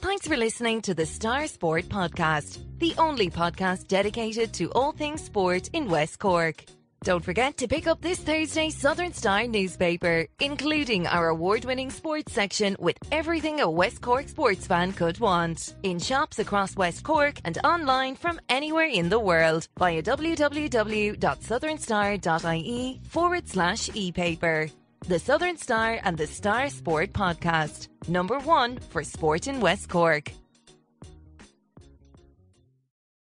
Thanks 0.00 0.26
for 0.26 0.38
listening 0.38 0.80
to 0.80 0.94
the 0.94 1.04
Star 1.04 1.46
Sport 1.48 1.90
podcast, 1.90 2.58
the 2.78 2.94
only 2.96 3.28
podcast 3.28 3.88
dedicated 3.88 4.54
to 4.54 4.72
all 4.72 4.92
things 4.92 5.22
sport 5.22 5.68
in 5.74 5.90
West 5.90 6.18
Cork. 6.18 6.64
Don't 7.02 7.24
forget 7.24 7.56
to 7.56 7.66
pick 7.66 7.86
up 7.86 8.02
this 8.02 8.18
Thursday's 8.18 8.76
Southern 8.76 9.14
Star 9.14 9.46
newspaper, 9.46 10.26
including 10.38 11.06
our 11.06 11.28
award 11.28 11.64
winning 11.64 11.88
sports 11.88 12.34
section 12.34 12.76
with 12.78 12.98
everything 13.10 13.60
a 13.60 13.70
West 13.70 14.02
Cork 14.02 14.28
sports 14.28 14.66
fan 14.66 14.92
could 14.92 15.18
want. 15.18 15.76
In 15.82 15.98
shops 15.98 16.38
across 16.38 16.76
West 16.76 17.02
Cork 17.02 17.40
and 17.46 17.56
online 17.64 18.16
from 18.16 18.38
anywhere 18.50 18.88
in 18.88 19.08
the 19.08 19.18
world 19.18 19.66
via 19.78 20.02
www.southernstar.ie 20.02 23.00
forward 23.08 23.48
slash 23.48 23.88
e 23.94 24.12
paper. 24.12 24.68
The 25.08 25.18
Southern 25.18 25.56
Star 25.56 25.98
and 26.04 26.18
the 26.18 26.26
Star 26.26 26.68
Sport 26.68 27.14
Podcast, 27.14 27.88
number 28.08 28.38
one 28.40 28.76
for 28.90 29.02
sport 29.02 29.46
in 29.46 29.60
West 29.60 29.88
Cork. 29.88 30.30